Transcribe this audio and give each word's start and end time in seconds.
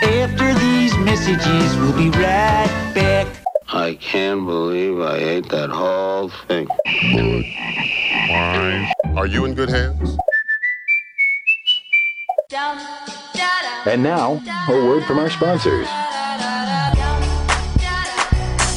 After 0.00 0.54
these 0.54 0.96
messages, 0.98 1.76
we'll 1.76 1.96
be 1.96 2.08
right 2.10 2.92
back. 2.94 3.26
I 3.66 3.94
can't 3.94 4.46
believe 4.46 5.00
I 5.00 5.16
ate 5.16 5.48
that 5.48 5.70
whole 5.70 6.28
thing. 6.46 6.68
Are 9.16 9.26
you 9.26 9.44
in 9.44 9.54
good 9.54 9.68
hands? 9.68 10.16
And 13.86 14.02
now, 14.04 14.40
a 14.68 14.72
word 14.72 15.04
from 15.04 15.18
our 15.18 15.30
sponsors. 15.30 15.88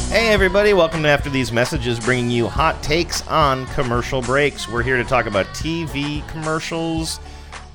Hey, 0.10 0.30
everybody, 0.30 0.74
welcome 0.74 1.04
to 1.04 1.10
After 1.10 1.30
These 1.30 1.52
Messages, 1.52 2.00
bringing 2.00 2.32
you 2.32 2.48
hot 2.48 2.82
takes 2.82 3.26
on 3.28 3.68
commercial 3.68 4.24
breaks. 4.24 4.68
We're 4.68 4.82
here 4.82 4.98
to 4.98 5.04
talk 5.04 5.28
about 5.28 5.46
TV 5.48 6.28
commercials. 6.30 7.20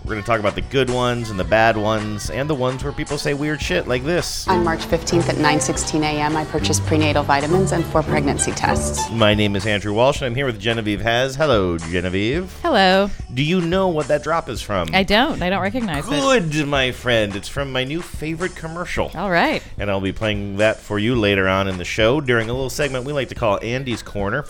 We're 0.07 0.13
going 0.13 0.23
to 0.23 0.27
talk 0.29 0.39
about 0.39 0.55
the 0.55 0.61
good 0.61 0.89
ones 0.89 1.31
and 1.31 1.41
the 1.41 1.43
bad 1.43 1.77
ones, 1.77 2.31
and 2.31 2.49
the 2.49 2.55
ones 2.55 2.85
where 2.85 2.93
people 2.93 3.19
say 3.19 3.35
weird 3.35 3.61
shit 3.61 3.89
like 3.89 4.05
this. 4.05 4.47
On 4.47 4.63
March 4.63 4.83
15th 4.83 5.29
at 5.29 5.35
9:16 5.35 6.01
a.m., 6.03 6.37
I 6.37 6.45
purchased 6.45 6.87
prenatal 6.87 7.25
vitamins 7.25 7.73
and 7.73 7.85
four 7.87 8.05
pregnancy 8.05 8.53
tests. 8.53 9.11
My 9.11 9.35
name 9.35 9.57
is 9.57 9.67
Andrew 9.67 9.93
Walsh, 9.93 10.19
and 10.19 10.27
I'm 10.27 10.37
here 10.37 10.47
with 10.47 10.61
Genevieve 10.61 11.01
Has. 11.01 11.35
Hello, 11.35 11.77
Genevieve. 11.77 12.57
Hello. 12.63 13.11
Do 13.35 13.43
you 13.43 13.61
know 13.61 13.89
what 13.89 14.07
that 14.07 14.23
drop 14.23 14.49
is 14.49 14.63
from? 14.63 14.91
I 14.93 15.03
don't. 15.03 15.43
I 15.43 15.51
don't 15.51 15.61
recognize 15.61 16.07
it. 16.07 16.11
Good, 16.11 16.69
my 16.69 16.93
friend. 16.93 17.35
It's 17.35 17.49
from 17.49 17.73
my 17.73 17.83
new 17.83 18.01
favorite 18.01 18.55
commercial. 18.55 19.11
All 19.17 19.29
right. 19.31 19.61
and 19.77 19.91
I'll 19.91 20.01
be 20.01 20.13
playing 20.13 20.59
that 20.59 20.77
for 20.77 21.01
you 21.01 21.17
later 21.17 21.49
on 21.49 21.67
in 21.67 21.79
the 21.79 21.85
show 21.85 22.21
during 22.21 22.49
a 22.49 22.53
little 22.53 22.71
segment 22.71 23.07
we 23.07 23.13
like 23.13 23.31
to 23.31 23.35
call 23.35 23.59
Andy's 23.61 24.05
Corner. 24.05 24.45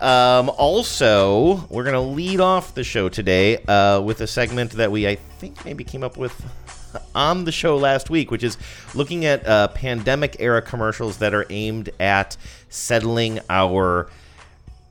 Um, 0.00 0.48
also, 0.48 1.66
we're 1.68 1.84
going 1.84 1.92
to 1.92 2.00
lead 2.00 2.40
off 2.40 2.74
the 2.74 2.82
show 2.82 3.10
today 3.10 3.58
uh, 3.64 4.00
with 4.00 4.22
a 4.22 4.26
segment 4.26 4.72
that 4.72 4.90
we, 4.90 5.01
I 5.08 5.16
think, 5.16 5.64
maybe 5.64 5.84
came 5.84 6.02
up 6.02 6.16
with 6.16 6.44
on 7.14 7.44
the 7.44 7.52
show 7.52 7.76
last 7.76 8.10
week, 8.10 8.30
which 8.30 8.42
is 8.42 8.56
looking 8.94 9.24
at 9.24 9.46
uh, 9.46 9.68
pandemic 9.68 10.36
era 10.38 10.62
commercials 10.62 11.18
that 11.18 11.34
are 11.34 11.46
aimed 11.50 11.90
at 12.00 12.36
settling 12.68 13.40
our 13.48 14.10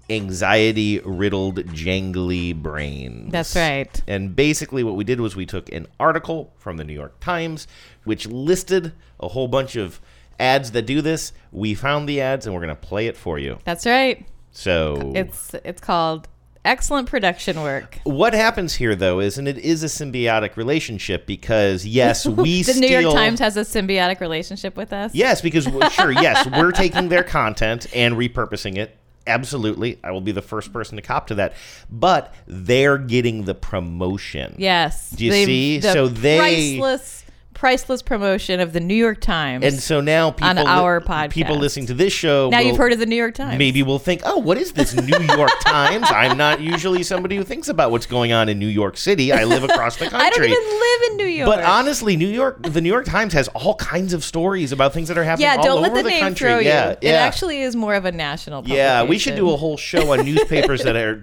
anxiety 0.09 0.99
riddled 0.99 1.57
jangly 1.67 2.53
brains 2.53 3.31
That's 3.31 3.55
right. 3.55 4.03
and 4.07 4.35
basically, 4.35 4.83
what 4.83 4.95
we 4.95 5.03
did 5.03 5.21
was 5.21 5.35
we 5.35 5.45
took 5.45 5.71
an 5.71 5.87
article 5.99 6.53
from 6.57 6.77
the 6.77 6.83
New 6.83 6.93
York 6.93 7.19
Times, 7.19 7.67
which 8.03 8.27
listed 8.27 8.93
a 9.19 9.29
whole 9.29 9.47
bunch 9.47 9.75
of 9.75 10.01
ads 10.39 10.71
that 10.71 10.85
do 10.85 11.01
this. 11.01 11.31
We 11.51 11.75
found 11.75 12.09
the 12.09 12.19
ads, 12.19 12.45
and 12.45 12.53
we're 12.53 12.61
going 12.61 12.75
to 12.75 12.81
play 12.81 13.07
it 13.07 13.15
for 13.15 13.39
you. 13.39 13.59
That's 13.63 13.85
right. 13.85 14.25
So, 14.51 15.13
It's 15.15 15.53
it's 15.63 15.79
called 15.79 16.27
excellent 16.65 17.09
production 17.09 17.61
work. 17.61 17.99
what 18.03 18.33
happens 18.33 18.75
here, 18.75 18.95
though, 18.95 19.19
is, 19.19 19.37
and 19.37 19.47
it 19.47 19.57
is 19.57 19.83
a 19.83 19.87
symbiotic 19.87 20.55
relationship 20.57 21.25
because, 21.25 21.85
yes, 21.85 22.25
we 22.27 22.63
the 22.63 22.73
steal. 22.73 22.89
New 22.89 22.99
York 22.99 23.15
Times 23.15 23.39
has 23.39 23.57
a 23.57 23.61
symbiotic 23.61 24.19
relationship 24.19 24.75
with 24.77 24.93
us. 24.93 25.13
Yes, 25.15 25.41
because 25.41 25.63
sure, 25.93 26.11
yes, 26.11 26.47
we're 26.51 26.71
taking 26.71 27.09
their 27.09 27.23
content 27.23 27.87
and 27.95 28.15
repurposing 28.15 28.77
it. 28.77 28.97
Absolutely, 29.27 29.99
I 30.03 30.11
will 30.11 30.21
be 30.21 30.31
the 30.31 30.41
first 30.41 30.73
person 30.73 30.95
to 30.95 31.01
cop 31.03 31.27
to 31.27 31.35
that. 31.35 31.53
But 31.91 32.33
they're 32.47 32.97
getting 32.97 33.43
the 33.45 33.53
promotion. 33.53 34.55
Yes. 34.57 35.11
Do 35.11 35.25
you 35.25 35.31
The- 35.31 35.45
see? 35.45 35.77
the 35.79 35.93
So 35.93 36.07
they- 36.07 36.77
priceless 36.79 37.23
priceless 37.61 38.01
promotion 38.01 38.59
of 38.59 38.73
the 38.73 38.79
New 38.79 38.95
York 38.95 39.21
Times. 39.21 39.63
And 39.63 39.75
so 39.79 40.01
now 40.01 40.31
people 40.31 40.47
On 40.49 40.55
li- 40.55 40.63
our 40.65 40.99
podcast. 40.99 41.29
people 41.29 41.55
listening 41.57 41.85
to 41.85 41.93
this 41.93 42.11
show 42.11 42.49
now 42.49 42.57
will- 42.57 42.65
you've 42.65 42.77
heard 42.77 42.91
of 42.91 42.97
the 42.97 43.05
New 43.05 43.15
York 43.15 43.35
Times. 43.35 43.59
Maybe 43.59 43.83
we'll 43.83 43.99
think, 43.99 44.23
oh, 44.25 44.39
what 44.39 44.57
is 44.57 44.71
this 44.71 44.95
New 44.95 45.19
York 45.35 45.51
Times? 45.61 46.07
I'm 46.09 46.39
not 46.39 46.59
usually 46.59 47.03
somebody 47.03 47.35
who 47.35 47.43
thinks 47.43 47.69
about 47.69 47.91
what's 47.91 48.07
going 48.07 48.31
on 48.33 48.49
in 48.49 48.57
New 48.57 48.65
York 48.65 48.97
City. 48.97 49.31
I 49.31 49.43
live 49.43 49.63
across 49.63 49.97
the 49.97 50.09
country. 50.09 50.19
I 50.25 50.29
don't 50.31 50.43
even 50.45 50.79
live 50.79 51.11
in 51.11 51.17
New 51.17 51.37
York. 51.37 51.49
But 51.55 51.63
honestly, 51.63 52.17
New 52.17 52.29
York, 52.29 52.63
the 52.63 52.81
New 52.81 52.89
York 52.89 53.05
Times 53.05 53.31
has 53.33 53.47
all 53.49 53.75
kinds 53.75 54.13
of 54.13 54.23
stories 54.23 54.71
about 54.71 54.91
things 54.91 55.07
that 55.09 55.19
are 55.19 55.23
happening 55.23 55.45
yeah, 55.45 55.57
all 55.57 55.63
don't 55.63 55.77
over 55.85 55.93
let 55.93 55.93
the, 55.97 56.01
the 56.01 56.09
name 56.09 56.19
country. 56.19 56.49
throw 56.49 56.57
yeah, 56.57 56.89
you. 56.89 56.97
yeah. 57.03 57.09
It 57.11 57.13
actually 57.13 57.61
is 57.61 57.75
more 57.75 57.93
of 57.93 58.05
a 58.05 58.11
national 58.11 58.67
yeah, 58.67 59.03
we 59.03 59.19
should 59.19 59.35
do 59.35 59.51
a 59.51 59.55
whole 59.55 59.77
show 59.77 60.13
on 60.13 60.25
newspapers 60.25 60.81
that 60.81 60.95
are 60.95 61.15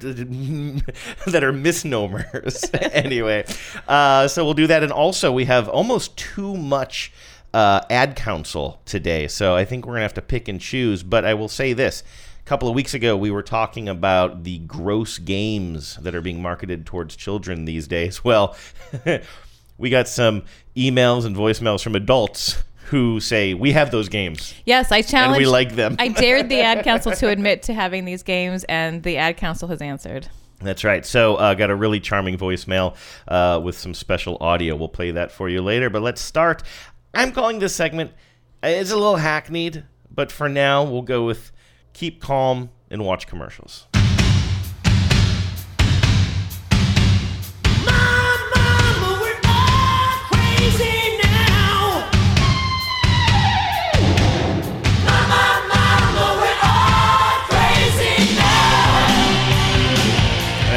that 1.27 1.42
are 1.42 1.52
misnomers. 1.52 2.64
anyway, 2.92 3.45
uh, 3.89 4.29
so 4.29 4.45
we'll 4.45 4.55
do 4.55 4.68
that, 4.68 4.85
and 4.85 4.92
also 4.92 5.33
we 5.33 5.45
have 5.46 5.68
almost 5.68 6.27
too 6.34 6.56
much 6.56 7.12
uh, 7.55 7.80
ad 7.90 8.14
council 8.16 8.80
today, 8.84 9.27
so 9.28 9.55
I 9.56 9.64
think 9.64 9.86
we're 9.86 9.94
gonna 9.94 10.02
have 10.02 10.14
to 10.14 10.22
pick 10.22 10.48
and 10.48 10.61
choose. 10.61 11.02
But 11.02 11.24
I 11.24 11.34
will 11.34 11.48
say 11.48 11.72
this: 11.72 12.02
a 12.40 12.44
couple 12.48 12.68
of 12.68 12.74
weeks 12.74 12.94
ago, 12.94 13.16
we 13.16 13.30
were 13.30 13.42
talking 13.42 13.89
about 13.89 14.44
the 14.44 14.58
gross 14.58 15.18
games 15.18 15.96
that 16.02 16.14
are 16.14 16.20
being 16.20 16.42
marketed 16.42 16.84
towards 16.86 17.17
children 17.17 17.64
these 17.64 17.86
days. 17.88 18.22
Well, 18.28 18.56
we 19.78 19.90
got 19.90 20.08
some 20.08 20.42
emails 20.77 21.24
and 21.24 21.34
voicemails 21.36 21.83
from 21.83 21.94
adults. 21.94 22.62
Who 22.90 23.20
say 23.20 23.52
we 23.52 23.72
have 23.72 23.90
those 23.90 24.08
games 24.08 24.55
Yes, 24.64 24.90
I 24.90 25.02
challenge. 25.02 25.36
and 25.36 25.44
we 25.44 25.46
like 25.46 25.74
them? 25.74 25.96
I 25.98 26.08
dared 26.08 26.48
the 26.48 26.62
ad 26.62 26.84
council 26.84 27.12
to 27.12 27.28
admit 27.36 27.62
to 27.64 27.74
having 27.74 28.06
these 28.06 28.22
games, 28.22 28.64
and 28.64 29.02
the 29.02 29.18
ad 29.18 29.36
council 29.36 29.68
has 29.68 29.83
answered. 29.83 30.28
That's 30.61 30.85
right. 30.85 31.05
So, 31.07 31.36
uh, 31.36 31.55
got 31.55 31.70
a 31.70 31.77
really 31.77 32.01
charming 32.01 32.36
voicemail 32.36 32.96
uh, 33.29 33.61
with 33.63 33.79
some 33.79 33.95
special 33.95 34.36
audio. 34.41 34.74
We'll 34.77 34.89
play 34.89 35.13
that 35.13 35.30
for 35.30 35.48
you 35.48 35.63
later. 35.63 35.89
But 35.91 36.02
let's 36.02 36.20
start. 36.20 36.63
I'm 37.14 37.33
calling 37.33 37.58
this 37.58 37.74
segment. 37.74 38.13
It's 38.63 38.91
a 38.91 38.97
little 38.97 39.17
hackneyed, 39.17 39.85
but 40.11 40.33
for 40.33 40.48
now, 40.48 40.83
we'll 40.83 41.02
go 41.02 41.24
with 41.24 41.52
keep 41.92 42.20
calm 42.20 42.70
and 42.91 43.05
watch 43.05 43.27
commercials. 43.27 43.86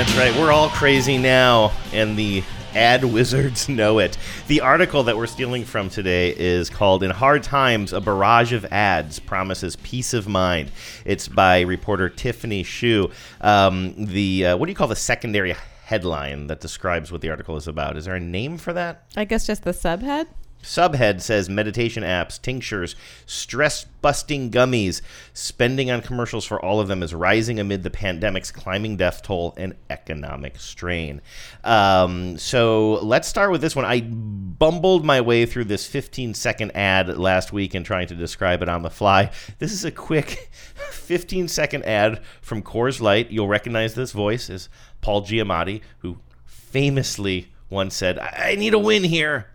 That's 0.02 0.18
right. 0.18 0.36
We're 0.36 0.52
all 0.52 0.70
crazy 0.70 1.20
now, 1.20 1.72
and 1.94 2.18
the 2.18 2.44
ad 2.74 3.06
wizards 3.14 3.70
know 3.70 4.00
it. 4.00 4.18
The 4.48 4.62
article 4.62 5.04
that 5.04 5.16
we're 5.16 5.28
stealing 5.28 5.64
from 5.64 5.92
today 5.92 6.36
is 6.36 6.72
called 6.72 7.04
In 7.04 7.12
Hard 7.12 7.44
Times, 7.44 7.94
a 7.94 8.02
Barrage 8.02 8.52
of 8.52 8.66
Ads 8.66 9.20
Promises 9.20 9.76
Peace 9.76 10.16
of 10.16 10.28
Mind. 10.28 10.72
It's 11.06 11.28
by 11.28 11.62
reporter 11.62 12.10
Tiffany 12.10 12.64
Hsu. 12.64 13.12
Um, 13.42 13.94
the, 13.96 14.48
uh, 14.48 14.58
what 14.58 14.66
do 14.66 14.72
you 14.72 14.76
call 14.76 14.88
the 14.88 14.96
secondary 14.96 15.54
headline 15.86 16.48
that 16.48 16.62
describes 16.62 17.12
what 17.12 17.22
the 17.22 17.30
article 17.30 17.56
is 17.56 17.68
about? 17.68 17.96
Is 17.96 18.06
there 18.06 18.16
a 18.16 18.20
name 18.20 18.58
for 18.58 18.74
that? 18.74 19.04
I 19.16 19.26
guess 19.26 19.46
just 19.46 19.64
the 19.66 19.72
subhead. 19.72 20.26
Subhead 20.62 21.22
says 21.22 21.50
meditation 21.50 22.04
apps, 22.04 22.42
tinctures, 22.42 22.96
stress 23.26 23.86
busting 24.02 24.52
gummies. 24.52 25.02
Spending 25.34 25.92
on 25.92 26.02
commercials 26.02 26.46
for 26.46 26.64
all 26.64 26.80
of 26.80 26.88
them 26.88 27.04
is 27.04 27.14
rising 27.14 27.60
amid 27.60 27.84
the 27.84 27.90
pandemic's 27.90 28.52
climbing 28.52 28.98
death 28.98 29.22
toll 29.22 29.54
and 29.58 29.76
economic 29.90 30.60
strain. 30.60 31.22
Um, 31.64 32.38
so 32.38 33.00
let's 33.04 33.28
start 33.28 33.52
with 33.52 33.62
this 33.62 33.76
one. 33.76 33.86
I 33.86 34.02
bumbled 34.02 35.06
my 35.06 35.22
way 35.22 35.46
through 35.46 35.66
this 35.66 35.86
15 35.88 36.34
second 36.34 36.72
ad 36.76 37.18
last 37.18 37.54
week 37.54 37.74
and 37.74 37.86
trying 37.86 38.08
to 38.08 38.16
describe 38.16 38.62
it 38.62 38.70
on 38.70 38.82
the 38.82 38.90
fly. 38.90 39.32
This 39.60 39.72
is 39.72 39.86
a 39.86 39.92
quick 39.92 40.50
15 40.92 41.48
second 41.48 41.84
ad 41.86 42.22
from 42.42 42.62
Coors 42.62 43.02
Light. 43.02 43.32
You'll 43.32 43.48
recognize 43.48 43.94
this 43.94 44.12
voice 44.12 44.50
as 44.50 44.70
Paul 45.02 45.24
Giamatti, 45.24 45.82
who 46.00 46.18
famously 46.46 47.52
once 47.70 47.96
said, 47.96 48.20
I, 48.20 48.52
I 48.52 48.56
need 48.56 48.74
a 48.74 48.80
win 48.80 49.04
here. 49.04 49.48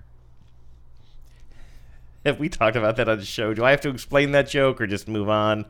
Have 2.37 2.41
we 2.41 2.49
talked 2.49 2.75
about 2.75 2.97
that 2.97 3.09
on 3.09 3.19
the 3.19 3.25
show? 3.25 3.55
Do 3.55 3.65
I 3.65 3.71
have 3.71 3.81
to 3.83 3.89
explain 3.89 4.33
that 4.33 4.49
joke 4.49 4.81
or 4.81 4.89
just 4.89 5.07
move 5.07 5.29
on? 5.29 5.65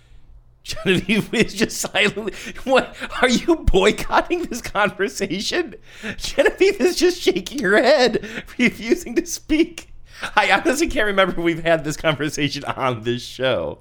Genevieve 0.62 1.32
is 1.32 1.54
just 1.54 1.78
silently. 1.78 2.34
What 2.64 2.94
are 3.22 3.30
you 3.30 3.56
boycotting 3.56 4.42
this 4.42 4.60
conversation? 4.60 5.76
Genevieve 6.18 6.82
is 6.82 6.96
just 6.96 7.22
shaking 7.22 7.62
her 7.62 7.82
head, 7.82 8.44
refusing 8.58 9.14
to 9.14 9.24
speak. 9.24 9.90
I 10.34 10.50
honestly 10.50 10.88
can't 10.88 11.06
remember 11.06 11.40
we've 11.40 11.64
had 11.64 11.82
this 11.82 11.96
conversation 11.96 12.64
on 12.64 13.04
this 13.04 13.22
show. 13.22 13.78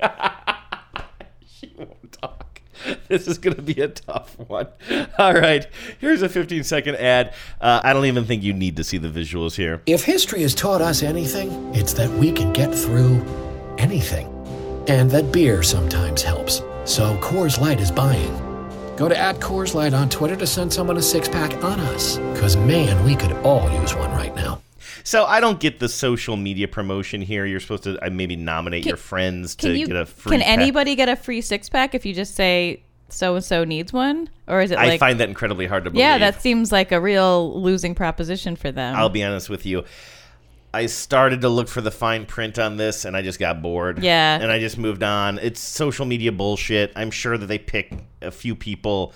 she 1.46 1.72
won't 1.76 2.10
talk. 2.10 2.49
This 3.08 3.26
is 3.26 3.38
going 3.38 3.56
to 3.56 3.62
be 3.62 3.80
a 3.80 3.88
tough 3.88 4.38
one. 4.38 4.68
All 5.18 5.34
right, 5.34 5.66
here's 5.98 6.22
a 6.22 6.28
15 6.28 6.62
second 6.62 6.96
ad. 6.96 7.34
Uh, 7.60 7.80
I 7.82 7.92
don't 7.92 8.04
even 8.06 8.24
think 8.24 8.42
you 8.44 8.52
need 8.52 8.76
to 8.76 8.84
see 8.84 8.98
the 8.98 9.08
visuals 9.08 9.56
here. 9.56 9.82
If 9.86 10.04
history 10.04 10.42
has 10.42 10.54
taught 10.54 10.80
us 10.80 11.02
anything, 11.02 11.74
it's 11.74 11.92
that 11.94 12.08
we 12.10 12.30
can 12.30 12.52
get 12.52 12.72
through 12.72 13.20
anything. 13.78 14.28
And 14.88 15.10
that 15.10 15.32
beer 15.32 15.62
sometimes 15.62 16.22
helps. 16.22 16.62
So 16.84 17.16
Coors 17.18 17.60
Light 17.60 17.80
is 17.80 17.90
buying. 17.90 18.34
Go 18.96 19.08
to 19.08 19.16
at 19.16 19.36
Coors 19.36 19.74
Light 19.74 19.94
on 19.94 20.08
Twitter 20.08 20.36
to 20.36 20.46
send 20.46 20.72
someone 20.72 20.96
a 20.96 21.02
six 21.02 21.28
pack 21.28 21.52
on 21.64 21.80
us. 21.80 22.18
Because 22.32 22.56
man, 22.56 23.04
we 23.04 23.16
could 23.16 23.32
all 23.44 23.70
use 23.80 23.94
one 23.94 24.10
right 24.12 24.34
now. 24.36 24.59
So 25.10 25.24
I 25.24 25.40
don't 25.40 25.58
get 25.58 25.80
the 25.80 25.88
social 25.88 26.36
media 26.36 26.68
promotion 26.68 27.20
here. 27.20 27.44
You're 27.44 27.58
supposed 27.58 27.82
to 27.82 27.98
uh, 27.98 28.10
maybe 28.10 28.36
nominate 28.36 28.86
your 28.86 28.96
friends 28.96 29.56
to 29.56 29.66
Can 29.66 29.76
you? 29.76 29.86
get 29.88 29.96
a 29.96 30.06
free. 30.06 30.30
Can 30.30 30.40
pack. 30.40 30.48
anybody 30.56 30.94
get 30.94 31.08
a 31.08 31.16
free 31.16 31.40
six 31.40 31.68
pack 31.68 31.96
if 31.96 32.06
you 32.06 32.14
just 32.14 32.36
say 32.36 32.84
so 33.08 33.34
and 33.34 33.44
so 33.44 33.64
needs 33.64 33.92
one, 33.92 34.30
or 34.46 34.60
is 34.60 34.70
it 34.70 34.78
I 34.78 34.86
like? 34.86 35.00
find 35.00 35.18
that 35.18 35.28
incredibly 35.28 35.66
hard 35.66 35.82
to 35.82 35.90
believe. 35.90 36.04
yeah, 36.04 36.16
that 36.18 36.40
seems 36.40 36.70
like 36.70 36.92
a 36.92 37.00
real 37.00 37.60
losing 37.60 37.92
proposition 37.92 38.54
for 38.54 38.70
them. 38.70 38.94
I'll 38.94 39.08
be 39.08 39.24
honest 39.24 39.50
with 39.50 39.66
you. 39.66 39.82
I 40.72 40.86
started 40.86 41.40
to 41.40 41.48
look 41.48 41.66
for 41.66 41.80
the 41.80 41.90
fine 41.90 42.24
print 42.24 42.60
on 42.60 42.76
this 42.76 43.04
and 43.04 43.16
I 43.16 43.22
just 43.22 43.40
got 43.40 43.60
bored. 43.60 44.04
Yeah. 44.04 44.38
And 44.40 44.52
I 44.52 44.60
just 44.60 44.78
moved 44.78 45.02
on. 45.02 45.40
It's 45.40 45.58
social 45.58 46.06
media 46.06 46.30
bullshit. 46.30 46.92
I'm 46.94 47.10
sure 47.10 47.36
that 47.36 47.46
they 47.46 47.58
pick 47.58 47.92
a 48.22 48.30
few 48.30 48.54
people, 48.54 49.12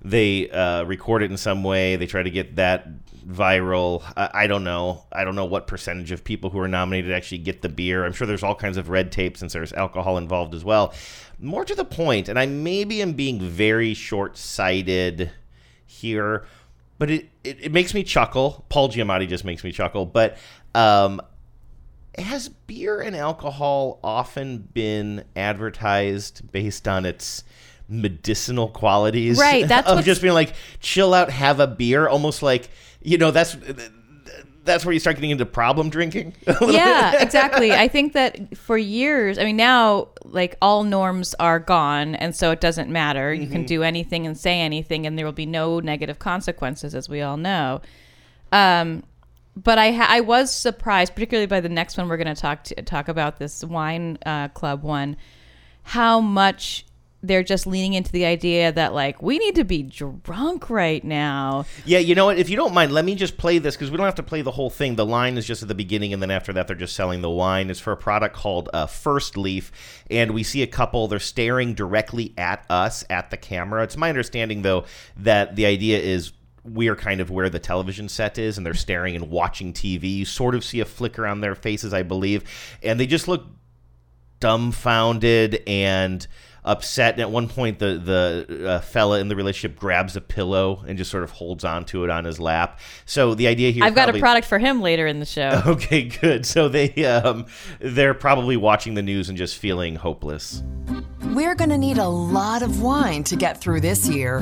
they 0.00 0.48
uh, 0.48 0.84
record 0.84 1.22
it 1.22 1.30
in 1.30 1.36
some 1.36 1.62
way, 1.62 1.96
they 1.96 2.06
try 2.06 2.22
to 2.22 2.30
get 2.30 2.56
that 2.56 2.88
viral. 3.26 4.02
I, 4.16 4.30
I 4.32 4.46
don't 4.46 4.64
know. 4.64 5.04
I 5.12 5.24
don't 5.24 5.34
know 5.34 5.44
what 5.44 5.66
percentage 5.66 6.12
of 6.12 6.24
people 6.24 6.50
who 6.50 6.58
are 6.60 6.68
nominated 6.68 7.12
actually 7.12 7.38
get 7.38 7.62
the 7.62 7.68
beer. 7.68 8.04
I'm 8.04 8.12
sure 8.12 8.26
there's 8.26 8.42
all 8.42 8.54
kinds 8.54 8.76
of 8.76 8.88
red 8.88 9.10
tape 9.10 9.36
since 9.36 9.52
there's 9.52 9.72
alcohol 9.72 10.18
involved 10.18 10.54
as 10.54 10.64
well. 10.64 10.94
More 11.38 11.64
to 11.64 11.74
the 11.74 11.84
point, 11.84 12.28
and 12.28 12.38
I 12.38 12.46
maybe 12.46 13.02
am 13.02 13.12
being 13.12 13.40
very 13.40 13.94
short 13.94 14.38
sighted 14.38 15.30
here, 15.84 16.46
but 16.98 17.10
it, 17.10 17.28
it, 17.44 17.66
it 17.66 17.72
makes 17.72 17.94
me 17.94 18.02
chuckle. 18.02 18.64
Paul 18.68 18.88
Giamatti 18.88 19.28
just 19.28 19.44
makes 19.44 19.64
me 19.64 19.72
chuckle. 19.72 20.06
But 20.06 20.38
um, 20.74 21.20
has 22.16 22.48
beer 22.48 23.00
and 23.00 23.14
alcohol 23.14 23.98
often 24.02 24.58
been 24.58 25.24
advertised 25.34 26.50
based 26.52 26.88
on 26.88 27.04
its 27.04 27.44
medicinal 27.88 28.68
qualities? 28.68 29.38
Right, 29.38 29.66
that's 29.68 29.88
of 29.88 30.04
just 30.04 30.22
being 30.22 30.34
like, 30.34 30.54
chill 30.80 31.14
out, 31.14 31.30
have 31.30 31.60
a 31.60 31.66
beer, 31.66 32.08
almost 32.08 32.42
like 32.42 32.68
you 33.02 33.18
know 33.18 33.30
that's 33.30 33.56
that's 34.66 34.84
where 34.84 34.92
you 34.92 35.00
start 35.00 35.16
getting 35.16 35.30
into 35.30 35.46
problem 35.46 35.88
drinking. 35.88 36.34
yeah, 36.60 37.22
exactly. 37.22 37.72
I 37.72 37.88
think 37.88 38.12
that 38.12 38.58
for 38.58 38.76
years, 38.76 39.38
I 39.38 39.44
mean, 39.44 39.56
now 39.56 40.08
like 40.24 40.56
all 40.60 40.84
norms 40.84 41.34
are 41.40 41.58
gone, 41.58 42.14
and 42.16 42.36
so 42.36 42.50
it 42.50 42.60
doesn't 42.60 42.90
matter. 42.90 43.32
You 43.32 43.46
can 43.46 43.64
do 43.64 43.82
anything 43.82 44.26
and 44.26 44.36
say 44.36 44.60
anything, 44.60 45.06
and 45.06 45.16
there 45.16 45.24
will 45.24 45.32
be 45.32 45.46
no 45.46 45.80
negative 45.80 46.18
consequences, 46.18 46.94
as 46.94 47.08
we 47.08 47.22
all 47.22 47.36
know. 47.36 47.80
Um, 48.52 49.04
but 49.56 49.78
I 49.78 49.92
ha- 49.92 50.08
I 50.10 50.20
was 50.20 50.54
surprised, 50.54 51.14
particularly 51.14 51.46
by 51.46 51.60
the 51.60 51.68
next 51.68 51.96
one 51.96 52.08
we're 52.08 52.18
going 52.18 52.34
to 52.34 52.40
talk 52.40 52.66
talk 52.84 53.08
about 53.08 53.38
this 53.38 53.64
wine 53.64 54.18
uh, 54.26 54.48
club 54.48 54.82
one, 54.82 55.16
how 55.82 56.20
much 56.20 56.84
they're 57.26 57.42
just 57.42 57.66
leaning 57.66 57.94
into 57.94 58.12
the 58.12 58.24
idea 58.24 58.72
that 58.72 58.94
like 58.94 59.22
we 59.22 59.38
need 59.38 59.54
to 59.56 59.64
be 59.64 59.82
drunk 59.82 60.70
right 60.70 61.02
now. 61.04 61.66
Yeah, 61.84 61.98
you 61.98 62.14
know 62.14 62.26
what? 62.26 62.38
If 62.38 62.48
you 62.48 62.56
don't 62.56 62.74
mind, 62.74 62.92
let 62.92 63.04
me 63.04 63.14
just 63.14 63.36
play 63.36 63.58
this 63.58 63.74
because 63.76 63.90
we 63.90 63.96
don't 63.96 64.06
have 64.06 64.14
to 64.16 64.22
play 64.22 64.42
the 64.42 64.50
whole 64.50 64.70
thing. 64.70 64.96
The 64.96 65.06
line 65.06 65.36
is 65.36 65.46
just 65.46 65.62
at 65.62 65.68
the 65.68 65.74
beginning, 65.74 66.12
and 66.12 66.22
then 66.22 66.30
after 66.30 66.52
that, 66.52 66.66
they're 66.66 66.76
just 66.76 66.94
selling 66.94 67.22
the 67.22 67.30
wine. 67.30 67.70
It's 67.70 67.80
for 67.80 67.92
a 67.92 67.96
product 67.96 68.34
called 68.34 68.68
uh, 68.72 68.86
Firstleaf, 68.86 69.70
and 70.10 70.32
we 70.32 70.42
see 70.42 70.62
a 70.62 70.66
couple. 70.66 71.08
They're 71.08 71.18
staring 71.18 71.74
directly 71.74 72.34
at 72.36 72.64
us 72.70 73.04
at 73.10 73.30
the 73.30 73.36
camera. 73.36 73.82
It's 73.82 73.96
my 73.96 74.08
understanding, 74.08 74.62
though, 74.62 74.84
that 75.16 75.56
the 75.56 75.66
idea 75.66 75.98
is 75.98 76.32
we 76.64 76.88
are 76.88 76.96
kind 76.96 77.20
of 77.20 77.30
where 77.30 77.48
the 77.48 77.58
television 77.58 78.08
set 78.08 78.38
is, 78.38 78.56
and 78.56 78.66
they're 78.66 78.74
staring 78.74 79.14
and 79.16 79.30
watching 79.30 79.72
TV. 79.72 80.16
You 80.16 80.24
sort 80.24 80.54
of 80.54 80.64
see 80.64 80.80
a 80.80 80.84
flicker 80.84 81.26
on 81.26 81.40
their 81.40 81.54
faces, 81.54 81.92
I 81.92 82.02
believe, 82.02 82.44
and 82.82 82.98
they 82.98 83.06
just 83.06 83.28
look 83.28 83.46
dumbfounded 84.40 85.62
and 85.66 86.26
upset. 86.66 87.14
And 87.14 87.22
at 87.22 87.30
one 87.30 87.48
point, 87.48 87.78
the 87.78 87.98
the 87.98 88.68
uh, 88.68 88.80
fella 88.80 89.20
in 89.20 89.28
the 89.28 89.36
relationship 89.36 89.78
grabs 89.78 90.16
a 90.16 90.20
pillow 90.20 90.84
and 90.86 90.98
just 90.98 91.10
sort 91.10 91.24
of 91.24 91.30
holds 91.30 91.64
onto 91.64 92.04
it 92.04 92.10
on 92.10 92.24
his 92.24 92.38
lap. 92.38 92.80
So 93.06 93.34
the 93.34 93.46
idea 93.46 93.70
here, 93.70 93.84
I've 93.84 93.94
got 93.94 94.04
probably- 94.04 94.20
a 94.20 94.22
product 94.22 94.46
for 94.46 94.58
him 94.58 94.82
later 94.82 95.06
in 95.06 95.20
the 95.20 95.26
show. 95.26 95.62
Okay, 95.76 96.04
good. 96.04 96.46
So 96.46 96.68
they 96.68 96.90
um, 97.04 97.46
they're 97.80 98.14
probably 98.14 98.56
watching 98.56 98.94
the 98.94 99.02
news 99.02 99.28
and 99.28 99.36
just 99.38 99.58
feeling 99.58 99.94
hopeless. 99.96 100.62
We're 101.34 101.54
going 101.54 101.70
to 101.70 101.76
need 101.78 101.98
a 101.98 102.08
lot 102.08 102.62
of 102.62 102.80
wine 102.80 103.22
to 103.24 103.36
get 103.36 103.60
through 103.60 103.80
this 103.80 104.08
year. 104.08 104.40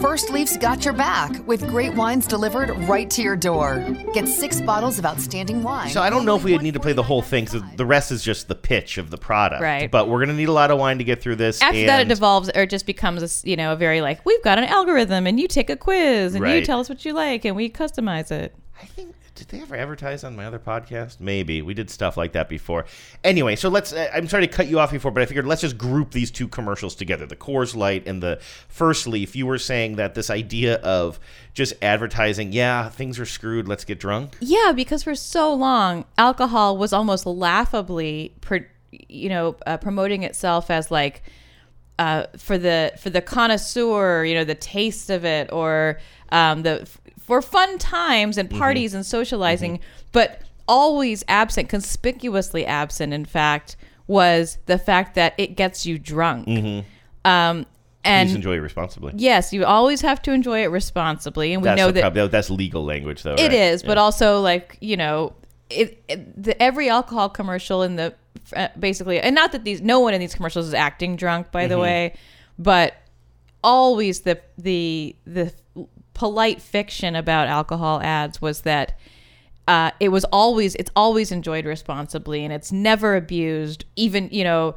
Firstleaf's 0.00 0.56
got 0.58 0.84
your 0.84 0.92
back 0.92 1.46
with 1.46 1.66
great 1.68 1.94
wines 1.94 2.26
delivered 2.26 2.70
right 2.88 3.08
to 3.10 3.22
your 3.22 3.36
door. 3.36 3.84
Get 4.12 4.28
six 4.28 4.60
bottles 4.60 4.98
of 4.98 5.06
outstanding 5.06 5.62
wine. 5.62 5.88
So 5.88 6.02
I 6.02 6.10
don't 6.10 6.26
know 6.26 6.36
if 6.36 6.44
we 6.44 6.58
need 6.58 6.74
to 6.74 6.80
play 6.80 6.92
the 6.92 7.02
whole 7.02 7.22
thing 7.22 7.44
because 7.44 7.62
the 7.76 7.86
rest 7.86 8.12
is 8.12 8.22
just 8.22 8.46
the 8.48 8.54
pitch 8.54 8.98
of 8.98 9.10
the 9.10 9.16
product. 9.16 9.62
Right. 9.62 9.90
But 9.90 10.08
we're 10.08 10.20
gonna 10.20 10.34
need 10.36 10.48
a 10.48 10.52
lot 10.52 10.70
of 10.70 10.78
wine 10.78 10.98
to 10.98 11.04
get 11.04 11.22
through 11.22 11.36
this. 11.36 11.47
After 11.62 11.78
that, 11.86 12.00
it 12.02 12.08
devolves 12.08 12.50
or 12.54 12.66
just 12.66 12.86
becomes 12.86 13.22
a 13.22 13.24
s- 13.26 13.42
you 13.44 13.56
know 13.56 13.72
a 13.72 13.76
very 13.76 14.00
like 14.00 14.24
we've 14.26 14.42
got 14.42 14.58
an 14.58 14.64
algorithm 14.64 15.26
and 15.26 15.38
you 15.40 15.48
take 15.48 15.70
a 15.70 15.76
quiz 15.76 16.34
and 16.34 16.44
you 16.60 16.66
tell 16.66 16.80
us 16.80 16.88
what 16.88 17.04
you 17.04 17.12
like 17.12 17.44
and 17.44 17.56
we 17.56 17.68
customize 17.70 18.30
it. 18.30 18.54
I 18.82 18.86
think 18.86 19.14
did 19.34 19.48
they 19.50 19.60
ever 19.60 19.76
advertise 19.76 20.24
on 20.24 20.34
my 20.34 20.46
other 20.46 20.58
podcast? 20.58 21.20
Maybe 21.20 21.62
we 21.62 21.72
did 21.72 21.90
stuff 21.90 22.16
like 22.16 22.32
that 22.32 22.48
before. 22.48 22.86
Anyway, 23.22 23.54
so 23.54 23.68
let's. 23.68 23.92
uh, 23.92 24.08
I'm 24.12 24.26
sorry 24.26 24.48
to 24.48 24.52
cut 24.52 24.66
you 24.66 24.80
off 24.80 24.90
before, 24.90 25.12
but 25.12 25.22
I 25.22 25.26
figured 25.26 25.46
let's 25.46 25.60
just 25.60 25.78
group 25.78 26.10
these 26.10 26.32
two 26.32 26.48
commercials 26.48 26.96
together: 26.96 27.24
the 27.24 27.36
Coors 27.36 27.76
Light 27.76 28.04
and 28.08 28.20
the 28.20 28.40
Firstleaf. 28.68 29.36
You 29.36 29.46
were 29.46 29.58
saying 29.58 29.94
that 29.94 30.16
this 30.16 30.28
idea 30.28 30.76
of 30.78 31.20
just 31.54 31.72
advertising, 31.80 32.52
yeah, 32.52 32.88
things 32.88 33.20
are 33.20 33.26
screwed. 33.26 33.68
Let's 33.68 33.84
get 33.84 34.00
drunk. 34.00 34.34
Yeah, 34.40 34.72
because 34.74 35.04
for 35.04 35.14
so 35.14 35.54
long, 35.54 36.04
alcohol 36.16 36.76
was 36.76 36.92
almost 36.92 37.24
laughably, 37.24 38.34
pr- 38.40 38.66
you 38.90 39.28
know, 39.28 39.56
uh, 39.66 39.76
promoting 39.76 40.22
itself 40.22 40.70
as 40.70 40.90
like 40.90 41.22
uh, 41.98 42.24
for 42.36 42.58
the 42.58 42.92
for 42.98 43.10
the 43.10 43.20
connoisseur, 43.20 44.24
you 44.24 44.34
know, 44.34 44.44
the 44.44 44.54
taste 44.54 45.10
of 45.10 45.24
it, 45.24 45.52
or 45.52 45.98
um, 46.30 46.62
the 46.62 46.88
for 47.18 47.42
fun 47.42 47.78
times 47.78 48.38
and 48.38 48.48
parties 48.50 48.94
and 48.94 49.04
socializing, 49.04 49.80
but 50.12 50.42
always 50.66 51.24
absent, 51.28 51.68
conspicuously 51.68 52.64
absent. 52.64 53.12
In 53.12 53.24
fact, 53.24 53.76
was 54.06 54.58
the 54.66 54.78
fact 54.78 55.14
that 55.16 55.34
it 55.38 55.56
gets 55.56 55.84
you 55.86 55.98
drunk. 55.98 56.48
Um, 57.24 57.66
and 58.04 58.30
enjoy 58.30 58.54
it 58.54 58.60
responsibly. 58.60 59.12
yes, 59.16 59.52
you 59.52 59.64
always 59.64 60.00
have 60.00 60.22
to 60.22 60.32
enjoy 60.32 60.62
it 60.62 60.68
responsibly, 60.68 61.52
and 61.52 61.62
we 61.62 61.66
That's 61.66 61.78
know 61.78 61.90
that 61.90 62.00
problem. 62.00 62.30
That's 62.30 62.48
legal 62.48 62.84
language, 62.84 63.22
though. 63.22 63.34
it 63.34 63.42
right? 63.42 63.52
is, 63.52 63.82
but 63.82 63.98
also 63.98 64.40
like 64.40 64.78
you 64.80 64.96
know, 64.96 65.34
it, 65.70 66.02
it 66.08 66.42
the 66.42 66.60
every 66.62 66.88
alcohol 66.88 67.28
commercial 67.28 67.82
in 67.82 67.96
the 67.96 68.14
uh, 68.56 68.68
basically, 68.78 69.20
and 69.20 69.34
not 69.34 69.52
that 69.52 69.64
these 69.64 69.80
no 69.80 70.00
one 70.00 70.14
in 70.14 70.20
these 70.20 70.34
commercials 70.34 70.66
is 70.66 70.74
acting 70.74 71.16
drunk, 71.16 71.50
by 71.50 71.66
the 71.66 71.74
Mm-hmm. 71.74 71.82
way, 71.82 72.14
but 72.58 72.94
always 73.62 74.20
the 74.20 74.40
the 74.56 75.14
the 75.26 75.52
polite 76.14 76.60
fiction 76.60 77.14
about 77.14 77.48
alcohol 77.48 78.00
ads 78.02 78.40
was 78.40 78.62
that 78.62 78.98
uh, 79.68 79.90
it 80.00 80.08
was 80.08 80.24
always 80.32 80.74
it's 80.76 80.90
always 80.96 81.30
enjoyed 81.30 81.64
responsibly 81.66 82.42
and 82.44 82.52
it's 82.52 82.72
never 82.72 83.14
abused 83.16 83.84
even 83.96 84.28
you 84.32 84.42
know 84.42 84.74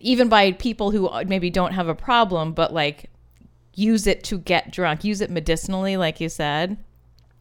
even 0.00 0.28
by 0.28 0.52
people 0.52 0.90
who 0.90 1.10
maybe 1.24 1.50
don't 1.50 1.72
have 1.72 1.88
a 1.88 1.94
problem 1.94 2.52
but 2.52 2.72
like 2.72 3.10
use 3.74 4.06
it 4.06 4.22
to 4.22 4.38
get 4.38 4.70
drunk 4.70 5.04
use 5.04 5.20
it 5.20 5.30
medicinally 5.30 5.96
like 5.96 6.20
you 6.20 6.28
said 6.28 6.78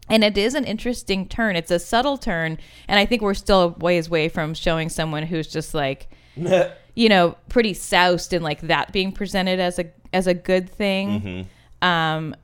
and 0.09 0.23
it 0.23 0.37
is 0.37 0.53
an 0.53 0.65
interesting 0.65 1.27
turn. 1.27 1.55
It's 1.55 1.71
a 1.71 1.79
subtle 1.79 2.17
turn 2.17 2.57
and 2.87 2.99
i 2.99 3.05
think 3.05 3.21
we're 3.21 3.33
still 3.33 3.61
a 3.61 3.67
ways 3.67 4.07
away 4.07 4.29
from 4.29 4.53
showing 4.53 4.89
someone 4.89 5.23
who's 5.23 5.47
just 5.47 5.73
like 5.73 6.09
you 6.95 7.09
know 7.09 7.35
pretty 7.49 7.73
soused 7.73 8.33
and 8.33 8.43
like 8.43 8.61
that 8.61 8.91
being 8.91 9.11
presented 9.11 9.59
as 9.59 9.79
a 9.79 9.85
as 10.13 10.27
a 10.27 10.33
good 10.33 10.69
thing. 10.69 11.47
Um 11.81 12.35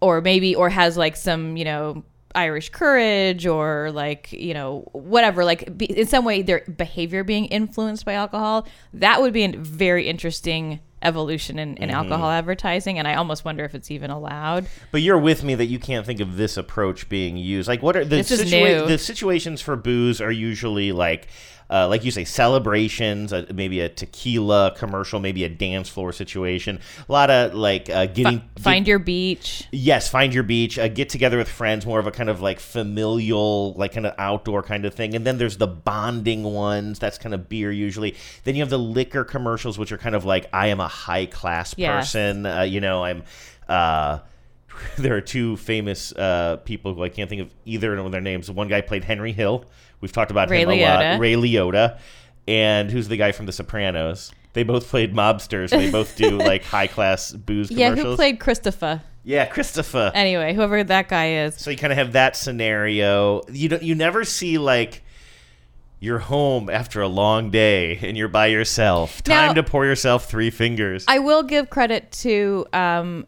or 0.00 0.20
maybe 0.20 0.54
or 0.54 0.68
has 0.68 0.96
like 0.96 1.16
some 1.16 1.56
you 1.56 1.64
know 1.64 2.04
irish 2.34 2.68
courage 2.70 3.46
or 3.46 3.90
like 3.92 4.32
you 4.32 4.54
know 4.54 4.88
whatever. 4.92 5.44
Like 5.44 5.76
be, 5.76 5.86
in 5.86 6.06
some 6.06 6.24
way 6.24 6.42
their 6.42 6.60
behavior 6.76 7.24
being 7.24 7.46
influenced 7.46 8.04
by 8.04 8.14
alcohol 8.14 8.66
that 8.92 9.20
would 9.22 9.32
be 9.32 9.44
a 9.44 9.52
very 9.56 10.08
interesting 10.08 10.80
evolution 11.04 11.58
in, 11.58 11.76
in 11.76 11.88
mm-hmm. 11.88 11.96
alcohol 11.96 12.30
advertising 12.30 12.98
and 12.98 13.06
i 13.06 13.14
almost 13.14 13.44
wonder 13.44 13.64
if 13.64 13.74
it's 13.74 13.90
even 13.90 14.10
allowed 14.10 14.66
But 14.90 15.02
you're 15.02 15.18
with 15.18 15.42
me 15.42 15.54
that 15.56 15.66
you 15.66 15.78
can't 15.78 16.06
think 16.06 16.20
of 16.20 16.36
this 16.36 16.56
approach 16.56 17.08
being 17.08 17.36
used. 17.36 17.68
Like, 17.68 17.82
what 17.82 17.96
are 17.96 18.04
the 18.04 18.16
new. 18.16 18.86
the 18.86 18.98
situations 18.98 19.60
for 19.60 19.76
booze 19.76 20.20
are 20.20 20.30
usually 20.30 20.92
like, 20.92 21.28
uh, 21.70 21.88
like 21.88 22.04
you 22.04 22.10
say, 22.10 22.24
celebrations, 22.24 23.32
uh, 23.32 23.46
maybe 23.54 23.80
a 23.80 23.88
tequila 23.88 24.72
commercial, 24.76 25.18
maybe 25.20 25.44
a 25.44 25.48
dance 25.48 25.88
floor 25.88 26.12
situation. 26.12 26.78
A 27.08 27.12
lot 27.12 27.30
of 27.30 27.54
like 27.54 27.88
uh, 27.90 28.06
getting 28.06 28.42
find 28.58 28.84
get- 28.84 28.90
your 28.90 28.98
beach 28.98 29.66
Yes, 29.72 30.08
find 30.08 30.32
your 30.34 30.42
beach, 30.42 30.78
uh, 30.78 30.88
get 30.88 31.08
together 31.08 31.38
with 31.38 31.48
friends, 31.48 31.84
more 31.86 31.98
of 31.98 32.06
a 32.06 32.10
kind 32.10 32.28
of 32.28 32.40
like 32.42 32.60
familial, 32.60 33.72
like 33.74 33.92
kind 33.92 34.06
of 34.06 34.14
outdoor 34.18 34.62
kind 34.62 34.84
of 34.84 34.94
thing. 34.94 35.14
And 35.14 35.26
then 35.26 35.38
there's 35.38 35.56
the 35.56 35.66
bonding 35.66 36.42
ones, 36.44 36.98
that's 36.98 37.18
kind 37.18 37.34
of 37.34 37.48
beer 37.48 37.72
usually. 37.72 38.14
Then 38.44 38.54
you 38.54 38.62
have 38.62 38.70
the 38.70 38.78
liquor 38.78 39.24
commercials, 39.24 39.78
which 39.78 39.90
are 39.92 39.98
kind 39.98 40.14
of 40.14 40.24
like, 40.24 40.48
I 40.52 40.68
am 40.68 40.80
a 40.80 40.88
high 40.88 41.26
class 41.26 41.74
Yes. 41.76 42.12
person. 42.12 42.46
Uh, 42.46 42.62
you 42.62 42.80
know, 42.80 43.02
I'm. 43.04 43.22
There 44.98 45.16
are 45.16 45.20
two 45.20 45.56
famous 45.56 46.12
uh, 46.12 46.56
people 46.64 46.94
who 46.94 47.02
I 47.02 47.08
can't 47.08 47.28
think 47.28 47.42
of 47.42 47.54
either 47.64 47.96
of 47.96 48.12
their 48.12 48.20
names. 48.20 48.50
One 48.50 48.68
guy 48.68 48.80
played 48.80 49.04
Henry 49.04 49.32
Hill. 49.32 49.64
We've 50.00 50.12
talked 50.12 50.30
about 50.30 50.50
Ray 50.50 50.62
him 50.62 50.70
a 50.70 50.72
Liotta. 50.78 51.12
lot. 51.12 51.20
Ray 51.20 51.34
Liotta. 51.34 51.98
And 52.46 52.90
who's 52.90 53.08
the 53.08 53.16
guy 53.16 53.32
from 53.32 53.46
The 53.46 53.52
Sopranos? 53.52 54.32
They 54.52 54.62
both 54.62 54.88
played 54.88 55.14
mobsters. 55.14 55.70
They 55.70 55.90
both 55.90 56.16
do 56.16 56.30
like 56.38 56.62
high 56.62 56.86
class 56.86 57.32
booze 57.32 57.70
yeah 57.70 57.90
commercials. 57.90 58.12
who 58.12 58.16
played 58.16 58.38
christopher 58.38 59.02
Yeah, 59.24 59.46
Christopher. 59.46 60.12
anyway 60.14 60.54
whoever 60.54 60.84
that 60.84 61.08
guy 61.08 61.30
is 61.44 61.56
So 61.56 61.70
you 61.70 61.76
kind 61.76 61.92
of 61.92 61.96
have 61.98 62.12
that 62.12 62.36
scenario. 62.36 63.40
You 63.50 63.68
don't. 63.70 63.82
You 63.82 63.94
never 63.94 64.24
see 64.24 64.58
like 64.58 65.02
you're 66.00 66.18
home 66.18 66.68
after 66.68 67.00
a 67.00 67.08
long 67.08 67.50
day 67.50 67.98
and 68.02 68.16
you're 68.16 68.28
by 68.28 68.46
yourself. 68.48 69.22
Time 69.22 69.48
Now- 69.48 69.52
to 69.54 69.62
pour 69.62 69.86
yourself 69.86 70.28
three 70.28 70.50
fingers. 70.50 71.04
I 71.08 71.18
will 71.18 71.42
give 71.42 71.70
credit 71.70 72.12
to 72.22 72.66
um, 72.74 73.26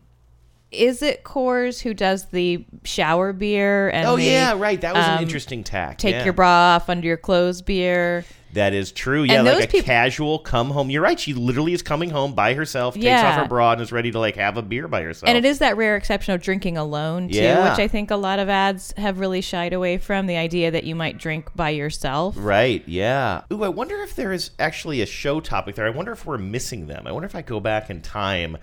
is 0.76 1.02
it 1.02 1.24
Coors 1.24 1.80
who 1.80 1.94
does 1.94 2.26
the 2.26 2.64
shower 2.84 3.32
beer 3.32 3.88
and 3.90 4.06
Oh 4.06 4.16
the, 4.16 4.24
yeah, 4.24 4.54
right. 4.56 4.80
That 4.80 4.94
was 4.94 5.04
um, 5.04 5.16
an 5.18 5.22
interesting 5.22 5.64
tack. 5.64 5.98
take 5.98 6.14
yeah. 6.14 6.24
your 6.24 6.32
bra 6.32 6.76
off 6.76 6.88
under 6.88 7.06
your 7.06 7.16
clothes 7.16 7.62
beer. 7.62 8.24
That 8.52 8.72
is 8.72 8.90
true. 8.90 9.24
Yeah, 9.24 9.40
And 9.40 9.44
like 9.46 9.64
a 9.64 9.66
peop- 9.66 9.84
casual 9.84 10.38
come 10.38 10.70
home. 10.70 10.88
You're 10.88 11.02
right. 11.02 11.20
She 11.20 11.34
literally 11.34 11.74
is 11.74 11.82
coming 11.82 12.08
home 12.08 12.32
by 12.34 12.54
herself, 12.54 12.94
takes 12.94 13.04
Yeah. 13.04 13.28
off 13.28 13.42
her 13.42 13.48
bra, 13.48 13.72
and 13.72 13.82
is 13.82 13.92
ready 13.92 14.10
to 14.12 14.18
like 14.18 14.36
have 14.36 14.56
a 14.56 14.62
beer 14.62 14.88
by 14.88 15.02
herself. 15.02 15.28
And 15.28 15.36
it 15.36 15.44
is 15.44 15.58
that 15.58 15.76
rare 15.76 15.94
exception 15.94 16.32
of 16.32 16.40
drinking 16.40 16.78
alone 16.78 17.28
too, 17.28 17.36
Yeah. 17.36 17.68
which 17.68 17.78
I 17.78 17.86
think 17.86 18.10
a 18.10 18.16
lot 18.16 18.38
of 18.38 18.48
ads 18.48 18.94
have 18.96 19.18
really 19.18 19.42
shied 19.42 19.74
away 19.74 19.98
from 19.98 20.26
the 20.26 20.36
idea 20.36 20.70
that 20.70 20.84
you 20.84 20.94
might 20.94 21.18
drink 21.18 21.50
by 21.54 21.70
yourself. 21.70 22.34
Right, 22.38 22.82
yeah. 22.86 23.42
Ooh, 23.52 23.62
I 23.62 23.68
wonder 23.68 23.96
if 23.96 24.16
there 24.16 24.32
is 24.32 24.52
actually 24.58 25.02
a 25.02 25.06
show 25.06 25.40
topic 25.40 25.74
there. 25.74 25.86
I 25.86 25.90
wonder 25.90 26.12
if 26.12 26.24
we're 26.24 26.38
missing 26.38 26.86
them. 26.86 27.06
I 27.06 27.12
wonder 27.12 27.26
if 27.26 27.34
I 27.34 27.42
go 27.42 27.60
back 27.60 27.90
in 27.90 28.00
time 28.00 28.56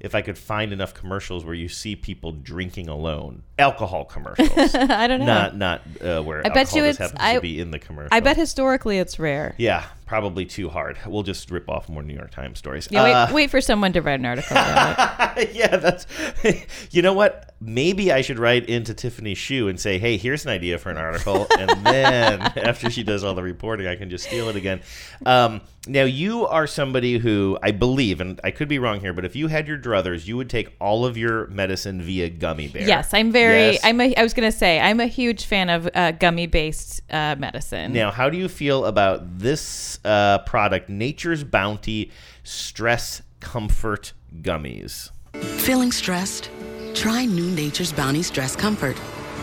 if 0.00 0.14
I 0.14 0.22
could 0.22 0.38
find 0.38 0.72
enough 0.72 0.94
commercials 0.94 1.44
where 1.44 1.54
you 1.54 1.68
see 1.68 1.96
people 1.96 2.32
drinking 2.32 2.88
alone. 2.88 3.42
Alcohol 3.58 4.04
commercials. 4.04 4.48
I 4.74 5.06
don't 5.08 5.20
know. 5.20 5.26
not 5.26 5.56
not 5.56 5.82
uh, 6.00 6.22
where 6.22 6.46
I 6.46 6.50
bet 6.50 6.72
you 6.74 6.82
just 6.84 7.00
it's- 7.00 7.10
happens 7.10 7.20
I- 7.20 7.34
to 7.34 7.40
be 7.40 7.60
in 7.60 7.70
the 7.72 7.78
commercial. 7.78 8.08
I 8.12 8.20
bet 8.20 8.36
historically 8.36 8.98
it's 8.98 9.18
rare. 9.18 9.54
Yeah, 9.58 9.84
probably 10.08 10.46
too 10.46 10.70
hard. 10.70 10.98
We'll 11.06 11.22
just 11.22 11.50
rip 11.50 11.68
off 11.68 11.88
more 11.88 12.02
New 12.02 12.14
York 12.14 12.30
Times 12.30 12.58
stories. 12.58 12.88
Yeah, 12.90 13.04
wait, 13.04 13.12
Uh, 13.12 13.28
wait 13.32 13.50
for 13.50 13.60
someone 13.60 13.92
to 13.92 14.00
write 14.00 14.18
an 14.18 14.26
article 14.26 14.56
yeah, 15.52 15.76
that's. 15.76 16.06
you 16.90 17.02
know 17.02 17.12
what? 17.12 17.54
Maybe 17.60 18.12
I 18.12 18.22
should 18.22 18.38
write 18.38 18.66
into 18.68 18.94
Tiffany 18.94 19.34
Hsu 19.34 19.68
and 19.68 19.78
say, 19.78 19.98
"Hey, 19.98 20.16
here's 20.16 20.44
an 20.44 20.50
idea 20.50 20.78
for 20.78 20.90
an 20.90 20.96
article," 20.96 21.46
and 21.58 21.84
then 21.84 22.40
after 22.40 22.88
she 22.88 23.02
does 23.02 23.24
all 23.24 23.34
the 23.34 23.42
reporting, 23.42 23.86
I 23.86 23.96
can 23.96 24.10
just 24.10 24.26
steal 24.26 24.48
it 24.48 24.56
again. 24.56 24.80
Um, 25.26 25.60
now, 25.86 26.04
you 26.04 26.46
are 26.46 26.66
somebody 26.66 27.18
who 27.18 27.58
I 27.62 27.70
believe, 27.72 28.20
and 28.20 28.40
I 28.44 28.50
could 28.50 28.68
be 28.68 28.78
wrong 28.78 29.00
here, 29.00 29.12
but 29.12 29.24
if 29.24 29.34
you 29.34 29.48
had 29.48 29.66
your 29.66 29.78
druthers, 29.78 30.26
you 30.26 30.36
would 30.36 30.50
take 30.50 30.74
all 30.80 31.04
of 31.04 31.16
your 31.16 31.46
medicine 31.48 32.00
via 32.02 32.28
gummy 32.28 32.68
bear. 32.68 32.86
Yes, 32.86 33.12
I'm 33.12 33.32
very. 33.32 33.72
Yes? 33.72 33.80
I'm. 33.84 34.00
A, 34.00 34.14
I 34.14 34.22
was 34.22 34.34
gonna 34.34 34.52
say 34.52 34.78
I'm 34.80 35.00
a 35.00 35.06
huge 35.06 35.44
fan 35.44 35.68
of 35.68 35.88
uh, 35.94 36.12
gummy-based 36.12 37.02
uh, 37.10 37.36
medicine. 37.38 37.92
Now, 37.92 38.10
how 38.10 38.30
do 38.30 38.38
you 38.38 38.48
feel 38.48 38.84
about 38.86 39.38
this 39.38 39.97
uh, 40.04 40.38
product, 40.38 40.88
Nature's 40.88 41.44
Bounty 41.44 42.10
Stress 42.42 43.22
Comfort 43.40 44.12
Gummies? 44.42 45.10
Feeling 45.34 45.92
stressed? 45.92 46.50
Try 46.94 47.24
new 47.24 47.50
Nature's 47.50 47.92
Bounty 47.92 48.22
Stress 48.22 48.56
Comfort. 48.56 48.96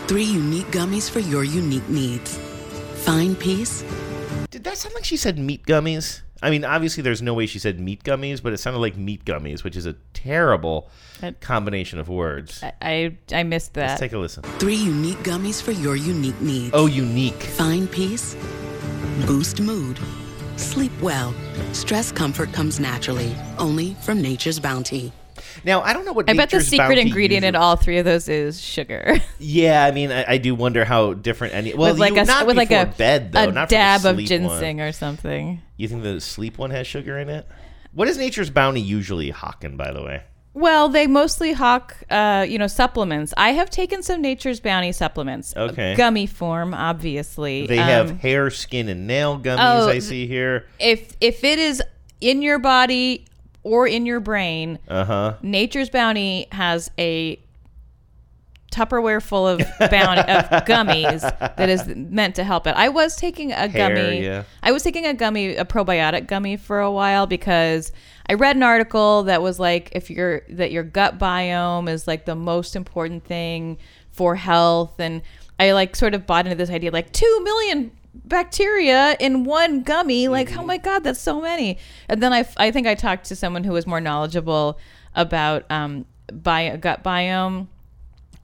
Three 0.06 0.24
unique 0.24 0.66
gummies 0.66 1.10
for 1.10 1.20
your 1.20 1.44
unique 1.44 1.88
needs. 1.88 2.38
Find 3.04 3.38
peace? 3.38 3.84
Did 4.50 4.64
that 4.64 4.78
sound 4.78 4.94
like 4.94 5.04
she 5.04 5.16
said 5.16 5.38
meat 5.38 5.64
gummies? 5.64 6.22
I 6.42 6.50
mean, 6.50 6.64
obviously, 6.64 7.02
there's 7.02 7.22
no 7.22 7.32
way 7.32 7.46
she 7.46 7.58
said 7.58 7.80
meat 7.80 8.04
gummies, 8.04 8.42
but 8.42 8.52
it 8.52 8.58
sounded 8.58 8.80
like 8.80 8.96
meat 8.96 9.24
gummies, 9.24 9.64
which 9.64 9.74
is 9.74 9.86
a 9.86 9.94
terrible 10.12 10.90
combination 11.40 11.98
of 11.98 12.08
words. 12.08 12.62
I 12.62 12.72
I, 12.82 13.16
I 13.32 13.42
missed 13.42 13.74
that. 13.74 13.88
Let's 13.88 14.00
take 14.00 14.12
a 14.12 14.18
listen. 14.18 14.42
Three 14.58 14.74
unique 14.76 15.18
gummies 15.18 15.62
for 15.62 15.72
your 15.72 15.96
unique 15.96 16.40
needs. 16.40 16.72
Oh, 16.74 16.86
unique. 16.86 17.42
Find 17.42 17.90
peace? 17.90 18.36
Boost 19.26 19.60
mood. 19.60 19.98
Sleep 20.56 20.92
well. 21.00 21.34
Stress 21.72 22.10
comfort 22.12 22.52
comes 22.52 22.80
naturally, 22.80 23.34
only 23.58 23.94
from 24.02 24.22
Nature's 24.22 24.58
Bounty. 24.58 25.12
Now, 25.64 25.82
I 25.82 25.92
don't 25.92 26.04
know 26.04 26.12
what 26.12 26.30
I 26.30 26.32
bet 26.32 26.50
the 26.50 26.60
secret 26.60 26.88
Bounty 26.88 27.00
ingredient 27.02 27.44
in 27.44 27.54
all 27.54 27.76
three 27.76 27.98
of 27.98 28.04
those 28.04 28.28
is 28.28 28.60
sugar. 28.60 29.16
Yeah, 29.38 29.84
I 29.84 29.90
mean, 29.90 30.10
I, 30.10 30.24
I 30.32 30.38
do 30.38 30.54
wonder 30.54 30.84
how 30.84 31.12
different 31.12 31.52
any. 31.54 31.74
Well, 31.74 31.92
with 31.92 32.00
like 32.00 32.14
you, 32.14 32.20
a 32.20 32.24
not 32.24 32.46
with 32.46 32.56
like 32.56 32.70
before 32.70 32.84
a 32.84 32.86
bed 32.86 33.32
though, 33.32 33.48
a 33.48 33.52
not 33.52 33.68
dab 33.68 34.06
of 34.06 34.16
ginseng 34.18 34.78
One. 34.78 34.86
or 34.86 34.92
something. 34.92 35.60
You 35.76 35.88
think 35.88 36.02
the 36.02 36.20
sleep 36.22 36.56
one 36.56 36.70
has 36.70 36.86
sugar 36.86 37.18
in 37.18 37.28
it? 37.28 37.46
What 37.92 38.08
is 38.08 38.16
Nature's 38.16 38.48
Bounty 38.48 38.80
usually 38.80 39.28
hawking, 39.30 39.76
by 39.76 39.92
the 39.92 40.02
way? 40.02 40.22
Well, 40.56 40.88
they 40.88 41.06
mostly 41.06 41.52
hawk, 41.52 41.94
uh, 42.08 42.46
you 42.48 42.56
know, 42.56 42.66
supplements. 42.66 43.34
I 43.36 43.50
have 43.50 43.68
taken 43.68 44.02
some 44.02 44.22
Nature's 44.22 44.58
Bounty 44.58 44.90
supplements. 44.90 45.54
Okay. 45.54 45.94
Gummy 45.96 46.24
form, 46.26 46.72
obviously. 46.72 47.66
They 47.66 47.78
Um, 47.78 47.84
have 47.86 48.20
hair, 48.20 48.48
skin, 48.48 48.88
and 48.88 49.06
nail 49.06 49.38
gummies. 49.38 49.58
oh, 49.60 49.88
I 49.90 49.98
see 49.98 50.26
here. 50.26 50.64
if 50.78 51.14
if 51.20 51.44
it 51.44 51.58
is 51.58 51.82
in 52.22 52.40
your 52.40 52.58
body 52.58 53.26
or 53.64 53.86
in 53.86 54.06
your 54.06 54.18
brain, 54.20 54.78
Uh 54.88 55.04
huh. 55.04 55.34
Nature's 55.42 55.90
Bounty 55.90 56.46
has 56.52 56.90
a 56.98 57.38
Tupperware 58.72 59.22
full 59.22 59.46
of 59.46 59.58
bound 59.90 60.20
of 60.20 60.64
gummies 60.66 61.20
that 61.56 61.68
is 61.68 61.86
meant 61.94 62.34
to 62.34 62.44
help 62.44 62.66
it. 62.66 62.74
I 62.76 62.88
was 62.88 63.16
taking 63.16 63.52
a 63.52 63.68
Hair, 63.68 63.94
gummy. 63.94 64.22
yeah. 64.24 64.42
I 64.62 64.72
was 64.72 64.82
taking 64.82 65.06
a 65.06 65.14
gummy, 65.14 65.56
a 65.56 65.64
probiotic 65.64 66.26
gummy 66.26 66.56
for 66.56 66.80
a 66.80 66.90
while 66.90 67.26
because 67.26 67.92
I 68.28 68.34
read 68.34 68.56
an 68.56 68.62
article 68.62 69.22
that 69.24 69.40
was 69.40 69.58
like 69.60 69.90
if 69.92 70.10
your 70.10 70.42
that 70.50 70.72
your 70.72 70.82
gut 70.82 71.18
biome 71.18 71.88
is 71.88 72.06
like 72.06 72.24
the 72.26 72.34
most 72.34 72.76
important 72.76 73.24
thing 73.24 73.78
for 74.10 74.34
health 74.34 74.98
and 74.98 75.22
I 75.60 75.72
like 75.72 75.94
sort 75.96 76.12
of 76.14 76.26
bought 76.26 76.46
into 76.46 76.56
this 76.56 76.68
idea 76.70 76.90
like 76.90 77.12
2 77.12 77.40
million 77.44 77.92
bacteria 78.40 79.16
in 79.20 79.44
one 79.44 79.82
gummy 79.82 80.28
like 80.28 80.48
Mm-hmm. 80.48 80.60
oh 80.60 80.64
my 80.64 80.78
god 80.78 81.04
that's 81.04 81.20
so 81.20 81.40
many 81.40 81.78
and 82.08 82.22
then 82.22 82.32
I, 82.32 82.46
I 82.56 82.70
think 82.70 82.86
I 82.86 82.94
talked 82.94 83.26
to 83.26 83.36
someone 83.36 83.64
who 83.64 83.72
was 83.72 83.86
more 83.86 84.00
knowledgeable 84.00 84.78
about 85.14 85.64
um 85.70 86.04
bio, 86.32 86.76
gut 86.76 87.02
biome 87.04 87.68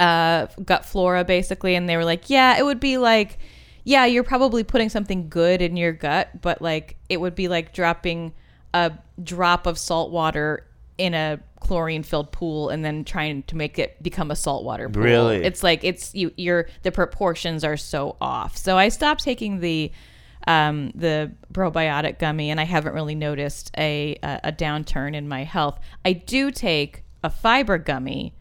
uh, 0.03 0.47
gut 0.65 0.85
flora 0.85 1.25
basically 1.25 1.77
and 1.77 1.89
they 1.89 1.97
were 1.97 2.05
like 2.05 2.29
yeah 2.29 2.59
it 2.59 2.65
would 2.65 2.81
be 2.81 2.99
like 2.99 3.39
yeah 3.85 4.05
you're 4.05 4.25
probably 4.25 4.65
putting 4.65 4.89
something 4.89 5.29
good 5.29 5.63
in 5.63 5.77
your 5.77 5.93
gut 5.93 6.29
but 6.41 6.61
like 6.61 6.97
it 7.09 7.21
would 7.21 7.37
be 7.37 7.47
like 7.47 7.73
dropping 7.73 8.33
a 8.75 8.93
drop 9.23 9.65
of 9.67 9.79
salt 9.79 10.11
water 10.11 10.67
in 10.99 11.15
a 11.15 11.39
chlorine 11.61 12.03
filled 12.03 12.33
pool 12.33 12.69
and 12.69 12.85
then 12.85 13.05
trying 13.05 13.45
to 13.45 13.57
make 13.57 13.79
it 13.79 14.03
become 14.03 14.33
a 14.33 14.37
saltwater 14.37 14.89
pool. 14.89 15.03
Really? 15.03 15.37
it's 15.45 15.63
like 15.63 15.85
it's 15.85 16.13
you 16.15 16.33
you're 16.37 16.69
the 16.83 16.91
proportions 16.91 17.63
are 17.63 17.77
so 17.77 18.17
off. 18.21 18.57
So 18.57 18.77
i 18.77 18.89
stopped 18.89 19.23
taking 19.23 19.61
the 19.61 19.93
um, 20.49 20.91
the 20.97 21.31
probiotic 21.53 22.19
gummy 22.19 22.51
and 22.51 22.59
i 22.59 22.65
haven't 22.65 22.95
really 22.95 23.15
noticed 23.15 23.71
a, 23.79 24.19
a 24.25 24.41
a 24.45 24.53
downturn 24.53 25.15
in 25.15 25.29
my 25.29 25.45
health. 25.45 25.79
I 26.05 26.15
do 26.15 26.51
take 26.51 27.05
a 27.23 27.31
fiber 27.31 27.79
gummy 27.79 28.35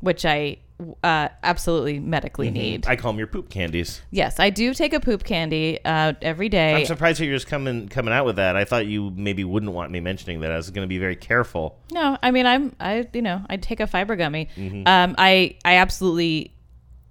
which 0.00 0.24
i 0.24 0.56
uh, 1.02 1.28
absolutely 1.42 1.98
medically 1.98 2.50
need 2.50 2.86
I 2.86 2.94
call 2.94 3.10
them 3.12 3.18
your 3.18 3.26
poop 3.26 3.50
candies. 3.50 4.00
yes 4.10 4.38
i 4.38 4.48
do 4.48 4.72
take 4.72 4.92
a 4.92 5.00
poop 5.00 5.24
candy 5.24 5.80
uh, 5.84 6.12
every 6.22 6.48
day 6.48 6.76
I'm 6.76 6.84
surprised 6.86 7.20
that 7.20 7.26
you're 7.26 7.34
just 7.34 7.48
coming 7.48 7.88
coming 7.88 8.14
out 8.14 8.24
with 8.24 8.36
that. 8.36 8.54
I 8.56 8.64
thought 8.64 8.86
you 8.86 9.10
maybe 9.10 9.42
wouldn't 9.44 9.72
want 9.72 9.90
me 9.90 10.00
mentioning 10.00 10.40
that. 10.40 10.52
I 10.52 10.56
was 10.56 10.70
going 10.70 10.84
to 10.84 10.88
be 10.88 10.98
very 10.98 11.16
careful. 11.16 11.78
No, 11.92 12.16
I 12.22 12.30
mean 12.30 12.46
I'm 12.46 12.76
I 12.78 13.08
you 13.12 13.22
know 13.22 13.42
I 13.48 13.56
take 13.56 13.80
a 13.80 13.86
fiber 13.86 14.14
gummy. 14.16 14.48
Mm-hmm. 14.56 14.86
Um, 14.86 15.14
I 15.18 15.56
I 15.64 15.76
absolutely 15.76 16.54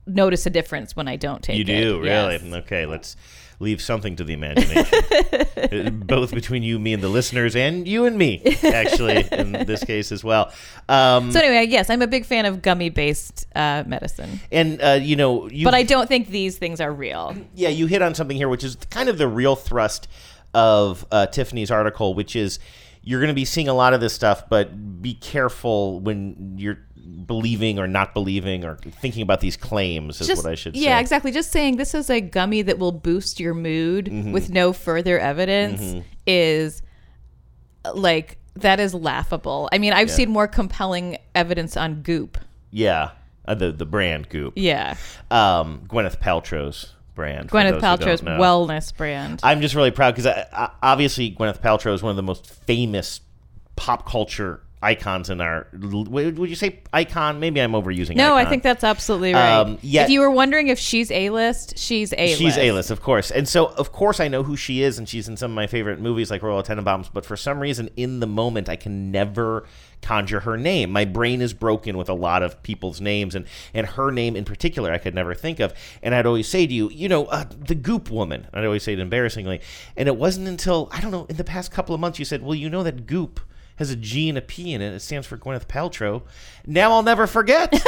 notice 0.05 0.45
a 0.45 0.49
difference 0.49 0.95
when 0.95 1.07
I 1.07 1.17
don't 1.17 1.43
take 1.43 1.57
You 1.57 1.61
it. 1.63 1.81
do 1.81 1.99
really? 2.01 2.39
Yes. 2.41 2.43
Okay, 2.43 2.85
let's 2.85 3.15
leave 3.59 3.81
something 3.81 4.15
to 4.15 4.23
the 4.23 4.33
imagination, 4.33 5.99
both 6.05 6.31
between 6.33 6.63
you, 6.63 6.77
me, 6.77 6.93
and 6.93 7.01
the 7.01 7.09
listeners, 7.09 7.55
and 7.55 7.87
you 7.87 8.05
and 8.05 8.17
me, 8.17 8.41
actually, 8.63 9.25
in 9.31 9.51
this 9.65 9.83
case 9.83 10.11
as 10.11 10.23
well. 10.23 10.51
Um, 10.87 11.31
So 11.31 11.39
anyway, 11.39 11.65
yes, 11.67 11.89
I'm 11.89 12.01
a 12.01 12.07
big 12.07 12.25
fan 12.25 12.45
of 12.45 12.61
gummy 12.61 12.89
based 12.89 13.47
uh, 13.55 13.83
medicine, 13.87 14.39
and 14.51 14.81
uh, 14.81 14.99
you 15.01 15.15
know, 15.15 15.49
you 15.49 15.65
but 15.65 15.73
I 15.73 15.83
don't 15.83 16.07
think 16.07 16.29
these 16.29 16.57
things 16.57 16.79
are 16.79 16.91
real. 16.91 17.35
yeah, 17.55 17.69
you 17.69 17.87
hit 17.87 18.01
on 18.01 18.13
something 18.15 18.37
here, 18.37 18.49
which 18.49 18.63
is 18.63 18.75
kind 18.89 19.09
of 19.09 19.17
the 19.17 19.27
real 19.27 19.55
thrust 19.55 20.07
of 20.53 21.05
uh, 21.11 21.25
Tiffany's 21.27 21.71
article, 21.71 22.13
which 22.13 22.35
is 22.35 22.59
you're 23.01 23.19
going 23.21 23.29
to 23.29 23.33
be 23.35 23.45
seeing 23.45 23.69
a 23.69 23.73
lot 23.73 23.93
of 23.93 24.01
this 24.01 24.13
stuff, 24.13 24.49
but 24.49 25.01
be 25.01 25.13
careful 25.13 25.99
when 26.01 26.55
you're 26.57 26.79
believing 27.25 27.79
or 27.79 27.87
not 27.87 28.13
believing 28.13 28.65
or 28.65 28.75
thinking 29.01 29.21
about 29.21 29.39
these 29.39 29.55
claims 29.55 30.19
is 30.19 30.27
Just 30.27 30.43
what 30.43 30.51
I 30.51 30.55
should 30.55 30.75
say. 30.75 30.81
yeah, 30.83 30.97
say. 30.97 31.01
exactly. 31.01 31.31
Just 31.31 31.51
saying 31.51 31.77
this 31.77 31.93
is 31.93 32.09
a 32.09 32.19
gummy 32.19 32.61
that 32.63 32.79
will 32.79 32.91
boost 32.91 33.39
your 33.39 33.53
mood 33.53 34.05
Mm-hmm. 34.07 34.31
with 34.33 34.49
no 34.49 34.73
further 34.73 35.17
evidence 35.19 36.03
is 36.25 36.81
uh, 37.85 37.93
like 37.93 38.37
that 38.55 38.79
is 38.79 38.93
laughable. 38.93 39.69
I 39.71 39.77
mean, 39.77 39.93
I've 39.93 40.11
seen 40.11 40.29
more 40.29 40.47
compelling 40.47 41.17
evidence 41.35 41.77
on 41.77 42.01
Goop. 42.01 42.37
Yeah, 42.71 43.11
uh, 43.47 43.55
the 43.55 43.71
the 43.71 43.85
brand 43.85 44.29
Goop. 44.29 44.53
Yeah, 44.55 44.95
Um, 45.31 45.83
Gwyneth 45.87 46.19
Paltrow's 46.19 46.93
brand. 47.15 47.49
Gwyneth 47.49 47.79
Paltrow's 47.79 48.21
wellness 48.21 48.95
brand. 48.95 49.39
I'm 49.43 49.61
just 49.61 49.75
really 49.75 49.91
proud 49.91 50.15
because 50.15 50.31
obviously 50.83 51.31
Gwyneth 51.31 51.61
Paltrow 51.61 51.93
is 51.93 52.03
one 52.03 52.09
of 52.09 52.15
the 52.17 52.23
most 52.23 52.45
famous 52.47 53.21
pop 53.75 54.05
culture 54.07 54.61
icons 54.81 55.29
in 55.29 55.41
our. 55.41 55.67
Would 55.73 56.49
you 56.49 56.55
say 56.55 56.79
icon? 56.93 57.39
Maybe 57.39 57.61
I'm 57.61 57.71
overusing. 57.71 58.15
No, 58.15 58.35
I 58.35 58.45
think 58.45 58.63
that's 58.63 58.83
absolutely 58.83 59.33
right. 59.33 59.61
Um, 59.61 59.79
yeah. 59.81 60.03
if 60.03 60.09
you 60.09 60.19
were 60.19 60.29
wondering 60.29 60.67
if 60.67 60.77
she's 60.77 61.09
A 61.11 61.29
list, 61.31 61.77
she's 61.77 62.13
A 62.13 62.29
list. 62.29 62.37
She's 62.37 62.57
A 62.57 62.71
list, 62.71 62.91
of 62.91 63.01
course. 63.01 63.31
And 63.31 63.47
so, 63.47 63.67
of 63.67 63.91
course, 63.91 64.19
I 64.19 64.27
know 64.27 64.43
who 64.43 64.55
she 64.55 64.83
is, 64.83 64.99
and 64.99 65.09
she's 65.09 65.27
in 65.27 65.35
some 65.35 65.51
of 65.51 65.55
my 65.55 65.67
favorite 65.67 65.99
movies 65.99 66.29
like 66.29 66.43
Royal 66.43 66.61
Tenenbaums, 66.61 67.09
but 67.11 67.25
for 67.25 67.35
some 67.35 67.59
reason, 67.59 67.89
in 67.95 68.19
the 68.19 68.27
moment, 68.27 68.69
I 68.69 68.75
can 68.75 69.11
never 69.11 69.65
conjure 70.03 70.41
her 70.41 70.57
name. 70.57 70.91
My 70.91 71.05
brain 71.05 71.41
is 71.41 71.53
broken 71.53 71.97
with 71.97 72.07
a 72.07 72.13
lot 72.13 72.43
of 72.43 72.61
people's 72.61 73.01
names, 73.01 73.33
and, 73.33 73.45
and 73.73 73.87
her 73.87 74.11
name 74.11 74.35
in 74.35 74.45
particular, 74.45 74.91
I 74.91 74.99
could 74.99 75.15
never 75.15 75.33
think 75.33 75.59
of. 75.59 75.73
And 76.03 76.13
I'd 76.13 76.27
always 76.27 76.47
say 76.47 76.67
to 76.67 76.73
you, 76.73 76.89
you 76.91 77.09
know, 77.09 77.25
uh, 77.25 77.45
the 77.57 77.75
Goop 77.75 78.11
woman. 78.11 78.47
I'd 78.53 78.63
always 78.63 78.83
say 78.83 78.93
it 78.93 78.99
embarrassingly. 78.99 79.61
And 79.95 80.07
it 80.07 80.15
wasn't 80.15 80.47
until, 80.47 80.89
I 80.91 81.01
don't 81.01 81.11
know, 81.11 81.25
in 81.29 81.37
the 81.37 81.43
past 81.43 81.71
couple 81.71 81.95
of 81.95 82.01
months, 82.01 82.19
you 82.19 82.25
said, 82.25 82.43
well, 82.43 82.53
you 82.53 82.69
know 82.69 82.83
that 82.83 83.07
Goop 83.07 83.39
has 83.77 83.89
a 83.89 83.95
G 83.95 84.29
and 84.29 84.37
a 84.37 84.41
P 84.41 84.73
in 84.73 84.81
it. 84.81 84.93
It 84.93 84.99
stands 84.99 85.25
for 85.25 85.37
Gwyneth 85.37 85.65
Paltrow. 85.67 86.23
Now 86.65 86.91
I'll 86.91 87.03
never 87.03 87.25
forget. 87.27 87.73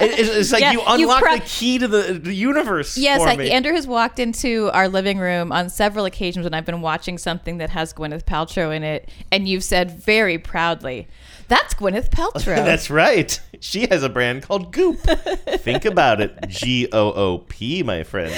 It- 0.00 0.18
it's, 0.18 0.28
it's 0.28 0.52
like 0.52 0.60
Yeah, 0.60 0.72
you 0.72 0.82
unlock 0.84 1.22
the 1.22 1.40
key 1.46 1.78
to 1.78 1.86
the, 1.86 2.14
the 2.14 2.34
universe. 2.34 2.98
Yes, 2.98 3.20
like. 3.20 3.38
Andrew 3.38 3.72
has 3.74 3.86
walked 3.86 4.18
into 4.18 4.68
our 4.74 4.88
living 4.88 5.18
room 5.18 5.52
on 5.52 5.70
several 5.70 6.04
occasions 6.04 6.42
when 6.42 6.52
I've 6.52 6.64
been 6.66 6.80
watching 6.80 7.16
something 7.16 7.58
that 7.58 7.70
has 7.70 7.94
Gwyneth 7.94 8.24
Paltrow 8.24 8.74
in 8.74 8.82
it, 8.82 9.08
and 9.30 9.46
you've 9.46 9.62
said 9.62 9.92
very 9.92 10.36
proudly, 10.36 11.06
"That's 11.46 11.74
Gwyneth 11.74 12.10
Paltrow." 12.10 12.56
That's 12.56 12.90
right. 12.90 13.40
She 13.60 13.86
has 13.86 14.02
a 14.02 14.08
brand 14.08 14.42
called 14.42 14.72
Goop. 14.72 14.98
Think 15.48 15.84
about 15.84 16.20
it. 16.20 16.36
G 16.48 16.88
O 16.92 17.12
O 17.12 17.38
P, 17.38 17.84
my 17.84 18.02
friend. 18.02 18.34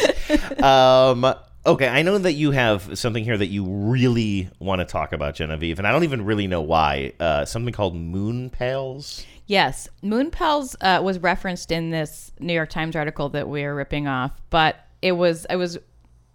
Um, 0.63 1.35
okay, 1.67 1.89
I 1.89 2.03
know 2.03 2.17
that 2.17 2.35
you 2.35 2.53
have 2.53 2.99
something 2.99 3.25
here 3.25 3.37
that 3.37 3.49
you 3.49 3.65
really 3.65 4.49
want 4.59 4.81
to 4.81 4.85
talk 4.85 5.13
about, 5.13 5.35
Genevieve, 5.35 5.79
and 5.79 5.87
I 5.87 5.93
don't 5.93 6.05
even 6.05 6.25
really 6.25 6.47
know 6.47 6.63
why. 6.63 7.13
Uh, 7.19 7.45
something 7.45 7.75
called 7.75 7.97
Moon 7.97 8.51
Pals. 8.51 9.27
Yes, 9.47 9.89
Moon 10.03 10.31
Pals 10.31 10.77
uh, 10.81 11.01
was 11.03 11.19
referenced 11.19 11.71
in 11.71 11.91
this 11.91 12.33
New 12.39 12.55
York 12.55 12.71
Times 12.71 12.97
article 12.97 13.29
that 13.31 13.49
we 13.49 13.65
are 13.65 13.75
ripping 13.75 14.07
off, 14.07 14.33
but 14.51 14.77
it 15.03 15.13
was 15.13 15.47
I 15.51 15.57
was 15.57 15.79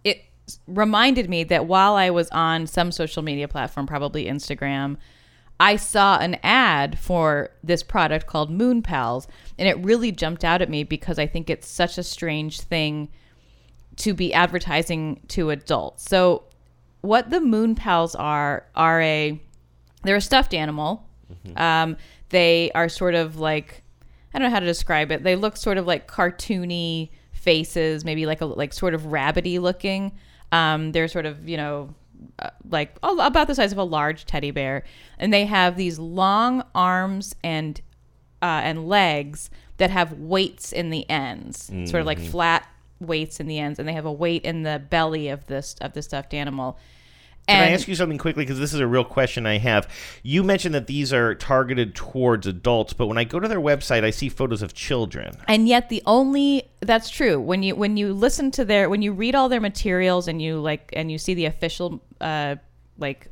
it 0.04 0.22
reminded 0.66 1.28
me 1.28 1.44
that 1.44 1.66
while 1.66 1.94
I 1.94 2.10
was 2.10 2.28
on 2.30 2.66
some 2.66 2.92
social 2.92 3.22
media 3.22 3.48
platform, 3.48 3.86
probably 3.86 4.26
Instagram, 4.26 4.96
I 5.58 5.76
saw 5.76 6.18
an 6.18 6.38
ad 6.42 6.98
for 6.98 7.50
this 7.62 7.82
product 7.82 8.26
called 8.26 8.50
Moon 8.50 8.82
Pals, 8.82 9.28
and 9.58 9.68
it 9.68 9.78
really 9.78 10.12
jumped 10.12 10.44
out 10.44 10.62
at 10.62 10.70
me 10.70 10.84
because 10.84 11.18
I 11.18 11.26
think 11.26 11.48
it's 11.48 11.68
such 11.68 11.98
a 11.98 12.02
strange 12.02 12.60
thing 12.60 13.08
to 13.96 14.14
be 14.14 14.32
advertising 14.32 15.20
to 15.28 15.50
adults. 15.50 16.08
So, 16.08 16.44
what 17.02 17.30
the 17.30 17.40
Moon 17.40 17.74
Pals 17.74 18.14
are 18.14 18.66
are 18.74 19.00
a 19.02 19.40
they're 20.04 20.16
a 20.16 20.20
stuffed 20.20 20.54
animal. 20.54 21.06
Um, 21.56 21.96
they 22.28 22.70
are 22.74 22.88
sort 22.88 23.14
of 23.14 23.38
like 23.38 23.82
I 24.34 24.38
don't 24.38 24.48
know 24.48 24.54
how 24.54 24.60
to 24.60 24.66
describe 24.66 25.10
it. 25.10 25.22
They 25.22 25.36
look 25.36 25.56
sort 25.56 25.78
of 25.78 25.86
like 25.86 26.06
cartoony 26.06 27.10
faces, 27.32 28.04
maybe 28.04 28.26
like 28.26 28.40
a 28.40 28.46
like 28.46 28.72
sort 28.72 28.94
of 28.94 29.02
rabbity 29.02 29.60
looking. 29.60 30.12
Um, 30.52 30.92
they're 30.92 31.08
sort 31.08 31.26
of 31.26 31.48
you 31.48 31.56
know 31.56 31.94
uh, 32.38 32.50
like 32.68 32.96
about 33.02 33.46
the 33.48 33.54
size 33.54 33.72
of 33.72 33.78
a 33.78 33.84
large 33.84 34.26
teddy 34.26 34.50
bear, 34.50 34.84
and 35.18 35.32
they 35.32 35.44
have 35.46 35.76
these 35.76 35.98
long 35.98 36.62
arms 36.74 37.34
and 37.42 37.80
uh, 38.42 38.60
and 38.64 38.86
legs 38.88 39.50
that 39.78 39.90
have 39.90 40.12
weights 40.12 40.72
in 40.72 40.90
the 40.90 41.08
ends, 41.10 41.66
sort 41.86 42.00
of 42.00 42.06
like 42.06 42.18
Mhm. 42.20 42.28
flat 42.30 42.68
weights 43.06 43.40
in 43.40 43.46
the 43.46 43.58
ends, 43.58 43.78
and 43.78 43.86
they 43.88 43.92
have 43.92 44.06
a 44.06 44.12
weight 44.12 44.42
in 44.44 44.62
the 44.62 44.80
belly 44.90 45.28
of 45.28 45.46
this 45.46 45.74
of 45.80 45.92
the 45.92 46.02
stuffed 46.02 46.32
animal. 46.34 46.78
Can 47.48 47.60
I 47.60 47.70
ask 47.72 47.88
you 47.88 47.96
something 47.96 48.18
quickly? 48.18 48.44
Because 48.44 48.60
this 48.60 48.72
is 48.72 48.78
a 48.78 48.86
real 48.86 49.04
question 49.04 49.46
I 49.46 49.58
have. 49.58 49.88
You 50.22 50.44
mentioned 50.44 50.76
that 50.76 50.86
these 50.86 51.12
are 51.12 51.34
targeted 51.34 51.92
towards 51.96 52.46
adults, 52.46 52.92
but 52.92 53.08
when 53.08 53.18
I 53.18 53.24
go 53.24 53.40
to 53.40 53.48
their 53.48 53.60
website, 53.60 54.04
I 54.04 54.10
see 54.10 54.28
photos 54.28 54.62
of 54.62 54.74
children. 54.74 55.34
and 55.48 55.66
yet 55.66 55.88
the 55.88 56.02
only 56.06 56.70
that's 56.80 57.10
true 57.10 57.40
when 57.40 57.64
you 57.64 57.74
when 57.74 57.96
you 57.96 58.12
listen 58.12 58.52
to 58.52 58.64
their 58.64 58.88
when 58.88 59.02
you 59.02 59.12
read 59.12 59.34
all 59.34 59.48
their 59.48 59.60
materials 59.60 60.28
and 60.28 60.40
you 60.40 60.60
like 60.60 60.90
and 60.92 61.10
you 61.10 61.18
see 61.18 61.34
the 61.34 61.46
official 61.46 62.00
uh 62.20 62.54
like 62.98 63.26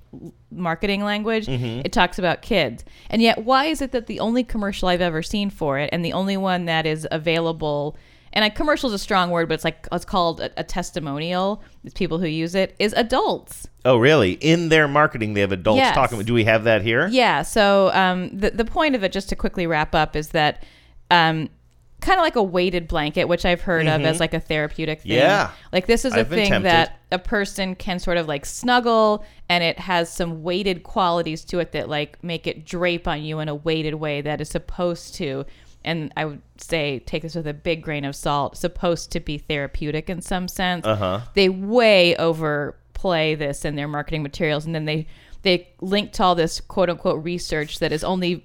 marketing 0.51 1.05
language 1.05 1.47
Mhm. 1.47 1.83
it 1.85 1.93
talks 1.93 2.19
about 2.19 2.43
kids 2.43 2.85
and 3.11 3.23
yet 3.23 3.45
why 3.45 3.67
is 3.67 3.81
it 3.81 3.93
that 3.93 4.07
the 4.09 4.19
only 4.19 4.43
commercial 4.43 4.89
i've 4.89 5.01
ever 5.01 5.23
seen 5.23 5.51
for 5.51 5.79
it 5.79 5.91
and 5.93 6.05
the 6.05 6.13
only 6.15 6.37
one 6.37 6.65
that 6.65 6.87
is 6.87 7.07
available 7.13 7.97
and 8.33 8.45
a 8.45 8.51
commercial 8.51 8.89
is 8.89 8.95
a 8.95 8.99
strong 8.99 9.31
word 9.31 9.49
but 9.49 9.55
it's 9.55 9.65
like 9.65 9.89
it's 9.93 10.05
called 10.05 10.41
a, 10.41 10.51
a 10.61 10.65
testimonial 10.65 11.63
it's 11.85 11.95
people 11.95 12.19
who 12.19 12.27
use 12.27 12.55
it 12.55 12.75
is 12.79 12.93
adults 12.95 13.67
Oh, 13.83 13.97
really? 13.97 14.33
In 14.33 14.69
their 14.69 14.87
marketing, 14.87 15.33
they 15.33 15.41
have 15.41 15.53
adults 15.53 15.79
Yes. 15.79 15.95
talking. 15.95 16.23
Do 16.23 16.35
we 16.35 16.45
have 16.45 16.65
that 16.65 16.83
here? 16.83 17.09
Yeah. 17.09 17.41
So 17.41 17.91
um, 17.95 18.29
the 18.39 18.51
the 18.51 18.67
point 18.67 18.95
of 18.95 19.03
it, 19.03 19.11
just 19.11 19.31
to 19.31 19.37
quickly 19.37 19.67
wrap 19.67 19.95
up, 19.95 20.15
is 20.15 20.29
that 20.33 20.65
um, 21.11 21.49
kind 22.03 22.19
of 22.19 22.23
like 22.23 22.37
a 22.37 22.43
weighted 22.43 22.89
blanket, 22.89 23.25
which 23.25 23.47
I've 23.47 23.63
heard 23.63 23.87
of 23.87 24.03
Mhm. 24.03 24.05
as 24.05 24.21
like 24.21 24.35
a 24.35 24.41
therapeutic 24.41 25.01
thing. 25.01 25.13
Yeah. 25.13 25.51
Like 25.73 25.87
this 25.87 26.05
is 26.05 26.13
a 26.13 26.19
I've 26.21 26.29
thing 26.29 26.63
that 26.65 26.99
a 27.11 27.19
person 27.19 27.75
can 27.75 27.99
sort 27.99 28.19
of 28.19 28.29
like 28.29 28.45
snuggle, 28.45 29.25
and 29.49 29.65
it 29.65 29.79
has 29.79 30.13
some 30.13 30.43
weighted 30.43 30.83
qualities 30.83 31.43
to 31.47 31.59
it 31.59 31.73
that 31.73 31.89
like 31.89 32.23
make 32.23 32.47
it 32.47 32.67
drape 32.67 33.09
on 33.09 33.23
you 33.23 33.39
in 33.39 33.49
a 33.49 33.55
weighted 33.55 33.95
way 33.95 34.21
that 34.21 34.43
is 34.43 34.51
supposed 34.51 35.15
to. 35.15 35.47
And 35.85 36.13
I 36.17 36.25
would 36.27 36.43
say, 36.59 36.99
take 37.01 37.23
this 37.23 37.35
with 37.35 37.47
a 37.47 37.55
big 37.55 37.83
grain 37.83 38.05
of 38.05 38.15
salt. 38.15 38.57
Supposed 38.57 39.11
to 39.13 39.21
be 39.21 39.39
therapeutic 39.39 40.11
in 40.11 40.21
some 40.21 40.47
sense 40.49 40.85
Uh-huh. 40.87 41.21
they 41.35 41.49
way 41.49 42.15
overplay 42.17 43.35
this 43.35 43.65
in 43.65 43.77
their 43.77 43.89
marketing 43.89 44.23
materials 44.23 44.67
and 44.67 44.75
then 44.75 44.85
they 44.85 45.07
they 45.43 45.69
link 45.81 46.13
to 46.13 46.23
all 46.23 46.35
this 46.35 46.61
quote 46.61 46.91
unquote 46.91 47.25
research 47.25 47.79
that 47.79 47.93
is 47.93 48.05
only 48.05 48.45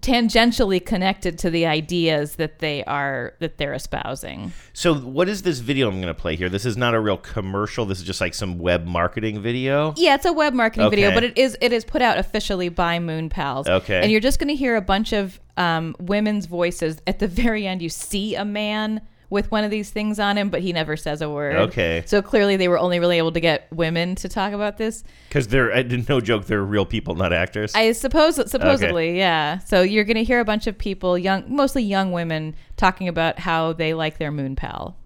tangentially 0.00 0.84
connected 0.84 1.38
to 1.38 1.50
the 1.50 1.66
ideas 1.66 2.36
that 2.36 2.58
they 2.58 2.84
are 2.84 3.34
that 3.40 3.56
they're 3.56 3.72
espousing. 3.72 4.52
So, 4.72 4.94
what 4.94 5.28
is 5.28 5.42
this 5.42 5.58
video 5.60 5.88
I'm 5.88 5.96
going 5.96 6.06
to 6.06 6.14
play 6.14 6.36
here? 6.36 6.48
This 6.48 6.66
is 6.66 6.76
not 6.76 6.94
a 6.94 7.00
real 7.00 7.16
commercial. 7.16 7.86
This 7.86 7.98
is 7.98 8.04
just 8.04 8.20
like 8.20 8.34
some 8.34 8.58
web 8.58 8.84
marketing 8.84 9.40
video. 9.40 9.94
Yeah, 9.96 10.14
it's 10.14 10.26
a 10.26 10.32
web 10.32 10.52
marketing 10.52 10.90
video, 10.90 11.12
but 11.12 11.24
it 11.24 11.38
is 11.38 11.56
it 11.60 11.72
is 11.72 11.84
put 11.84 12.02
out 12.02 12.18
officially 12.18 12.68
by 12.68 12.98
Moon 12.98 13.28
Pals. 13.28 13.66
Okay. 13.66 14.00
and 14.00 14.12
you're 14.12 14.20
just 14.20 14.38
going 14.38 14.48
to 14.48 14.54
hear 14.54 14.76
a 14.76 14.82
bunch 14.82 15.12
of 15.12 15.40
um, 15.56 15.96
women's 15.98 16.46
voices. 16.46 17.00
At 17.06 17.18
the 17.18 17.28
very 17.28 17.66
end, 17.66 17.80
you 17.82 17.88
see 17.88 18.34
a 18.34 18.44
man 18.44 19.00
with 19.30 19.50
one 19.50 19.64
of 19.64 19.70
these 19.70 19.90
things 19.90 20.18
on 20.18 20.38
him, 20.38 20.50
but 20.50 20.60
he 20.60 20.72
never 20.72 20.96
says 20.96 21.20
a 21.20 21.28
word. 21.28 21.56
Okay. 21.56 22.02
so 22.06 22.22
clearly 22.22 22.56
they 22.56 22.68
were 22.68 22.78
only 22.78 22.98
really 22.98 23.18
able 23.18 23.32
to 23.32 23.40
get 23.40 23.66
women 23.72 24.14
to 24.16 24.28
talk 24.28 24.52
about 24.52 24.76
this. 24.76 25.02
Because 25.28 25.48
they're, 25.48 25.82
no 25.84 26.20
joke, 26.20 26.46
they're 26.46 26.62
real 26.62 26.86
people, 26.86 27.14
not 27.14 27.32
actors. 27.32 27.74
I 27.74 27.92
suppose 27.92 28.36
supposedly, 28.50 29.16
yeah. 29.16 29.58
So 29.58 29.82
you're 29.82 30.04
going 30.04 30.16
to 30.16 30.24
hear 30.24 30.40
a 30.40 30.44
bunch 30.44 30.66
of 30.66 30.78
people, 30.78 31.18
young, 31.18 31.44
mostly 31.48 31.82
young 31.82 32.12
women, 32.12 32.54
talking 32.76 33.08
about 33.08 33.38
how 33.38 33.72
they 33.72 33.94
like 33.94 34.18
their 34.18 34.30
moon 34.30 34.56
pal. 34.56 34.96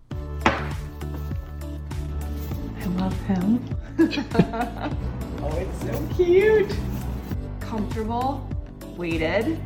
I 2.81 2.85
love 2.97 3.19
him. 3.23 3.77
oh, 5.43 5.57
it's 5.57 5.81
so 5.83 6.09
cute. 6.17 6.75
Comfortable, 7.61 8.49
weighted, 8.97 9.59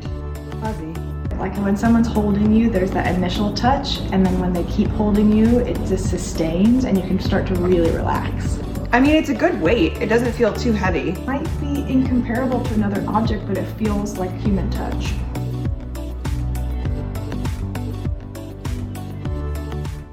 fuzzy. 0.61 1.14
Like 1.39 1.57
when 1.59 1.77
someone's 1.77 2.09
holding 2.09 2.53
you, 2.55 2.71
there's 2.71 2.91
that 2.93 3.15
initial 3.15 3.53
touch, 3.53 3.99
and 4.13 4.25
then 4.25 4.39
when 4.41 4.53
they 4.53 4.65
keep 4.65 4.89
holding 4.91 5.31
you, 5.37 5.59
it 5.61 5.75
just 5.87 6.09
sustains 6.09 6.85
and 6.85 6.97
you 6.97 7.03
can 7.05 7.19
start 7.21 7.47
to 7.49 7.55
really 7.57 7.91
relax. 7.91 8.59
I 8.93 9.01
mean, 9.01 9.17
it's 9.17 9.29
a 9.29 9.35
good 9.35 9.61
weight. 9.61 9.95
It 10.01 10.07
doesn't 10.09 10.33
feel 10.33 10.53
too 10.53 10.73
heavy. 10.73 11.13
Might 11.27 11.45
be 11.61 11.83
incomparable 11.91 12.63
to 12.65 12.75
another 12.75 13.05
object, 13.09 13.47
but 13.47 13.59
it 13.59 13.67
feels 13.77 14.17
like 14.19 14.31
human 14.41 14.71
touch. 14.71 15.13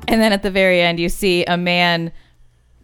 And 0.07 0.19
then 0.21 0.33
at 0.33 0.43
the 0.43 0.51
very 0.51 0.81
end, 0.81 0.99
you 0.99 1.07
see 1.07 1.45
a 1.45 1.55
man 1.55 2.11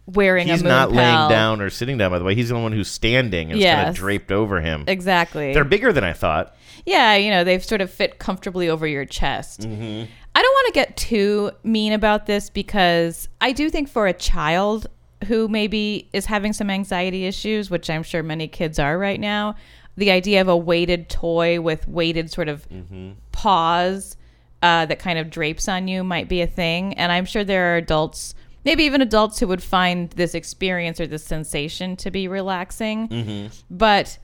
wearing 0.06 0.48
He's 0.48 0.60
a 0.62 0.64
moon 0.64 0.70
not 0.70 0.92
laying 0.92 1.28
down 1.28 1.60
or 1.60 1.68
sitting 1.68 1.98
down, 1.98 2.10
by 2.10 2.18
the 2.18 2.24
way. 2.24 2.34
He's 2.34 2.48
the 2.48 2.54
only 2.54 2.62
one 2.62 2.72
who's 2.72 2.88
standing 2.88 3.50
and 3.50 3.60
it's 3.60 3.66
kind 3.66 3.80
Yes. 3.80 3.90
of 3.90 3.96
draped 3.96 4.32
over 4.32 4.60
him. 4.62 4.84
Exactly. 4.86 5.52
They're 5.52 5.64
bigger 5.64 5.92
than 5.92 6.04
I 6.04 6.14
thought. 6.14 6.54
Yeah, 6.88 7.16
you 7.16 7.30
know, 7.30 7.44
they've 7.44 7.64
sort 7.64 7.80
of 7.80 7.90
fit 7.90 8.18
comfortably 8.18 8.68
over 8.68 8.86
your 8.86 9.04
chest. 9.04 9.60
Mm-hmm. 9.60 10.10
I 10.34 10.42
don't 10.42 10.54
want 10.54 10.66
to 10.68 10.72
get 10.72 10.96
too 10.96 11.50
mean 11.62 11.92
about 11.92 12.26
this 12.26 12.48
because 12.48 13.28
I 13.40 13.52
do 13.52 13.68
think 13.70 13.88
for 13.88 14.06
a 14.06 14.12
child 14.12 14.86
who 15.26 15.48
maybe 15.48 16.08
is 16.12 16.26
having 16.26 16.52
some 16.52 16.70
anxiety 16.70 17.26
issues, 17.26 17.70
which 17.70 17.90
I'm 17.90 18.02
sure 18.02 18.22
many 18.22 18.48
kids 18.48 18.78
are 18.78 18.96
right 18.96 19.20
now, 19.20 19.56
the 19.96 20.10
idea 20.12 20.40
of 20.40 20.48
a 20.48 20.56
weighted 20.56 21.08
toy 21.08 21.60
with 21.60 21.86
weighted 21.88 22.30
sort 22.30 22.48
of 22.48 22.68
Mm-hmm. 22.68 23.10
paws 23.32 24.16
uh, 24.62 24.86
that 24.86 24.98
kind 24.98 25.18
of 25.18 25.28
drapes 25.28 25.68
on 25.68 25.88
you 25.88 26.02
might 26.04 26.28
be 26.28 26.40
a 26.40 26.46
thing. 26.46 26.94
And 26.94 27.12
I'm 27.12 27.24
sure 27.24 27.44
there 27.44 27.74
are 27.74 27.76
adults, 27.76 28.34
maybe 28.64 28.84
even 28.84 29.02
adults, 29.02 29.40
who 29.40 29.46
would 29.48 29.62
find 29.62 30.10
this 30.10 30.34
experience 30.34 31.00
or 31.00 31.06
this 31.06 31.24
sensation 31.24 31.96
to 31.96 32.10
be 32.10 32.28
relaxing. 32.28 33.08
Mm-hmm. 33.08 33.46
But 33.70 34.18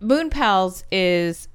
Moon 0.00 0.30
Pals 0.30 0.84
is 0.92 1.48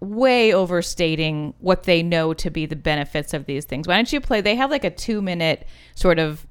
way 0.00 0.52
overstating 0.52 1.54
what 1.58 1.84
they 1.84 2.02
know 2.02 2.34
to 2.34 2.50
be 2.50 2.66
the 2.66 2.76
benefits 2.76 3.32
of 3.32 3.46
these 3.46 3.64
things. 3.64 3.88
Why 3.88 3.96
don't 3.96 4.12
you 4.12 4.20
play? 4.20 4.40
They 4.40 4.54
have 4.56 4.70
like 4.70 4.84
a 4.84 4.90
two 4.90 5.22
minute 5.22 5.66
sort 5.94 6.18
of 6.18 6.46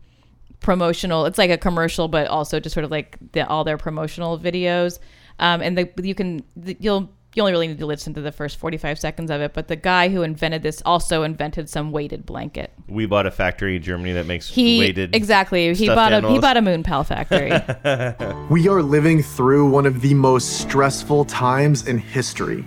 promotional. 0.60 1.26
It's 1.26 1.38
like 1.38 1.52
a 1.52 1.58
commercial, 1.58 2.08
but 2.08 2.28
also 2.28 2.60
just 2.60 2.74
sort 2.74 2.86
of 2.86 2.92
like 2.92 3.18
the, 3.34 3.48
all 3.48 3.64
their 3.64 3.78
promotional 3.78 4.40
videos. 4.40 5.00
Um, 5.40 5.62
and 5.62 5.78
the, 5.78 5.90
you 6.02 6.16
can 6.16 6.44
the, 6.56 6.76
you'll 6.80 7.10
you 7.36 7.42
only 7.42 7.52
really 7.52 7.68
need 7.68 7.80
to 7.80 7.86
listen 7.86 8.14
to 8.14 8.22
the 8.22 8.32
first 8.32 8.58
45 8.58 8.98
seconds 8.98 9.30
of 9.30 9.42
it 9.42 9.54
but 9.54 9.68
the 9.68 9.76
guy 9.76 10.08
who 10.08 10.22
invented 10.22 10.64
this 10.64 10.82
also 10.86 11.24
invented 11.24 11.70
some 11.70 11.92
weighted 11.92 12.26
blanket 12.26 12.72
We 12.88 13.08
bought 13.08 13.26
a 13.26 13.32
factory 13.32 13.76
in 13.76 13.82
Germany 13.82 14.14
that 14.14 14.26
makes 14.26 14.48
he 14.48 14.80
weighted. 14.80 15.14
exactly 15.14 15.68
he 15.74 15.86
stuffed 15.86 15.96
bought 15.98 16.14
a 16.14 16.30
he 16.30 16.40
bought 16.40 16.56
a 16.56 16.62
moon 16.62 16.82
pal 16.82 17.04
factory 17.04 17.52
We 18.50 18.70
are 18.70 18.82
living 18.82 19.22
through 19.22 19.70
one 19.70 19.86
of 19.86 20.00
the 20.00 20.14
most 20.14 20.62
stressful 20.62 21.26
times 21.26 21.88
in 21.88 21.98
history. 21.98 22.64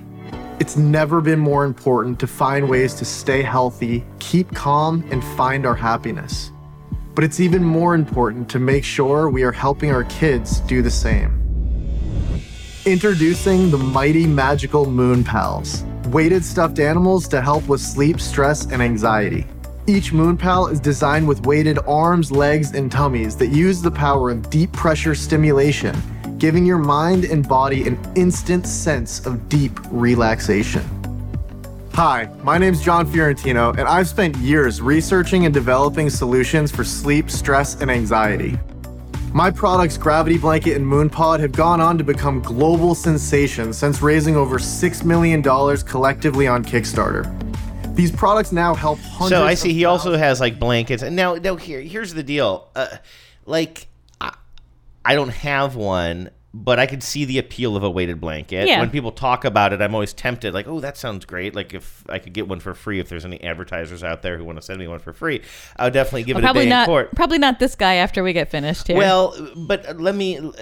It's 0.60 0.76
never 0.76 1.20
been 1.20 1.38
more 1.38 1.64
important 1.64 2.18
to 2.18 2.26
find 2.26 2.68
ways 2.68 2.92
to 2.94 3.04
stay 3.04 3.42
healthy, 3.42 4.04
keep 4.18 4.52
calm, 4.56 5.04
and 5.12 5.22
find 5.22 5.64
our 5.64 5.76
happiness. 5.76 6.50
But 7.14 7.22
it's 7.22 7.38
even 7.38 7.62
more 7.62 7.94
important 7.94 8.48
to 8.50 8.58
make 8.58 8.82
sure 8.82 9.30
we 9.30 9.44
are 9.44 9.52
helping 9.52 9.92
our 9.92 10.02
kids 10.04 10.58
do 10.60 10.82
the 10.82 10.90
same. 10.90 11.32
Introducing 12.86 13.70
the 13.70 13.78
mighty 13.78 14.26
magical 14.26 14.84
Moon 14.90 15.22
Pals, 15.22 15.84
weighted 16.08 16.44
stuffed 16.44 16.80
animals 16.80 17.28
to 17.28 17.40
help 17.40 17.68
with 17.68 17.80
sleep, 17.80 18.20
stress, 18.20 18.66
and 18.66 18.82
anxiety. 18.82 19.46
Each 19.86 20.12
Moon 20.12 20.36
Pal 20.36 20.66
is 20.66 20.80
designed 20.80 21.28
with 21.28 21.46
weighted 21.46 21.78
arms, 21.86 22.32
legs, 22.32 22.74
and 22.74 22.90
tummies 22.90 23.36
that 23.36 23.48
use 23.48 23.80
the 23.80 23.92
power 23.92 24.28
of 24.28 24.50
deep 24.50 24.72
pressure 24.72 25.14
stimulation, 25.14 25.96
giving 26.38 26.64
your 26.64 26.78
mind 26.78 27.24
and 27.24 27.46
body 27.46 27.86
an 27.86 27.98
instant 28.14 28.66
sense 28.66 29.26
of 29.26 29.48
deep 29.48 29.72
relaxation. 29.90 30.84
Hi, 31.94 32.30
my 32.44 32.58
name's 32.58 32.80
John 32.80 33.10
Fiorentino, 33.10 33.72
and 33.72 33.82
I've 33.82 34.06
spent 34.06 34.36
years 34.36 34.80
researching 34.80 35.46
and 35.46 35.52
developing 35.52 36.08
solutions 36.08 36.70
for 36.70 36.84
sleep, 36.84 37.28
stress, 37.28 37.80
and 37.80 37.90
anxiety. 37.90 38.56
My 39.34 39.50
products, 39.50 39.98
Gravity 39.98 40.38
Blanket 40.38 40.76
and 40.76 40.86
Moonpod, 40.86 41.40
have 41.40 41.52
gone 41.52 41.80
on 41.80 41.98
to 41.98 42.04
become 42.04 42.40
global 42.40 42.94
sensations 42.94 43.76
since 43.76 44.00
raising 44.00 44.36
over 44.36 44.58
$6 44.58 45.04
million 45.04 45.42
collectively 45.42 46.46
on 46.46 46.64
Kickstarter. 46.64 47.26
These 47.96 48.12
products 48.12 48.52
now 48.52 48.74
help 48.74 49.00
hundreds 49.00 49.30
So 49.30 49.44
I 49.44 49.54
see 49.54 49.72
he 49.72 49.84
also 49.84 50.16
has 50.16 50.40
like 50.40 50.60
blankets. 50.60 51.02
And 51.02 51.16
now, 51.16 51.34
now 51.34 51.56
here, 51.56 51.80
here's 51.80 52.14
the 52.14 52.22
deal. 52.22 52.70
Uh, 52.76 52.96
like, 53.44 53.87
I, 55.08 55.14
don't 55.14 55.30
have 55.30 55.74
one, 55.76 56.30
but 56.54 56.78
I 56.78 56.86
could 56.86 57.02
see 57.02 57.24
the 57.24 57.38
appeal 57.38 57.76
of 57.76 57.82
a 57.82 57.90
weighted 57.90 58.20
blanket. 58.20 58.66
Yeah. 58.66 58.80
When 58.80 58.90
people 58.90 59.12
talk 59.12 59.44
about 59.44 59.72
it, 59.72 59.80
I'm 59.80 59.94
always 59.94 60.12
tempted. 60.12 60.54
Like, 60.54 60.66
oh, 60.66 60.80
that 60.80 60.96
sounds 60.96 61.24
great. 61.24 61.54
Like, 61.54 61.74
if 61.74 62.04
I 62.08 62.18
could 62.18 62.32
get 62.32 62.48
one 62.48 62.60
for 62.60 62.74
free, 62.74 63.00
if 63.00 63.08
there's 63.08 63.24
any 63.24 63.42
advertisers 63.42 64.02
out 64.02 64.22
there 64.22 64.38
who 64.38 64.44
want 64.44 64.58
to 64.58 64.62
send 64.62 64.78
me 64.78 64.88
one 64.88 64.98
for 64.98 65.12
free, 65.12 65.42
I 65.76 65.84
would 65.84 65.92
definitely 65.92 66.24
give 66.24 66.36
Well, 66.36 66.46
it 66.46 66.50
a 66.50 66.54
day 66.54 66.68
not. 66.68 66.82
in 66.82 66.86
court. 66.86 67.14
Probably 67.14 67.38
not 67.38 67.58
this 67.58 67.74
guy 67.74 67.94
after 67.94 68.22
we 68.22 68.32
get 68.32 68.50
finished 68.50 68.86
here. 68.86 68.96
Well, 68.96 69.52
but 69.56 69.88
uh, 69.88 69.94
let 69.94 70.14
me. 70.14 70.38
Uh, 70.38 70.52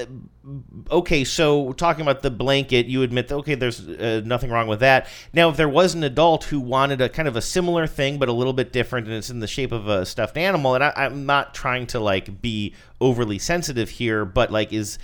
Okay, 0.90 1.24
so 1.24 1.72
talking 1.72 2.02
about 2.02 2.22
the 2.22 2.30
blanket, 2.30 2.86
you 2.86 3.02
admit 3.02 3.28
that 3.28 3.36
okay, 3.36 3.54
there's 3.54 3.86
uh, 3.88 4.22
nothing 4.24 4.50
wrong 4.50 4.66
with 4.66 4.80
that. 4.80 5.08
Now, 5.32 5.48
if 5.48 5.56
there 5.56 5.68
was 5.68 5.94
an 5.94 6.04
adult 6.04 6.44
who 6.44 6.60
wanted 6.60 7.00
a 7.00 7.08
kind 7.08 7.28
of 7.28 7.36
a 7.36 7.42
similar 7.42 7.86
thing 7.86 8.18
but 8.18 8.28
a 8.28 8.32
little 8.32 8.52
bit 8.52 8.72
different, 8.72 9.06
and 9.06 9.16
it's 9.16 9.30
in 9.30 9.40
the 9.40 9.46
shape 9.46 9.72
of 9.72 9.88
a 9.88 10.06
stuffed 10.06 10.36
animal, 10.36 10.74
and 10.74 10.84
I, 10.84 10.92
I'm 10.96 11.26
not 11.26 11.54
trying 11.54 11.86
to 11.88 12.00
like 12.00 12.40
be 12.40 12.74
overly 13.00 13.38
sensitive 13.38 13.90
here, 13.90 14.24
but 14.24 14.50
like, 14.50 14.72
is 14.72 14.98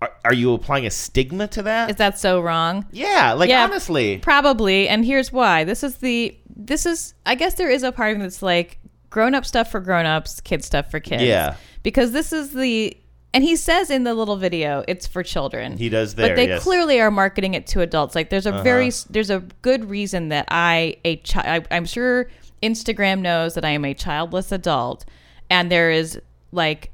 are, 0.00 0.12
are 0.24 0.34
you 0.34 0.52
applying 0.52 0.86
a 0.86 0.90
stigma 0.90 1.46
to 1.48 1.62
that? 1.62 1.90
is 1.90 1.96
that 1.96 2.18
so 2.18 2.40
wrong? 2.40 2.86
yeah, 2.90 3.32
like 3.32 3.48
Yeah, 3.48 3.64
honestly, 3.64 4.18
Probably, 4.18 4.88
and 4.88 5.04
here's 5.04 5.32
why. 5.32 5.64
This 5.64 5.82
is 5.82 5.96
the 5.96 6.36
this 6.54 6.86
is 6.86 7.14
I 7.24 7.34
guess 7.34 7.54
there 7.54 7.70
is 7.70 7.82
a 7.82 7.92
part 7.92 8.12
of 8.12 8.18
me 8.18 8.24
that's 8.24 8.42
like 8.42 8.78
grown 9.12 9.34
up 9.34 9.46
stuff 9.46 9.70
for 9.70 9.78
grown 9.78 10.06
ups, 10.06 10.40
kid 10.40 10.64
stuff 10.64 10.90
for 10.90 10.98
kids. 10.98 11.22
Yeah. 11.22 11.54
Because 11.84 12.12
this 12.12 12.32
is 12.32 12.52
the 12.52 12.96
and 13.34 13.42
he 13.44 13.56
says 13.56 13.90
in 13.90 14.04
the 14.04 14.14
little 14.14 14.36
video 14.36 14.84
it's 14.88 15.06
for 15.06 15.22
children. 15.22 15.76
He 15.76 15.88
does 15.88 16.14
there, 16.14 16.28
But 16.28 16.36
they 16.36 16.48
yes. 16.48 16.62
clearly 16.62 17.00
are 17.00 17.10
marketing 17.10 17.54
it 17.54 17.66
to 17.68 17.80
adults. 17.80 18.14
Like 18.14 18.30
there's 18.30 18.46
a 18.46 18.54
Uh-huh. 18.54 18.62
very 18.62 18.90
there's 19.10 19.30
a 19.30 19.40
good 19.62 19.88
reason 19.88 20.28
that 20.28 20.46
I 20.50 20.96
a 21.04 21.16
child 21.16 21.66
I'm 21.70 21.86
sure 21.86 22.28
Instagram 22.62 23.20
knows 23.20 23.54
that 23.54 23.64
I 23.64 23.70
am 23.70 23.84
a 23.84 23.94
childless 23.94 24.52
adult 24.52 25.04
and 25.50 25.70
there 25.70 25.90
is 25.90 26.20
like 26.52 26.90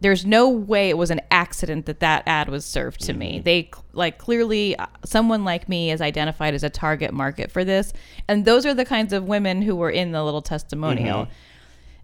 there's 0.00 0.26
no 0.26 0.48
way 0.48 0.88
it 0.90 0.98
was 0.98 1.12
an 1.12 1.20
accident 1.30 1.86
that 1.86 2.00
that 2.00 2.24
ad 2.26 2.48
was 2.48 2.64
served 2.64 3.00
to 3.02 3.12
me. 3.12 3.34
Mm-hmm. 3.34 3.42
They 3.44 3.70
like 3.92 4.18
clearly 4.18 4.74
uh, 4.76 4.86
someone 5.04 5.44
like 5.44 5.68
me 5.68 5.92
is 5.92 6.00
identified 6.00 6.54
as 6.54 6.64
a 6.64 6.70
target 6.70 7.12
market 7.14 7.52
for 7.52 7.64
this, 7.64 7.92
and 8.26 8.44
those 8.44 8.66
are 8.66 8.74
the 8.74 8.84
kinds 8.84 9.12
of 9.12 9.24
women 9.28 9.62
who 9.62 9.76
were 9.76 9.90
in 9.90 10.10
the 10.10 10.24
little 10.24 10.42
testimonial. 10.42 11.26
Mhm. 11.26 11.28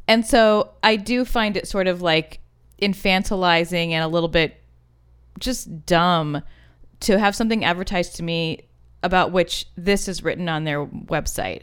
And 0.07 0.25
so 0.25 0.71
I 0.83 0.95
do 0.95 1.25
find 1.25 1.57
it 1.57 1.67
sort 1.67 1.89
of 1.89 2.01
like 2.01 2.39
infantilizing 2.81 3.91
and 3.91 4.05
a 4.05 4.09
little 4.09 4.29
bit 4.29 4.61
just 5.39 5.87
dumb 5.87 6.43
to 7.01 7.19
have 7.19 7.37
something 7.37 7.65
advertised 7.65 8.17
to 8.17 8.23
me 8.23 8.69
about 9.03 9.33
which 9.33 9.67
this 9.77 10.09
is 10.09 10.23
written 10.23 10.49
on 10.49 10.65
their 10.65 10.85
website. 10.85 11.63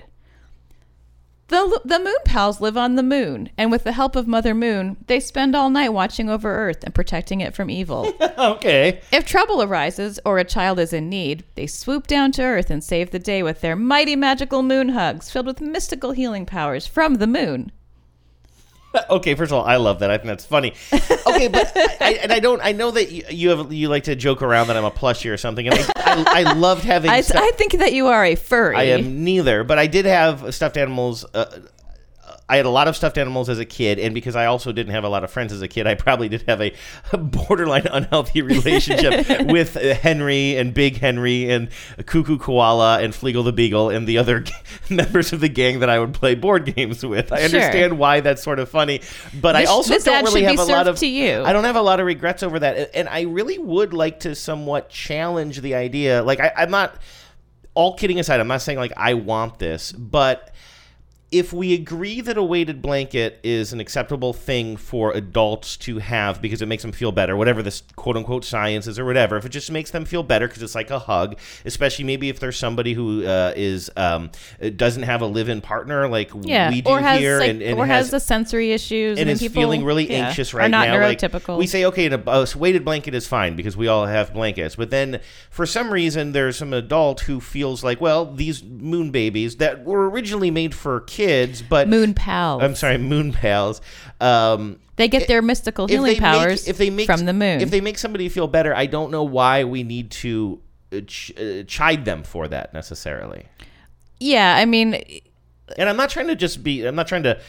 The, 1.48 1.80
the 1.86 2.00
moon 2.00 2.16
pals 2.26 2.60
live 2.60 2.76
on 2.76 2.96
the 2.96 3.04
moon, 3.04 3.52
and 3.56 3.70
with 3.70 3.84
the 3.84 3.92
help 3.92 4.16
of 4.16 4.28
Mother 4.28 4.56
Moon, 4.56 4.98
they 5.06 5.20
spend 5.20 5.56
all 5.56 5.70
night 5.70 5.90
watching 5.90 6.28
over 6.28 6.52
Earth 6.52 6.84
and 6.84 6.96
protecting 6.96 7.40
it 7.40 7.54
from 7.54 7.70
evil. 7.70 8.12
okay. 8.40 9.00
if 9.12 9.28
trouble 9.28 9.62
arises 9.62 10.20
or 10.26 10.40
a 10.40 10.44
child 10.44 10.80
is 10.80 10.92
in 10.92 11.08
need, 11.08 11.44
they 11.54 11.68
swoop 11.68 12.08
down 12.08 12.32
to 12.32 12.42
Earth 12.42 12.72
and 12.72 12.84
save 12.84 13.12
the 13.12 13.20
day 13.20 13.44
with 13.44 13.62
their 13.62 13.76
mighty 13.76 14.16
magical 14.16 14.64
moon 14.64 14.90
hugs 14.90 15.30
filled 15.30 15.46
with 15.46 15.62
mystical 15.62 16.14
healing 16.14 16.48
powers 16.48 16.88
from 16.88 17.16
the 17.16 17.28
moon. 17.28 17.72
Okay, 19.10 19.36
first 19.36 19.52
of 19.52 19.58
all, 19.60 19.66
I 19.66 19.76
love 19.78 20.00
that. 20.00 20.10
I 20.12 20.18
think 20.18 20.28
that's 20.28 20.46
funny. 20.46 20.74
Okay, 20.92 21.48
but 21.48 21.72
I, 22.02 22.20
and 22.22 22.32
I 22.32 22.40
don't. 22.40 22.62
I 22.64 22.72
know 22.72 22.92
that 22.92 23.12
you, 23.12 23.24
you 23.30 23.50
have 23.50 23.72
you 23.72 23.90
like 23.90 24.04
to 24.06 24.16
joke 24.16 24.42
around 24.42 24.68
that 24.68 24.78
I'm 24.78 24.86
a 24.86 24.92
plushie 24.92 25.32
or 25.32 25.38
something, 25.38 25.68
and 25.68 25.76
I, 25.78 25.86
I, 25.98 26.26
I 26.42 26.54
loved 26.54 26.84
having. 26.84 27.12
I, 27.12 27.18
I 27.18 27.52
think 27.56 27.74
that 27.80 27.94
you 27.94 28.08
are 28.08 28.24
a 28.26 28.36
furry. 28.36 28.76
I 28.76 28.84
am 28.84 29.24
neither, 29.24 29.64
but 29.64 29.78
I 29.80 29.88
did 29.88 30.06
have 30.06 30.54
stuffed 30.54 30.78
animals. 30.78 31.26
Uh, 31.34 31.46
I 32.48 32.58
had 32.58 32.68
a 32.68 32.70
lot 32.70 32.88
of 32.88 32.96
stuffed 32.96 33.18
animals 33.18 33.50
as 33.50 33.58
a 33.58 33.66
kid, 33.66 33.98
and 33.98 34.14
because 34.14 34.36
I 34.36 34.46
also 34.46 34.72
didn't 34.72 34.94
have 34.94 35.04
a 35.04 35.10
lot 35.10 35.24
of 35.24 35.32
friends 35.32 35.52
as 35.52 35.64
a 35.64 35.68
kid, 35.68 35.88
I 35.88 35.96
probably 35.96 36.30
did 36.30 36.44
have 36.44 36.62
a, 36.62 36.74
borderline 37.18 37.88
unhealthy 37.88 38.42
relationship 38.44 39.48
with 39.48 39.76
uh, 39.76 39.96
Henry 39.96 40.56
and 40.56 40.72
Big 40.72 40.98
Henry 40.98 41.50
and 41.50 41.70
Cuckoo 42.06 42.38
Koala 42.38 43.00
and 43.02 43.14
Fleagle 43.14 43.44
the 43.44 43.52
Beagle 43.52 43.90
and 43.90 44.06
the 44.08 44.20
other 44.20 44.44
members 44.92 45.34
of 45.34 45.40
the 45.40 45.50
gang 45.50 45.80
that 45.80 45.90
I 45.90 45.98
would 45.98 46.14
play 46.14 46.36
board 46.36 46.72
games 46.76 47.04
with. 47.04 47.32
I 47.32 47.48
Sure. 47.48 47.60
understand 47.60 47.98
why 47.98 48.20
that's 48.20 48.44
sort 48.44 48.60
of 48.60 48.70
funny, 48.70 49.02
but 49.42 49.56
I 49.56 49.66
also 49.66 49.94
this 49.94 50.04
don't 50.04 50.24
really 50.24 50.44
have 50.44 50.60
a 50.60 50.66
lot 50.66 50.88
of. 50.88 51.00
to 51.00 51.08
you. 51.08 51.42
I 51.44 51.52
don't 51.52 51.64
have 51.64 51.76
a 51.76 51.82
lot 51.82 52.00
of 52.00 52.06
regrets 52.06 52.44
over 52.44 52.60
that, 52.60 52.92
and 52.94 53.10
I 53.10 53.22
really 53.22 53.58
would 53.58 53.92
like 53.94 54.20
to 54.20 54.36
somewhat 54.36 54.90
challenge 54.90 55.62
the 55.62 55.74
idea. 55.74 56.22
Like 56.22 56.40
I, 56.40 56.52
I'm 56.56 56.70
not 56.70 56.96
all 57.74 57.96
kidding 57.96 58.20
aside, 58.20 58.40
I'm 58.40 58.48
not 58.48 58.62
saying 58.62 58.78
like 58.78 58.94
I 58.96 59.16
want 59.16 59.58
this, 59.60 59.92
but 59.92 60.52
if 61.32 61.52
we 61.52 61.74
agree 61.74 62.22
that 62.22 62.38
a 62.38 62.44
weighted 62.44 62.82
blanket 62.82 63.40
is 63.44 63.74
an 63.74 63.80
acceptable 63.80 64.32
thing 64.32 64.78
for 64.78 65.12
adults 65.12 65.76
to 65.78 65.98
have 65.98 66.42
because 66.42 66.62
it 66.62 66.68
makes 66.68 66.84
them 66.84 66.94
feel 66.94 67.12
better, 67.12 67.36
whatever 67.36 67.62
this 67.62 67.84
quote 67.96 68.16
unquote 68.16 68.46
science 68.46 68.88
is 68.88 68.98
or 68.98 69.06
whatever, 69.06 69.36
if 69.36 69.46
it 69.46 69.50
just 69.50 69.72
makes 69.72 69.92
them 69.92 70.06
feel 70.06 70.24
better 70.24 70.48
because 70.48 70.62
it's 70.64 70.76
like 70.76 70.90
a 70.90 71.00
hug, 71.00 71.38
especially 71.66 72.06
maybe 72.06 72.30
if 72.30 72.40
there's 72.40 72.58
somebody 72.58 72.94
who 72.94 73.26
uh, 73.26 73.52
is 73.56 73.92
um, 73.98 74.32
doesn't 74.78 75.04
have 75.04 75.22
a 75.22 75.26
live-in 75.26 75.62
partner 75.62 76.08
like 76.08 76.32
yeah, 76.42 76.70
we 76.70 76.82
do 76.82 76.92
or 76.92 77.00
has 77.00 77.20
here, 77.20 77.40
like, 77.40 77.50
and, 77.50 77.62
and 77.62 77.80
or 77.80 77.86
has 77.86 78.06
has 78.06 78.12
the 78.12 78.20
sensory 78.20 78.72
issues, 78.72 79.18
and 79.18 79.28
mean, 79.28 79.34
is 79.34 79.40
people, 79.40 79.62
feeling 79.62 79.84
really 79.84 80.10
yeah, 80.10 80.28
anxious 80.28 80.54
right 80.54 80.70
not 80.70 80.88
now. 80.88 81.02
Like, 81.02 81.48
we 81.58 81.68
say, 81.68 81.86
okay, 81.86 82.08
a, 82.08 82.22
a 82.28 82.48
weighted 82.56 82.86
blanket 82.86 83.14
is 83.14 83.28
fine 83.28 83.56
because 83.56 83.76
we 83.76 83.88
all 83.88 84.06
have 84.06 84.34
blankets. 84.34 84.76
But 84.76 84.90
then, 84.90 85.22
for 85.50 85.66
some 85.66 85.92
reason, 85.92 86.32
there's 86.32 86.58
some 86.58 86.74
adult 86.74 87.22
who 87.22 87.40
feels 87.40 87.84
like, 87.84 88.00
well, 88.00 88.26
these 88.34 88.64
moon 88.64 89.12
babies 89.12 89.58
that 89.58 89.84
were 89.84 90.10
originally 90.10 90.52
made 90.52 90.76
for 90.76 91.02
kids, 91.02 91.25
but 91.70 91.88
moon 91.88 92.14
pals. 92.14 92.62
I'm 92.64 92.76
sorry, 92.76 92.98
moon 92.98 93.32
pals. 93.34 93.82
Um, 94.22 94.80
They 94.96 95.08
get 95.08 95.28
their 95.28 95.42
mystical 95.42 95.88
healing 95.88 96.18
powers 96.18 96.64
make, 96.66 96.70
if 96.70 96.78
they 96.78 96.90
make, 96.90 97.06
from 97.06 97.26
the 97.26 97.34
moon. 97.34 97.62
If 97.62 97.70
they 97.72 97.82
make 97.82 97.98
somebody 97.98 98.30
feel 98.30 98.48
better, 98.48 98.74
I 98.76 98.86
don't 98.86 99.12
know 99.12 99.24
why 99.24 99.64
we 99.64 99.84
need 99.84 100.12
to 100.12 100.62
uh, 100.94 101.02
ch- 101.06 101.32
uh, 101.38 101.64
chide 101.64 102.06
them 102.06 102.24
for 102.24 102.48
that 102.48 102.74
necessarily. 102.74 103.46
yeah, 104.20 104.56
I 104.58 104.66
mean, 104.66 105.02
And 105.78 105.90
I'm 105.90 105.98
not 105.98 106.10
trying 106.10 106.28
to 106.28 106.36
just 106.36 106.64
be. 106.64 106.86
I'm 106.86 106.96
not 106.96 107.08
trying 107.08 107.24
to 107.24 107.40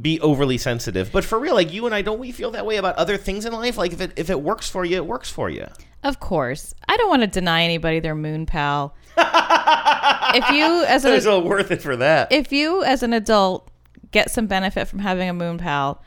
be 0.00 0.20
overly 0.20 0.58
sensitive, 0.58 1.10
but 1.12 1.24
for 1.24 1.38
real, 1.38 1.54
like 1.54 1.72
you 1.72 1.86
and 1.86 1.94
I, 1.94 2.02
don't 2.02 2.18
we 2.18 2.30
feel 2.32 2.50
that 2.50 2.66
way 2.66 2.76
about 2.76 2.96
other 2.96 3.16
things 3.16 3.46
in 3.46 3.52
life? 3.52 3.78
Like 3.78 3.92
if 3.92 4.00
it 4.00 4.12
if 4.16 4.28
it 4.30 4.40
works 4.42 4.68
for 4.68 4.84
you, 4.84 4.96
it 4.96 5.06
works 5.06 5.30
for 5.30 5.48
you. 5.48 5.66
Of 6.02 6.20
course. 6.20 6.74
I 6.88 6.96
don't 6.96 7.08
want 7.08 7.22
to 7.22 7.26
deny 7.28 7.62
anybody 7.62 8.00
their 8.00 8.14
moon 8.14 8.46
pal. 8.46 8.94
If 9.18 10.50
you 10.50 10.84
as 10.84 11.04
It's 11.04 11.26
an 11.26 11.32
all 11.32 11.42
worth 11.42 11.70
it 11.70 11.82
for 11.82 11.96
that. 11.96 12.30
if 12.32 12.52
you 12.52 12.84
as 12.84 13.02
an 13.02 13.12
adult 13.12 13.70
get 14.10 14.30
some 14.30 14.46
benefit 14.46 14.86
from 14.88 14.98
having 15.00 15.28
a 15.28 15.32
moon 15.34 15.58
pal, 15.58 16.02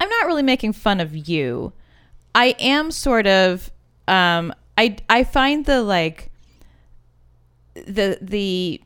I'm 0.00 0.08
not 0.08 0.26
really 0.26 0.42
making 0.42 0.72
fun 0.72 1.00
of 1.00 1.16
you. 1.28 1.72
I 2.34 2.54
am 2.58 2.90
sort 2.90 3.26
of 3.26 3.70
um 4.06 4.52
I 4.76 4.96
I 5.08 5.24
find 5.24 5.64
the 5.66 5.82
like 5.82 6.30
the 7.74 8.18
the 8.20 8.80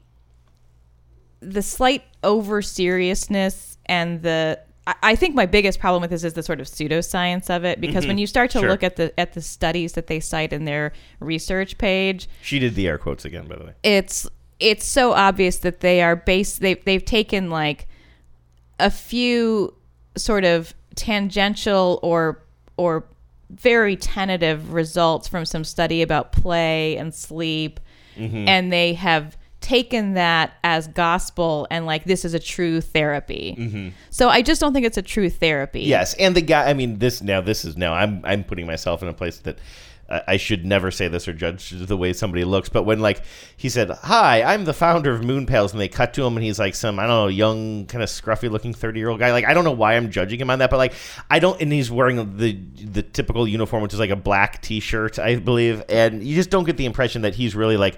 the 1.41 1.63
slight 1.63 2.05
over 2.23 2.63
seriousness 2.63 3.79
and 3.87 4.23
the 4.23 4.61
I- 4.87 5.15
think 5.15 5.35
my 5.37 5.47
biggest 5.47 5.79
problem 5.79 6.01
with 6.01 6.11
this 6.11 6.25
is 6.25 6.33
the 6.33 6.43
sort 6.43 6.61
of 6.61 6.67
pseudoscience 6.67 7.49
of 7.55 7.65
it 7.65 7.81
because 7.81 8.05
Mhm. 8.05 8.09
when 8.09 8.19
you 8.19 8.27
start 8.27 8.51
to 8.51 8.59
Sure. 8.61 8.69
look 8.69 8.83
at 8.83 8.97
the 8.97 9.13
at 9.19 9.33
the 9.35 9.41
studies 9.41 9.93
that 9.93 10.09
they 10.09 10.19
cite 10.19 10.53
in 10.53 10.65
their 10.65 10.93
research 11.21 11.79
page, 11.79 12.29
She 12.43 12.59
did 12.59 12.75
the 12.75 12.89
air 12.89 12.99
quotes 12.99 13.25
again, 13.25 13.47
by 13.47 13.57
the 13.57 13.65
way. 13.65 13.73
it's 13.85 14.27
it's 14.59 14.85
so 14.87 15.13
obvious 15.13 15.57
that 15.59 15.81
they 15.81 16.03
are 16.03 16.17
based 16.17 16.61
they 16.61 16.75
they've 16.75 17.05
taken 17.05 17.49
like 17.51 17.87
a 18.81 18.91
few 18.91 19.75
sort 20.17 20.45
of 20.45 20.75
tangential 20.97 22.01
or 22.03 22.43
or 22.77 23.05
very 23.51 23.97
tentative 23.97 24.73
results 24.73 25.29
from 25.29 25.45
some 25.45 25.63
study 25.63 26.01
about 26.03 26.33
play 26.33 26.97
and 26.97 27.15
sleep 27.15 27.79
Mhm. 28.19 28.49
and 28.49 28.73
they 28.73 28.95
have 28.95 29.37
taken 29.73 30.13
that 30.15 30.53
as 30.63 30.87
gospel 30.89 31.67
and 31.71 31.87
like 31.87 32.05
this 32.05 32.27
is 32.27 32.35
a 32.35 32.39
true 32.39 32.83
therapy. 32.83 33.57
Mhm. 33.59 33.93
So 34.11 34.29
I 34.29 34.43
just 34.43 34.61
don't 34.61 34.75
think 34.75 34.85
it's 34.85 34.99
a 34.99 35.03
true 35.03 35.31
therapy. 35.31 35.81
Yes, 35.81 36.13
and 36.15 36.37
the 36.37 36.43
guy. 36.43 36.69
I 36.69 36.75
mean, 36.75 36.99
this 36.99 37.23
now. 37.23 37.41
This 37.41 37.65
is 37.65 37.75
now. 37.75 37.95
I'm 37.95 38.21
I'm 38.23 38.45
putting 38.45 38.67
myself 38.67 39.03
in 39.03 39.09
a 39.09 39.15
place 39.15 39.39
that 39.39 39.59
I, 40.11 40.23
I 40.29 40.37
should 40.37 40.67
never 40.67 40.91
say 40.91 41.09
this 41.09 41.27
or 41.27 41.33
judge 41.33 41.71
the 41.71 41.97
way 41.97 42.13
somebody 42.13 42.45
looks, 42.45 42.69
but 42.69 42.83
when 42.83 43.01
like 43.01 43.23
he 43.57 43.71
said, 43.71 43.91
"Hi, 44.03 44.43
I'm 44.43 44.67
the 44.67 44.75
founder 44.75 45.11
of 45.13 45.25
Moon 45.25 45.47
Pals," 45.47 45.73
and 45.73 45.81
they 45.81 45.89
cut 45.89 46.13
to 46.15 46.27
him, 46.27 46.37
and 46.37 46.45
he's 46.45 46.59
like 46.59 46.75
some 46.75 46.99
I 46.99 47.07
don't 47.07 47.17
know 47.17 47.29
young 47.29 47.87
kind 47.87 48.03
of 48.05 48.11
scruffy 48.11 48.51
looking 48.51 48.75
thirty 48.75 49.01
year 49.01 49.09
old 49.09 49.21
guy. 49.21 49.33
Like 49.33 49.47
I 49.47 49.55
don't 49.55 49.65
know 49.65 49.73
why 49.73 49.95
I'm 49.95 50.11
judging 50.11 50.39
him 50.39 50.51
on 50.51 50.59
that, 50.59 50.69
but 50.69 50.77
like 50.77 50.93
I 51.31 51.39
don't, 51.39 51.59
and 51.63 51.73
he's 51.73 51.91
wearing 51.91 52.37
the 52.37 52.59
the 52.85 53.03
typical 53.03 53.49
uniform, 53.49 53.83
which 53.83 53.95
is 53.95 54.01
like 54.01 54.11
a 54.11 54.17
black 54.17 54.61
t 54.61 54.81
shirt, 54.81 55.19
I 55.19 55.37
believe, 55.37 55.83
and 55.89 56.23
you 56.23 56.35
just 56.35 56.51
don't 56.51 56.65
get 56.65 56.77
the 56.77 56.85
impression 56.85 57.23
that 57.23 57.35
he's 57.37 57.57
really 57.57 57.79
like 57.79 57.97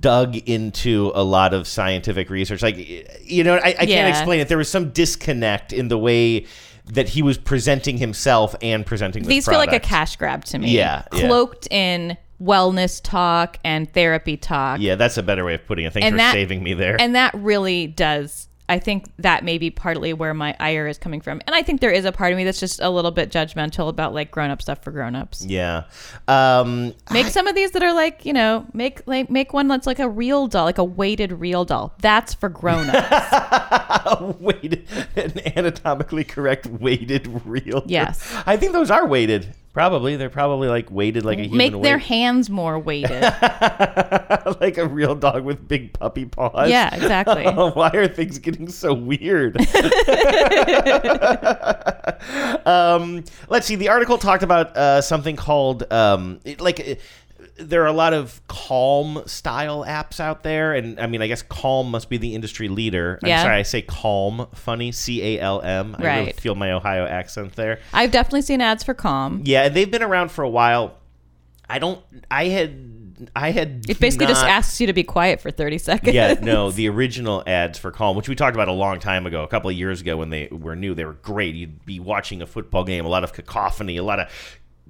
dug 0.00 0.36
into 0.36 1.12
a 1.14 1.22
lot 1.22 1.54
of 1.54 1.66
scientific 1.66 2.28
research. 2.30 2.62
Like, 2.62 2.76
you 3.24 3.44
know, 3.44 3.56
I, 3.56 3.68
I 3.78 3.86
can't 3.86 4.08
explain 4.08 4.40
it. 4.40 4.48
There 4.48 4.58
was 4.58 4.68
some 4.68 4.90
disconnect 4.90 5.72
in 5.72 5.88
the 5.88 5.98
way 5.98 6.46
that 6.86 7.08
he 7.08 7.22
was 7.22 7.38
presenting 7.38 7.98
himself 7.98 8.54
and 8.62 8.84
presenting 8.86 9.24
These 9.24 9.46
feel 9.46 9.58
like 9.58 9.72
a 9.72 9.80
cash 9.80 10.16
grab 10.16 10.44
to 10.46 10.58
me. 10.58 10.70
Yeah, 10.70 11.04
yeah. 11.12 11.26
Cloaked 11.26 11.68
in 11.70 12.16
wellness 12.40 13.00
talk 13.02 13.58
and 13.64 13.92
therapy 13.92 14.36
talk. 14.36 14.80
Yeah, 14.80 14.94
that's 14.94 15.16
a 15.16 15.22
better 15.22 15.44
way 15.44 15.54
of 15.54 15.66
putting 15.66 15.84
it. 15.84 15.92
Thanks 15.92 16.06
And 16.06 16.14
for 16.14 16.18
that- 16.18 16.32
saving 16.32 16.62
me 16.62 16.74
there. 16.74 17.00
And 17.00 17.14
that 17.14 17.34
really 17.34 17.86
does. 17.86 18.45
I 18.68 18.78
think 18.78 19.06
that 19.18 19.44
may 19.44 19.58
be 19.58 19.70
partly 19.70 20.12
where 20.12 20.34
my 20.34 20.56
ire 20.58 20.86
is 20.86 20.98
coming 20.98 21.20
from. 21.20 21.40
And 21.46 21.54
I 21.54 21.62
think 21.62 21.80
there 21.80 21.90
is 21.90 22.04
a 22.04 22.12
part 22.12 22.32
of 22.32 22.36
me 22.36 22.44
that's 22.44 22.58
just 22.58 22.80
a 22.80 22.90
little 22.90 23.10
bit 23.12 23.30
judgmental 23.30 23.88
about 23.88 24.12
like 24.12 24.30
grown 24.30 24.50
up 24.50 24.60
stuff 24.60 24.82
for 24.82 24.90
grown 24.90 25.14
ups. 25.14 25.44
yeah. 25.44 25.84
Um, 26.26 26.94
Make 27.12 27.26
some 27.26 27.46
of 27.46 27.54
these 27.54 27.70
that 27.72 27.82
are 27.82 27.92
like, 27.94 28.24
you 28.26 28.32
know, 28.32 28.66
make 28.72 29.06
like 29.06 29.30
make 29.30 29.52
one 29.52 29.68
that's 29.68 29.86
like 29.86 29.98
a 30.00 30.08
real 30.08 30.46
doll, 30.48 30.64
like 30.64 30.78
a 30.78 30.84
weighted 30.84 31.32
real 31.32 31.64
doll. 31.64 31.94
That's 32.00 32.34
for 32.34 32.48
grown 32.48 32.88
ups. 32.90 34.40
weighted, 34.40 34.86
an 35.14 35.40
anatomically 35.56 36.24
correct 36.24 36.66
weighted 36.66 37.42
real. 37.46 37.82
Yes. 37.86 38.34
I 38.46 38.56
think 38.56 38.72
those 38.72 38.90
are 38.90 39.06
weighted. 39.06 39.54
Probably. 39.76 40.16
They're 40.16 40.30
probably 40.30 40.68
like 40.68 40.90
weighted 40.90 41.26
like 41.26 41.38
a 41.38 41.42
human 41.42 41.58
make 41.58 41.72
their 41.82 41.98
weight. 41.98 42.02
hands 42.06 42.48
more 42.48 42.78
weighted. 42.78 43.20
like 44.58 44.78
a 44.78 44.88
real 44.90 45.14
dog 45.14 45.44
with 45.44 45.68
big 45.68 45.92
puppy 45.92 46.24
paws. 46.24 46.70
Yeah, 46.70 46.94
exactly. 46.94 47.44
Why 47.74 47.90
are 47.90 48.08
things 48.08 48.38
getting 48.38 48.70
so 48.70 48.94
weird? 48.94 49.60
um, 52.66 53.22
let's 53.50 53.66
see. 53.66 53.76
The 53.76 53.90
article 53.90 54.16
talked 54.16 54.42
about 54.42 54.74
uh, 54.74 55.02
something 55.02 55.36
called 55.36 55.92
um, 55.92 56.40
it- 56.46 56.62
like. 56.62 56.98
There 57.58 57.82
are 57.82 57.86
a 57.86 57.92
lot 57.92 58.12
of 58.12 58.40
Calm 58.48 59.22
style 59.26 59.84
apps 59.86 60.20
out 60.20 60.42
there, 60.42 60.74
and 60.74 61.00
I 61.00 61.06
mean, 61.06 61.22
I 61.22 61.26
guess 61.26 61.42
Calm 61.42 61.90
must 61.90 62.08
be 62.10 62.16
the 62.18 62.34
industry 62.34 62.68
leader. 62.68 63.18
I'm 63.22 63.28
Yeah. 63.28 63.42
sorry, 63.42 63.56
I 63.56 63.62
say 63.62 63.82
Calm, 63.82 64.46
funny, 64.54 64.92
C 64.92 65.22
A 65.36 65.40
L 65.40 65.60
M. 65.62 65.96
I 65.98 66.02
really 66.02 66.26
Right. 66.26 66.40
feel 66.40 66.54
my 66.54 66.72
Ohio 66.72 67.06
accent 67.06 67.54
there. 67.56 67.80
I've 67.92 68.10
definitely 68.10 68.42
seen 68.42 68.60
ads 68.60 68.82
for 68.84 68.94
Calm. 68.94 69.42
Yeah, 69.44 69.64
and 69.66 69.74
they've 69.74 69.90
been 69.90 70.02
around 70.02 70.30
for 70.30 70.42
a 70.44 70.48
while. 70.50 70.94
I 71.68 71.78
don't. 71.78 72.00
I 72.30 72.44
had. 72.46 72.92
I 73.34 73.50
had. 73.50 73.86
It 73.88 73.98
basically 73.98 74.26
just 74.26 74.42
not- 74.42 74.50
asks 74.50 74.78
you 74.78 74.86
to 74.88 74.92
be 74.92 75.02
quiet 75.02 75.40
for 75.40 75.50
30 75.50 75.78
seconds. 75.78 76.14
yeah, 76.14 76.34
no, 76.42 76.70
the 76.72 76.86
original 76.90 77.42
ads 77.46 77.78
for 77.78 77.90
Calm, 77.90 78.14
which 78.16 78.28
we 78.28 78.34
talked 78.34 78.54
about 78.54 78.68
a 78.68 78.72
long 78.72 79.00
time 79.00 79.26
ago, 79.26 79.42
a 79.42 79.48
couple 79.48 79.70
of 79.70 79.76
years 79.76 80.02
ago 80.02 80.18
when 80.18 80.28
they 80.28 80.48
were 80.52 80.76
new, 80.76 80.94
they 80.94 81.06
were 81.06 81.14
great. 81.14 81.54
You'd 81.54 81.84
be 81.86 81.98
watching 81.98 82.42
a 82.42 82.46
football 82.46 82.84
game, 82.84 83.06
a 83.06 83.08
lot 83.08 83.24
of 83.24 83.32
cacophony, 83.32 83.96
a 83.96 84.02
lot 84.02 84.20
of 84.20 84.28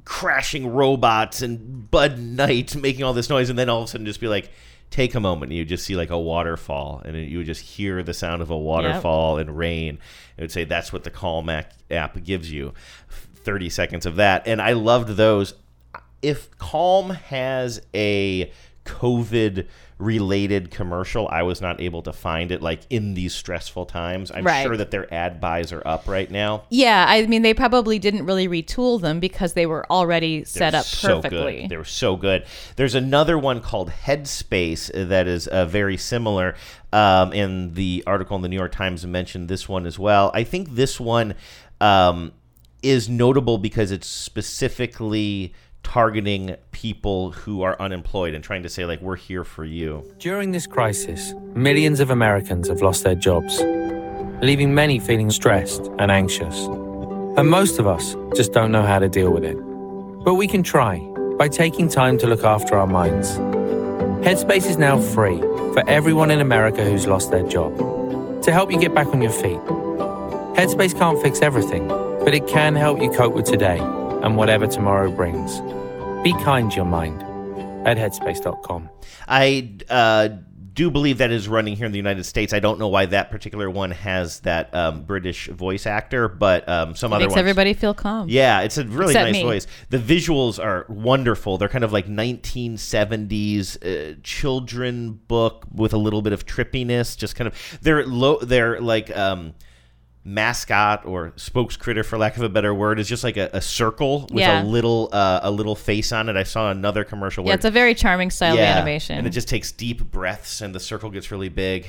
crashing 0.06 0.66
robots 0.66 1.42
and 1.42 1.90
Bud 1.90 2.18
Knight 2.18 2.74
making 2.74 3.04
all 3.04 3.12
this 3.12 3.28
noise, 3.28 3.50
and 3.50 3.58
then 3.58 3.68
all 3.68 3.82
of 3.82 3.88
a 3.88 3.90
sudden 3.90 4.06
just 4.06 4.20
be 4.20 4.28
like, 4.28 4.50
take 4.88 5.14
a 5.14 5.20
moment, 5.20 5.50
and 5.50 5.58
you 5.58 5.64
just 5.64 5.84
see 5.84 5.96
like 5.96 6.10
a 6.10 6.18
waterfall, 6.18 7.02
and 7.04 7.16
you 7.16 7.38
would 7.38 7.46
just 7.46 7.60
hear 7.60 8.02
the 8.02 8.14
sound 8.14 8.40
of 8.40 8.48
a 8.48 8.56
waterfall 8.56 9.36
and 9.36 9.58
rain. 9.58 9.98
It 10.38 10.42
would 10.42 10.52
say 10.52 10.64
that's 10.64 10.92
what 10.92 11.04
the 11.04 11.10
Calm 11.10 11.50
app 11.50 12.24
gives 12.24 12.50
you. 12.50 12.72
30 13.10 13.68
seconds 13.68 14.06
of 14.06 14.16
that. 14.16 14.46
And 14.46 14.62
I 14.62 14.72
loved 14.72 15.10
those 15.10 15.54
if 16.22 16.56
Calm 16.58 17.10
has 17.10 17.80
a 17.94 18.50
COVID 18.84 19.66
related 19.98 20.70
commercial, 20.70 21.26
I 21.28 21.42
was 21.42 21.62
not 21.62 21.80
able 21.80 22.02
to 22.02 22.12
find 22.12 22.50
it 22.52 22.60
like 22.60 22.80
in 22.90 23.14
these 23.14 23.34
stressful 23.34 23.86
times. 23.86 24.30
I'm 24.30 24.44
Right. 24.44 24.62
sure 24.62 24.76
that 24.76 24.90
their 24.90 25.12
ad 25.12 25.40
buys 25.40 25.72
are 25.72 25.82
up 25.86 26.06
right 26.06 26.30
now. 26.30 26.64
Yeah, 26.68 27.06
I 27.08 27.26
mean, 27.26 27.40
they 27.40 27.54
probably 27.54 27.98
didn't 27.98 28.26
really 28.26 28.46
retool 28.46 29.00
them 29.00 29.20
because 29.20 29.54
they 29.54 29.64
were 29.64 29.90
already 29.90 30.44
set 30.44 30.72
They're 30.72 30.80
up 30.80 30.86
so 30.86 31.22
perfectly. 31.22 31.62
good. 31.62 31.70
They 31.70 31.78
were 31.78 31.84
so 31.84 32.16
good. 32.16 32.44
There's 32.76 32.94
another 32.94 33.38
one 33.38 33.60
called 33.60 33.90
Headspace 33.90 35.08
that 35.08 35.26
is 35.26 35.46
uh, 35.46 35.64
very 35.64 35.96
similar. 35.96 36.54
Um, 36.92 37.32
and 37.32 37.74
the 37.74 38.04
article 38.06 38.36
in 38.36 38.42
the 38.42 38.48
New 38.48 38.56
York 38.56 38.72
Times 38.72 39.06
mentioned 39.06 39.48
this 39.48 39.66
one 39.66 39.86
as 39.86 39.98
well. 39.98 40.30
I 40.34 40.44
think 40.44 40.74
this 40.74 41.00
one 41.00 41.34
um, 41.80 42.32
is 42.82 43.08
notable 43.08 43.56
because 43.56 43.90
it's 43.90 44.06
specifically 44.06 45.54
targeting 45.86 46.56
people 46.72 47.30
who 47.30 47.62
are 47.62 47.80
unemployed 47.80 48.34
and 48.34 48.42
trying 48.42 48.64
to 48.64 48.68
say 48.68 48.84
like 48.84 49.00
we're 49.00 49.14
here 49.14 49.44
for 49.44 49.64
you. 49.64 50.02
During 50.18 50.50
this 50.50 50.66
crisis, 50.66 51.32
millions 51.54 52.00
of 52.00 52.10
Americans 52.10 52.66
have 52.66 52.82
lost 52.82 53.04
their 53.04 53.14
jobs, 53.14 53.60
leaving 54.42 54.74
many 54.74 54.98
feeling 54.98 55.30
stressed 55.30 55.88
and 56.00 56.10
anxious. 56.10 56.56
And 57.36 57.48
most 57.48 57.78
of 57.78 57.86
us 57.86 58.16
just 58.34 58.52
don't 58.52 58.72
know 58.72 58.82
how 58.82 58.98
to 58.98 59.08
deal 59.08 59.30
with 59.30 59.44
it. 59.44 59.56
But 60.24 60.34
we 60.34 60.48
can 60.48 60.64
try 60.64 60.98
by 61.38 61.46
taking 61.46 61.88
time 61.88 62.18
to 62.18 62.26
look 62.26 62.42
after 62.42 62.76
our 62.76 62.88
minds. 62.88 63.38
Headspace 64.26 64.68
is 64.68 64.78
now 64.78 65.00
free 65.00 65.38
for 65.72 65.88
everyone 65.88 66.32
in 66.32 66.40
America 66.40 66.84
who's 66.84 67.06
lost 67.06 67.30
their 67.30 67.46
job 67.46 67.72
to 68.42 68.50
help 68.50 68.72
you 68.72 68.80
get 68.80 68.92
back 68.92 69.06
on 69.14 69.22
your 69.22 69.30
feet. 69.30 69.62
Headspace 70.58 70.98
can't 70.98 71.22
fix 71.22 71.42
everything, 71.42 71.86
but 71.86 72.34
it 72.34 72.48
can 72.48 72.74
help 72.74 73.00
you 73.00 73.08
cope 73.12 73.34
with 73.34 73.46
today 73.46 73.78
and 74.26 74.36
whatever 74.36 74.66
tomorrow 74.66 75.08
brings. 75.08 75.60
Be 76.24 76.32
kind 76.42 76.68
to 76.72 76.76
your 76.76 76.84
mind 76.84 77.22
at 77.86 77.96
headspace.com. 77.96 78.90
I 79.28 79.70
uh, 79.88 80.28
do 80.72 80.90
believe 80.90 81.18
that 81.18 81.30
is 81.30 81.46
running 81.46 81.76
here 81.76 81.86
in 81.86 81.92
the 81.92 81.96
United 81.96 82.24
States. 82.24 82.52
I 82.52 82.58
don't 82.58 82.80
know 82.80 82.88
why 82.88 83.06
that 83.06 83.30
particular 83.30 83.70
one 83.70 83.92
has 83.92 84.40
that 84.40 84.74
um, 84.74 85.04
British 85.04 85.46
voice 85.46 85.86
actor, 85.86 86.26
but 86.26 86.68
um, 86.68 86.96
some 86.96 87.12
It 87.12 87.16
other 87.16 87.24
makes 87.26 87.30
ones. 87.30 87.38
everybody 87.38 87.72
feel 87.72 87.94
calm. 87.94 88.28
Yeah, 88.28 88.62
it's 88.62 88.76
a 88.78 88.84
really 88.84 89.12
Except 89.12 89.26
nice 89.26 89.34
me. 89.34 89.42
voice. 89.44 89.66
The 89.90 89.98
visuals 89.98 90.62
are 90.62 90.86
wonderful. 90.88 91.56
They're 91.56 91.68
kind 91.68 91.84
of 91.84 91.92
like 91.92 92.08
1970s 92.08 93.76
uh, 94.16 94.16
children 94.24 95.12
book 95.28 95.66
with 95.72 95.92
a 95.92 95.98
little 95.98 96.20
bit 96.20 96.32
of 96.32 96.44
trippiness. 96.46 97.16
Just 97.16 97.36
kind 97.36 97.46
of 97.46 97.78
they're 97.80 98.04
low. 98.04 98.38
They're 98.40 98.80
like 98.80 99.16
um, 99.16 99.54
mascot 100.26 101.06
or 101.06 101.30
spokescritter, 101.36 102.04
for 102.04 102.18
lack 102.18 102.36
of 102.36 102.42
a 102.42 102.48
better 102.48 102.74
word, 102.74 102.98
is 102.98 103.08
just 103.08 103.22
like 103.22 103.36
a, 103.36 103.48
a 103.52 103.60
circle 103.60 104.22
with 104.32 104.40
Yeah. 104.40 104.62
a 104.62 104.64
little 104.64 105.08
uh, 105.12 105.38
a 105.42 105.50
little 105.50 105.76
face 105.76 106.10
on 106.10 106.28
it. 106.28 106.36
I 106.36 106.42
saw 106.42 106.70
another 106.70 107.04
commercial. 107.04 107.46
Yeah, 107.46 107.54
it's 107.54 107.64
a 107.64 107.70
very 107.70 107.94
charming 107.94 108.30
style 108.30 108.54
of 108.54 108.58
animation. 108.60 109.16
And 109.18 109.26
it 109.26 109.30
just 109.30 109.48
takes 109.48 109.70
deep 109.70 110.02
breaths, 110.10 110.60
and 110.60 110.74
the 110.74 110.80
circle 110.80 111.10
gets 111.10 111.30
really 111.30 111.48
big, 111.48 111.86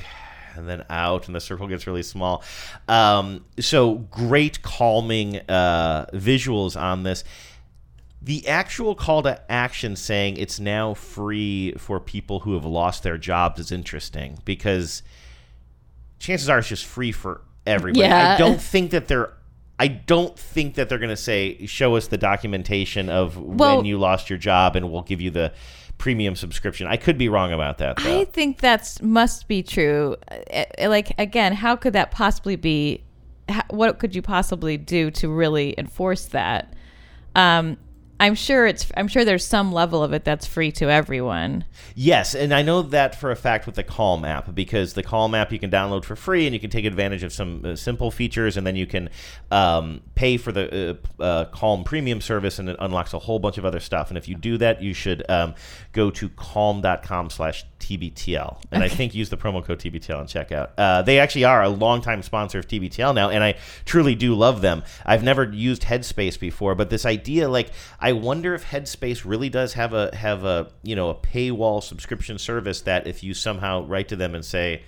and 0.54 0.68
then 0.68 0.84
out, 0.88 1.26
and 1.26 1.34
the 1.34 1.40
circle 1.40 1.66
gets 1.66 1.86
really 1.88 2.04
small. 2.04 2.44
Um, 2.86 3.44
so 3.58 3.96
great, 3.96 4.62
calming 4.62 5.38
uh, 5.48 6.06
visuals 6.14 6.80
on 6.80 7.02
this. 7.02 7.24
The 8.22 8.46
actual 8.48 8.94
call 8.94 9.22
to 9.22 9.40
action 9.50 9.96
saying 9.96 10.36
it's 10.36 10.60
now 10.60 10.94
free 10.94 11.72
for 11.76 11.98
people 11.98 12.40
who 12.40 12.54
have 12.54 12.64
lost 12.64 13.02
their 13.02 13.18
jobs 13.18 13.58
is 13.60 13.70
interesting 13.72 14.38
because 14.44 15.02
chances 16.18 16.48
are 16.48 16.58
it's 16.58 16.68
just 16.68 16.84
free 16.84 17.12
for 17.12 17.42
everybody. 17.68 18.00
Yeah. 18.00 18.34
I 18.34 18.38
don't 18.38 18.60
think 18.60 18.90
that 18.92 19.08
they're. 19.08 19.32
I 19.80 19.86
don't 19.86 20.36
think 20.36 20.74
that 20.74 20.88
they're 20.88 20.98
going 20.98 21.10
to 21.10 21.16
say, 21.16 21.64
"Show 21.66 21.94
us 21.96 22.08
the 22.08 22.18
documentation 22.18 23.08
of 23.08 23.36
Well- 23.36 23.76
when 23.76 23.86
you 23.86 23.98
lost 23.98 24.28
your 24.28 24.38
job, 24.38 24.74
and 24.74 24.90
we'll 24.90 25.02
give 25.02 25.20
you 25.20 25.30
the 25.30 25.52
premium 25.98 26.34
subscription." 26.34 26.86
I 26.86 26.96
could 26.96 27.16
be 27.18 27.28
wrong 27.28 27.52
about 27.52 27.78
that. 27.78 27.96
Though. 27.96 28.20
I 28.20 28.24
think 28.24 28.58
that's 28.58 29.00
must 29.02 29.46
be 29.46 29.62
true. 29.62 30.16
Uh, 30.30 30.64
uh, 30.80 30.88
Like 30.88 31.12
again, 31.18 31.52
how 31.52 31.76
could 31.76 31.92
that 31.92 32.10
possibly 32.10 32.56
be? 32.56 33.04
How, 33.48 33.62
what 33.70 33.98
could 33.98 34.14
you 34.16 34.22
possibly 34.22 34.76
do 34.76 35.10
to 35.12 35.28
really 35.28 35.74
enforce 35.78 36.24
that? 36.26 36.74
Um, 37.36 37.76
I'm 38.20 38.34
sure 38.34 38.66
it's. 38.66 38.90
I'm 38.96 39.06
sure 39.06 39.24
there's 39.24 39.46
some 39.46 39.72
level 39.72 40.02
of 40.02 40.12
it 40.12 40.24
that's 40.24 40.46
free 40.46 40.72
to 40.72 40.90
everyone. 40.90 41.64
Yes, 41.94 42.34
and 42.34 42.52
I 42.52 42.62
know 42.62 42.82
that 42.82 43.14
for 43.14 43.30
a 43.30 43.36
fact 43.36 43.66
with 43.66 43.76
the 43.76 43.84
Calm 43.84 44.24
app 44.24 44.54
because 44.54 44.94
the 44.94 45.04
Calm 45.04 45.34
app 45.34 45.52
you 45.52 45.58
can 45.58 45.70
download 45.70 46.04
for 46.04 46.16
free 46.16 46.46
and 46.46 46.52
you 46.52 46.58
can 46.58 46.70
take 46.70 46.84
advantage 46.84 47.22
of 47.22 47.32
some 47.32 47.64
uh, 47.64 47.76
simple 47.76 48.10
features, 48.10 48.56
and 48.56 48.66
then 48.66 48.74
you 48.74 48.86
can 48.86 49.08
um, 49.50 50.00
pay 50.16 50.36
for 50.36 50.50
the 50.50 50.98
uh, 51.20 51.22
uh, 51.22 51.44
Calm 51.46 51.84
premium 51.84 52.20
service, 52.20 52.58
and 52.58 52.68
it 52.68 52.76
unlocks 52.80 53.14
a 53.14 53.20
whole 53.20 53.38
bunch 53.38 53.56
of 53.56 53.64
other 53.64 53.80
stuff. 53.80 54.08
And 54.08 54.18
if 54.18 54.28
you 54.28 54.34
do 54.34 54.58
that, 54.58 54.82
you 54.82 54.94
should 54.94 55.28
um, 55.30 55.54
go 55.98 56.10
to 56.12 56.28
calm.com/slash 56.28 57.66
TBTL, 57.80 58.58
and 58.70 58.84
I 58.84 58.88
think 58.88 59.16
use 59.16 59.30
the 59.30 59.36
promo 59.36 59.64
code 59.64 59.80
TBTL 59.80 60.20
and 60.20 60.28
check 60.28 60.52
out. 60.52 60.72
Uh, 60.78 61.02
they 61.02 61.18
actually 61.18 61.42
are 61.42 61.60
a 61.60 61.68
longtime 61.68 62.22
sponsor 62.22 62.60
of 62.60 62.68
TBTL 62.68 63.16
now, 63.16 63.30
and 63.30 63.42
I 63.42 63.56
truly 63.84 64.14
do 64.14 64.36
love 64.36 64.60
them. 64.60 64.84
I've 65.04 65.24
never 65.24 65.50
used 65.50 65.82
Headspace 65.82 66.38
before, 66.38 66.76
but 66.76 66.88
this 66.88 67.04
idea, 67.04 67.48
like, 67.48 67.70
I 67.98 68.12
wonder 68.12 68.54
if 68.54 68.64
Headspace 68.64 69.24
really 69.24 69.48
does 69.48 69.72
have 69.72 69.92
a 69.92 70.14
have 70.14 70.44
a 70.44 70.70
you 70.84 70.94
know 70.94 71.10
a 71.10 71.16
paywall 71.16 71.82
subscription 71.82 72.38
service 72.38 72.82
that 72.82 73.08
if 73.08 73.24
you 73.24 73.34
somehow 73.34 73.84
write 73.84 74.06
to 74.08 74.16
them 74.16 74.36
and 74.36 74.44
say, 74.44 74.84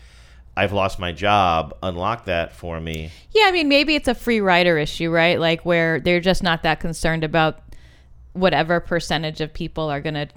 "I've 0.56 0.72
lost 0.72 1.00
my 1.00 1.10
job, 1.10 1.76
unlock 1.82 2.26
that 2.26 2.52
for 2.52 2.80
me." 2.80 3.10
Yeah, 3.32 3.46
I 3.46 3.52
mean, 3.52 3.68
maybe 3.68 3.96
it's 3.96 4.06
a 4.06 4.14
free 4.14 4.40
rider 4.40 4.78
issue, 4.78 5.10
right? 5.10 5.40
Like 5.40 5.66
where 5.66 5.98
they're 5.98 6.20
just 6.20 6.44
not 6.44 6.62
that 6.62 6.78
concerned 6.78 7.24
about 7.24 7.62
whatever 8.32 8.78
percentage 8.78 9.40
of 9.40 9.52
people 9.52 9.90
are 9.90 10.00
going 10.00 10.14
to 10.14 10.28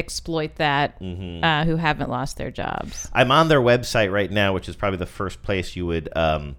exploit 0.00 0.56
that 0.56 0.98
Mhm. 1.00 1.44
uh, 1.44 1.64
who 1.64 1.76
haven't 1.76 2.10
lost 2.10 2.36
their 2.38 2.50
jobs. 2.50 3.08
I'm 3.12 3.30
on 3.30 3.46
their 3.48 3.60
website 3.60 4.10
right 4.10 4.30
now, 4.30 4.52
which 4.52 4.68
is 4.68 4.74
probably 4.74 4.98
the 4.98 5.06
first 5.06 5.42
place 5.44 5.76
you 5.76 5.86
would 5.86 6.08
um, 6.16 6.56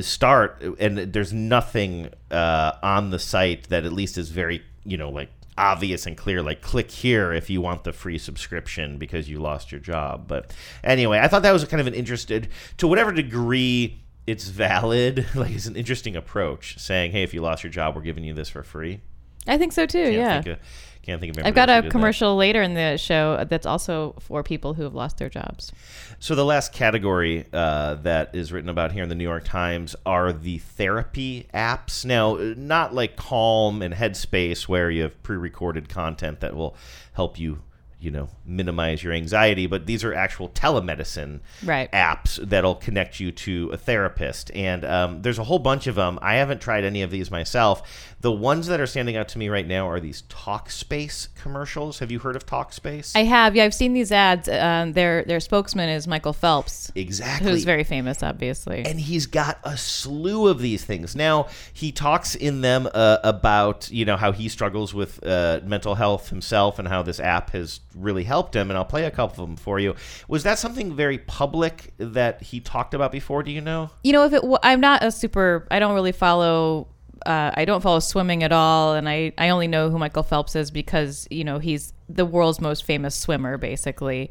start, 0.00 0.62
and 0.78 0.96
there's 0.98 1.32
nothing 1.32 2.08
uh, 2.30 2.72
on 2.82 3.10
the 3.10 3.18
site 3.18 3.68
that 3.68 3.84
at 3.84 3.92
least 3.92 4.16
is 4.16 4.30
very, 4.30 4.62
you 4.84 4.96
know, 4.96 5.10
like 5.10 5.30
obvious 5.56 6.06
and 6.06 6.16
clear. 6.16 6.40
Like, 6.40 6.60
click 6.62 6.90
here 6.90 7.32
if 7.32 7.50
you 7.50 7.60
want 7.60 7.82
the 7.84 7.92
free 7.92 8.18
subscription 8.18 8.96
because 8.96 9.28
you 9.28 9.40
lost 9.40 9.72
your 9.72 9.80
job. 9.80 10.28
But 10.28 10.54
anyway, 10.84 11.18
I 11.18 11.26
thought 11.28 11.42
that 11.42 11.52
was 11.52 11.64
kind 11.64 11.80
of 11.80 11.86
an 11.88 11.94
interested, 11.94 12.48
to 12.76 12.86
whatever 12.86 13.10
degree 13.12 14.00
it's 14.26 14.48
valid, 14.48 15.26
like 15.34 15.50
it's 15.50 15.66
an 15.66 15.74
interesting 15.74 16.14
approach, 16.14 16.78
saying, 16.78 17.10
hey, 17.12 17.22
if 17.24 17.34
you 17.34 17.40
lost 17.40 17.64
your 17.64 17.72
job, 17.72 17.96
we're 17.96 18.02
giving 18.02 18.22
you 18.24 18.34
this 18.34 18.48
for 18.50 18.62
free. 18.62 19.00
I 19.48 19.58
think 19.58 19.72
so 19.72 19.86
too. 19.86 20.02
Can't 20.04 20.14
yeah. 20.14 20.42
think 20.42 20.58
of- 20.58 20.66
can't 21.02 21.20
think 21.22 21.38
of 21.38 21.46
I've 21.46 21.54
got 21.54 21.70
anybody 21.70 21.72
else 21.72 21.76
who 21.76 21.78
a 21.78 21.82
did 21.82 21.88
that. 21.88 21.90
commercial 21.92 22.36
later 22.36 22.60
in 22.62 22.74
the 22.74 22.98
show 22.98 23.44
that's 23.48 23.64
also 23.64 24.14
for 24.20 24.42
people 24.42 24.74
who 24.74 24.82
have 24.82 24.94
lost 24.94 25.16
their 25.16 25.30
jobs. 25.30 25.72
So 26.18 26.34
the 26.34 26.44
last 26.44 26.74
category 26.74 27.46
uh, 27.50 27.94
that 28.02 28.34
is 28.34 28.52
written 28.52 28.68
about 28.68 28.92
here 28.92 29.04
in 29.04 29.08
the 29.08 29.14
New 29.14 29.24
York 29.24 29.44
Times 29.44 29.96
are 30.04 30.34
the 30.34 30.58
therapy 30.58 31.46
apps. 31.54 32.04
Now, 32.04 32.36
uh, 32.36 32.52
not 32.58 32.94
like 32.94 33.16
Calm 33.16 33.80
and 33.80 33.94
Headspace, 33.94 34.68
where 34.68 34.90
you 34.90 35.02
have 35.04 35.22
pre-recorded 35.22 35.88
content 35.88 36.40
that 36.40 36.54
will 36.54 36.76
help 37.14 37.38
you, 37.38 37.62
you 38.00 38.10
know, 38.10 38.28
minimize 38.44 39.02
your 39.02 39.12
anxiety, 39.14 39.66
but 39.66 39.86
these 39.86 40.04
are 40.04 40.12
actual 40.12 40.48
telemedicine 40.50 41.40
Right. 41.64 41.90
apps 41.92 42.36
that'll 42.48 42.74
connect 42.74 43.18
you 43.18 43.32
to 43.32 43.70
a 43.72 43.76
therapist. 43.78 44.50
And 44.54 44.84
um, 44.84 45.22
there's 45.22 45.38
a 45.38 45.44
whole 45.44 45.58
bunch 45.58 45.86
of 45.86 45.94
them. 45.94 46.18
I 46.20 46.34
haven't 46.34 46.60
tried 46.60 46.84
any 46.84 47.00
of 47.02 47.10
these 47.10 47.30
myself. 47.30 48.14
The 48.20 48.32
ones 48.32 48.66
that 48.66 48.80
are 48.80 48.86
standing 48.86 49.16
out 49.16 49.28
to 49.28 49.38
me 49.38 49.48
right 49.48 49.66
now 49.66 49.88
are 49.88 50.00
these 50.00 50.22
Talkspace 50.22 51.28
commercials. 51.36 52.00
Have 52.00 52.10
you 52.10 52.18
heard 52.18 52.34
of 52.34 52.44
Talkspace? 52.46 53.14
I 53.14 53.22
have, 53.22 53.54
yeah, 53.54 53.64
I've 53.64 53.74
seen 53.74 53.92
these 53.92 54.10
ads. 54.10 54.48
Um, 54.48 54.92
their 54.94 55.22
their 55.24 55.38
spokesman 55.38 55.88
is 55.88 56.08
Michael 56.08 56.32
Phelps, 56.32 56.90
Exactly. 56.96 57.50
who's 57.52 57.62
very 57.64 57.84
famous, 57.84 58.22
obviously. 58.24 58.84
and 58.84 58.98
he's 58.98 59.26
got 59.26 59.60
a 59.62 59.76
slew 59.76 60.48
of 60.48 60.58
these 60.60 60.84
things. 60.84 61.14
Now 61.14 61.46
he 61.72 61.92
talks 61.92 62.34
in 62.34 62.60
them 62.60 62.88
uh, 62.92 63.18
about 63.22 63.88
you 63.90 64.04
know 64.04 64.16
how 64.16 64.32
he 64.32 64.48
struggles 64.48 64.92
with 64.92 65.24
uh, 65.24 65.60
mental 65.64 65.94
health 65.94 66.30
himself 66.30 66.80
and 66.80 66.88
how 66.88 67.02
this 67.04 67.20
app 67.20 67.50
has 67.50 67.78
really 67.94 68.24
helped 68.24 68.56
him. 68.56 68.70
And 68.70 68.76
I'll 68.76 68.84
play 68.84 69.04
a 69.04 69.10
couple 69.12 69.44
of 69.44 69.48
them 69.50 69.56
for 69.56 69.78
you. 69.78 69.94
Was 70.26 70.42
that 70.42 70.58
something 70.58 70.96
very 70.96 71.18
public 71.18 71.92
that 71.98 72.42
he 72.42 72.58
talked 72.58 72.94
about 72.94 73.12
before? 73.12 73.44
Do 73.44 73.52
you 73.52 73.60
know? 73.60 73.90
you 74.02 74.12
know, 74.12 74.24
if 74.24 74.32
it, 74.32 74.40
w- 74.42 74.58
I'm 74.62 74.80
not 74.80 75.04
a 75.04 75.12
super, 75.12 75.68
I 75.70 75.78
don't 75.78 75.94
really 75.94 76.12
follow. 76.12 76.88
Uh, 77.26 77.50
I 77.54 77.64
don't 77.64 77.80
follow 77.82 78.00
swimming 78.00 78.42
at 78.42 78.52
all, 78.52 78.94
and 78.94 79.08
I, 79.08 79.32
I 79.38 79.48
only 79.50 79.66
know 79.68 79.90
who 79.90 79.98
Michael 79.98 80.22
Phelps 80.22 80.54
is 80.56 80.70
because 80.70 81.26
you 81.30 81.44
know 81.44 81.58
he's 81.58 81.92
the 82.08 82.24
world's 82.24 82.60
most 82.60 82.84
famous 82.84 83.14
swimmer, 83.14 83.56
basically. 83.58 84.30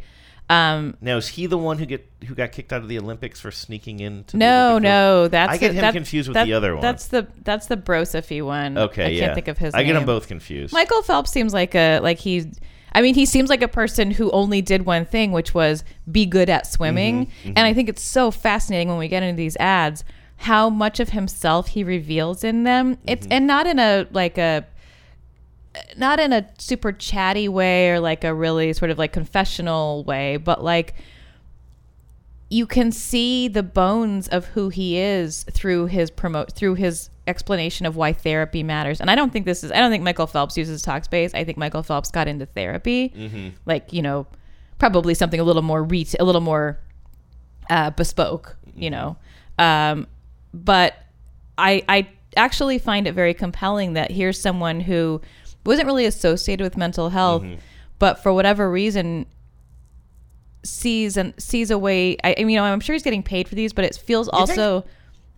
Um, 0.50 0.96
Now 1.02 1.18
is 1.18 1.28
he 1.28 1.46
the 1.46 1.58
one 1.58 1.78
who 1.78 1.86
get 1.86 2.10
who 2.26 2.34
got 2.34 2.54
kicked 2.54 2.72
out 2.72 2.82
of 2.82 2.88
the 2.88 2.98
Olympics 3.00 3.40
for 3.42 3.52
sneaking 3.52 4.00
into? 4.00 4.38
no, 4.38 4.78
no, 4.80 5.28
that's 5.28 5.52
I 5.54 5.58
get 5.58 5.76
the- 5.76 5.82
him 5.86 5.94
confused 5.94 6.30
with 6.30 6.36
that- 6.36 6.46
the 6.46 6.54
other 6.54 6.74
one. 6.74 6.82
That's 6.82 7.08
the 7.08 7.28
that's 7.44 7.68
the 7.68 7.76
Brosephy 7.76 8.42
one. 8.46 8.78
okay. 8.78 9.06
I 9.06 9.08
yeah. 9.10 9.20
can't 9.26 9.36
think 9.36 9.48
of 9.50 9.58
his. 9.58 9.74
I 9.74 9.84
get 9.84 9.94
them 9.94 10.02
name. 10.04 10.06
both 10.06 10.28
confused. 10.30 10.72
Michael 10.74 11.02
Phelps 11.02 11.32
seems 11.32 11.54
like 11.54 11.76
a 11.76 12.00
like 12.00 12.20
he's. 12.20 12.48
I 12.94 13.02
mean, 13.02 13.14
he 13.16 13.26
seems 13.26 13.50
like 13.50 13.62
a 13.62 13.68
person 13.68 14.10
who 14.12 14.32
only 14.32 14.62
did 14.62 14.86
one 14.86 15.04
thing, 15.06 15.34
which 15.34 15.54
was 15.54 15.84
be 16.10 16.26
good 16.26 16.50
at 16.50 16.66
swimming. 16.66 17.26
Mhm, 17.44 17.54
And 17.58 17.60
I 17.60 17.74
think 17.74 17.90
it's 17.90 18.02
so 18.02 18.32
fascinating 18.32 18.88
when 18.88 18.98
we 18.98 19.10
get 19.10 19.22
into 19.24 19.36
these 19.36 19.58
ads 19.58 20.06
how 20.38 20.70
much 20.70 21.00
of 21.00 21.10
himself 21.10 21.68
he 21.70 21.84
reveals 21.84 22.44
in 22.44 22.64
them. 22.64 22.98
It's 23.08 23.26
Mm-hmm. 23.26 23.34
and 23.34 23.48
not 23.48 23.68
in 23.68 23.80
a 23.80 24.08
like 24.12 24.38
a 24.38 24.66
not 25.96 26.20
in 26.20 26.34
a 26.34 26.48
super 26.58 26.92
chatty 26.92 27.48
way 27.48 27.92
or 27.92 28.00
like 28.00 28.24
a 28.24 28.34
really 28.34 28.74
sort 28.74 28.90
of 28.92 28.98
like 28.98 29.12
confessional 29.14 30.04
way, 30.04 30.38
but 30.38 30.64
like 30.64 30.96
you 32.50 32.66
can 32.66 32.92
see 32.92 33.48
the 33.50 33.64
bones 33.64 34.28
of 34.30 34.46
who 34.48 34.70
he 34.70 34.98
is 34.98 35.44
through 35.52 35.88
his 35.88 36.10
promote 36.10 36.54
through 36.54 36.76
his 36.76 37.10
explanation 37.28 37.86
of 37.86 37.98
why 37.98 38.14
therapy 38.14 38.64
matters. 38.64 39.02
And 39.02 39.12
I 39.12 39.16
don't 39.16 39.34
think 39.34 39.46
this 39.46 39.64
is 39.64 39.72
I 39.72 39.78
don't 39.80 39.92
think 39.92 40.04
Michael 40.04 40.28
Phelps 40.28 40.56
uses 40.58 40.82
Talkspace. 40.84 41.36
I 41.36 41.44
think 41.44 41.58
Michael 41.58 41.84
Phelps 41.84 42.10
got 42.10 42.28
into 42.28 42.46
therapy. 42.46 43.10
Mhm. 43.16 43.52
Like, 43.66 43.92
you 43.92 44.02
know, 44.02 44.28
probably 44.78 45.14
something 45.14 45.40
a 45.40 45.44
little 45.44 45.62
more 45.62 45.84
ret- 45.84 46.16
a 46.20 46.24
little 46.24 46.42
more 46.42 46.80
uh, 47.70 47.90
bespoke, 47.90 48.56
you 48.78 48.90
know. 48.90 49.18
Um, 49.60 50.08
but 50.66 50.96
I 51.58 51.84
I 51.88 52.08
actually 52.36 52.78
find 52.80 53.08
it 53.08 53.14
very 53.14 53.34
compelling 53.34 53.94
that 53.94 54.12
here's 54.12 54.40
someone 54.40 54.80
who 54.82 55.22
wasn't 55.66 55.86
really 55.88 56.06
associated 56.06 56.64
with 56.64 56.78
mental 56.78 57.10
health, 57.10 57.44
Mhm. 57.44 57.58
but 58.00 58.22
for 58.24 58.32
whatever 58.34 58.70
reason 58.70 59.26
sees 60.64 61.18
and 61.18 61.34
sees 61.38 61.72
a 61.72 61.78
way. 61.78 62.18
I, 62.24 62.36
I 62.38 62.42
mean, 62.44 62.50
you 62.52 62.56
know, 62.58 62.64
I'm 62.64 62.80
sure 62.80 62.94
he's 62.94 63.04
getting 63.04 63.24
paid 63.24 63.48
for 63.48 63.56
these, 63.56 63.74
but 63.74 63.86
it 63.86 63.96
feels 63.96 64.28
also. 64.30 64.84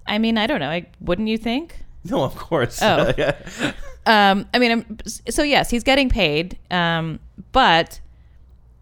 I 0.07 0.17
mean, 0.17 0.37
I 0.37 0.47
don't 0.47 0.59
know. 0.59 0.69
I, 0.69 0.87
wouldn't 1.01 1.27
you 1.27 1.37
think? 1.37 1.75
No, 2.03 2.23
of 2.23 2.35
course. 2.35 2.81
Oh. 2.81 3.13
Yeah. 3.17 3.35
Um, 4.05 4.47
I 4.53 4.59
mean, 4.59 4.71
I'm, 4.71 4.97
so 5.05 5.43
yes, 5.43 5.69
he's 5.69 5.83
getting 5.83 6.09
paid, 6.09 6.57
um, 6.71 7.19
but 7.51 7.99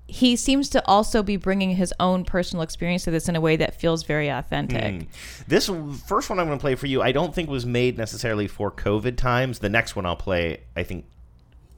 he 0.08 0.36
seems 0.36 0.70
to 0.70 0.86
also 0.88 1.22
be 1.22 1.36
bringing 1.36 1.72
his 1.72 1.94
own 2.00 2.24
personal 2.24 2.64
experience 2.64 3.04
to 3.04 3.12
this 3.12 3.28
in 3.28 3.36
a 3.36 3.42
way 3.42 3.58
that 3.58 3.80
feels 3.80 4.04
very 4.04 4.30
authentic. 4.30 5.04
Hmm. 5.04 5.08
This 5.48 5.70
first 6.06 6.30
one 6.30 6.40
I'm 6.40 6.48
going 6.48 6.58
to 6.58 6.62
play 6.62 6.76
for 6.76 6.88
you, 6.88 7.02
I 7.02 7.12
don't 7.12 7.36
think 7.36 7.50
was 7.50 7.66
made 7.66 7.98
necessarily 7.98 8.48
for 8.48 8.72
COVID 8.72 9.18
times. 9.18 9.60
The 9.60 9.70
next 9.70 9.96
one 9.96 10.06
I'll 10.06 10.16
play, 10.16 10.62
I 10.76 10.84
think, 10.84 11.06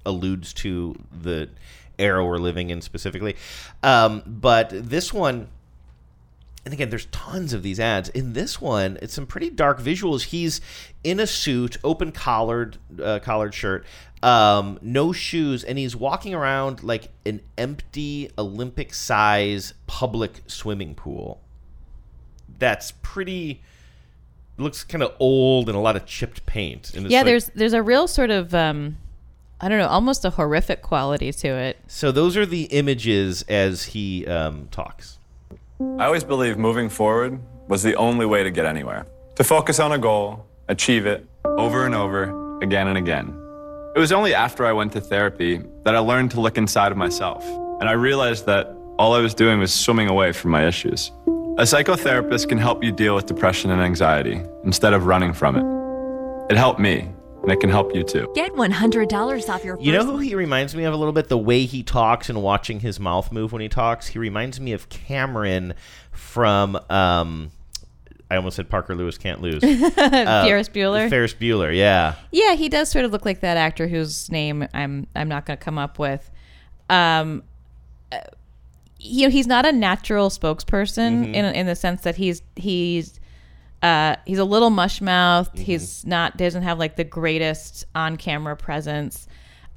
alludes 0.06 0.54
to 0.54 0.96
the 1.12 1.50
era 1.98 2.24
we're 2.26 2.38
living 2.38 2.70
in 2.70 2.82
specifically. 2.82 3.36
Um, 3.84 4.24
but 4.26 4.70
this 4.72 5.12
one, 5.12 5.50
and 6.66 6.74
again, 6.74 6.90
there's 6.90 7.06
tons 7.08 7.54
of 7.54 7.64
these 7.64 7.80
ads. 7.80 8.10
In 8.10 8.34
this 8.34 8.60
one, 8.60 8.98
it's 9.02 9.14
some 9.14 9.26
pretty 9.26 9.50
dark 9.50 9.80
visuals. 9.80 10.24
He's 10.26 10.62
in 11.04 11.20
a 11.20 11.28
suit, 11.28 11.78
open 11.84 12.12
collared, 12.12 12.78
uh, 13.02 13.20
collared 13.20 13.54
shirt, 13.54 13.86
um, 14.22 14.78
no 14.82 15.12
shoes, 15.14 15.64
and 15.64 15.78
he's 15.78 15.96
walking 15.96 16.34
around 16.34 16.84
like 16.84 17.10
an 17.26 17.42
empty 17.58 18.30
Olympic 18.38 18.94
size 18.94 19.74
public 19.88 20.42
swimming 20.48 20.96
pool. 20.96 21.42
That's 22.58 22.92
pretty. 23.02 23.62
Looks 24.58 24.84
kind 24.84 25.02
of 25.02 25.16
old 25.20 25.70
and 25.70 25.78
a 25.78 25.82
lot 25.82 25.96
of 25.96 26.06
chipped 26.06 26.46
paint. 26.46 26.94
And 26.94 27.10
Yeah, 27.10 27.20
like- 27.20 27.26
there's 27.28 27.46
there's 27.56 27.74
a 27.74 27.82
real 27.82 28.08
sort 28.08 28.30
of 28.30 28.54
um, 28.54 28.98
I 29.62 29.70
don't 29.70 29.78
know, 29.78 29.88
almost 29.88 30.26
a 30.26 30.32
horrific 30.32 30.82
quality 30.82 31.32
to 31.32 31.48
it. 31.48 31.78
So 31.88 32.12
those 32.12 32.36
are 32.36 32.46
the 32.46 32.64
images 32.64 33.44
as 33.44 33.84
he 33.86 34.28
um, 34.28 34.68
talks. 34.72 35.19
I 35.82 36.06
always 36.06 36.26
believed 36.26 36.60
moving 36.60 36.90
forward 36.90 37.40
was 37.70 37.84
the 37.84 37.96
only 37.96 38.26
way 38.26 38.44
to 38.44 38.52
get 38.52 38.66
anywhere. 38.66 39.06
To 39.36 39.46
focus 39.46 39.80
on 39.80 39.94
a 39.94 39.98
goal, 39.98 40.46
achieve 40.68 41.06
it 41.06 41.26
over 41.46 41.86
and 41.86 41.96
over, 41.96 42.60
again 42.62 42.90
and 42.90 42.98
again. 42.98 43.28
It 43.96 44.00
was 44.00 44.12
only 44.12 44.34
after 44.34 44.66
I 44.66 44.74
went 44.74 44.92
to 44.94 45.02
therapy 45.02 45.62
that 45.86 45.96
I 45.96 46.00
learned 46.00 46.32
to 46.32 46.42
look 46.42 46.58
inside 46.58 46.92
of 46.92 46.98
myself. 46.98 47.46
And 47.80 47.88
I 47.88 47.94
realized 47.94 48.46
that 48.46 48.76
all 48.98 49.14
I 49.14 49.20
was 49.20 49.34
doing 49.34 49.60
was 49.60 49.74
swimming 49.74 50.10
away 50.10 50.34
from 50.34 50.52
my 50.52 50.68
issues. 50.68 51.12
A 51.58 51.64
psychotherapist 51.64 52.50
can 52.50 52.58
help 52.58 52.84
you 52.84 52.92
deal 52.92 53.16
with 53.16 53.26
depression 53.26 53.72
and 53.72 53.82
anxiety 53.82 54.42
instead 54.66 54.94
of 54.94 55.06
running 55.06 55.32
from 55.32 55.56
it. 55.56 56.52
It 56.52 56.58
helped 56.58 56.82
me, 56.82 57.08
and 57.50 57.58
it 57.58 57.60
can 57.62 57.70
help 57.72 57.96
you 57.96 58.04
too. 58.04 58.32
Get 58.36 58.52
$100 58.54 59.50
off 59.50 59.66
your 59.66 59.80
You 59.80 59.92
know 59.92 60.06
who 60.06 60.20
he 60.20 60.36
reminds 60.36 60.76
me 60.76 60.84
of 60.84 60.94
a 60.94 60.98
little 60.98 61.14
bit? 61.14 61.30
The 61.30 61.38
way 61.38 61.66
he 61.66 61.82
talks 61.82 62.30
and 62.30 62.44
watching 62.44 62.80
his 62.82 63.00
mouth 63.00 63.32
move 63.32 63.52
when 63.52 63.62
he 63.62 63.70
talks. 63.70 64.08
He 64.08 64.20
reminds 64.20 64.60
me 64.60 64.74
of 64.74 64.88
Cameron 64.90 65.74
from. 66.12 66.76
Um, 66.90 67.52
I 68.32 68.36
almost 68.36 68.58
said 68.58 68.70
Parker 68.70 68.96
Lewis 68.96 69.18
can't 69.18 69.42
lose. 69.42 69.64
Uh, 69.98 70.44
Ferris 70.46 70.70
Bueller? 70.70 71.10
Ferris 71.10 71.34
Bueller, 71.34 71.76
yeah. 71.76 72.16
Yeah, 72.32 72.54
he 72.54 72.70
does 72.70 72.90
sort 72.92 73.04
of 73.06 73.12
look 73.12 73.26
like 73.26 73.40
that 73.40 73.58
actor 73.58 73.88
whose 73.88 74.30
name 74.32 74.68
I'm 74.74 75.08
I'm 75.16 75.28
not 75.28 75.46
going 75.48 75.58
to 75.58 75.64
come 75.64 75.80
up 75.80 75.98
with. 75.98 76.30
Um, 76.90 77.42
uh, 78.12 78.20
you 79.00 79.24
know, 79.26 79.32
he's 79.32 79.48
not 79.48 79.66
a 79.66 79.72
natural 79.72 80.30
spokesperson 80.30 81.26
Mhm. 81.26 81.34
in 81.34 81.46
in 81.46 81.66
the 81.66 81.76
sense 81.76 82.02
that 82.02 82.18
he's 82.18 82.42
he's 82.56 83.19
uh, 83.82 84.16
he's 84.26 84.40
a 84.40 84.46
little 84.46 84.70
mush 84.70 85.02
mouthed. 85.02 85.54
Mm-hmm. 85.54 85.64
He's 85.64 86.06
not 86.06 86.38
doesn't 86.38 86.64
have 86.64 86.80
like 86.80 86.96
the 86.96 87.04
greatest 87.04 87.86
on 87.96 88.18
camera 88.18 88.56
presence. 88.56 89.28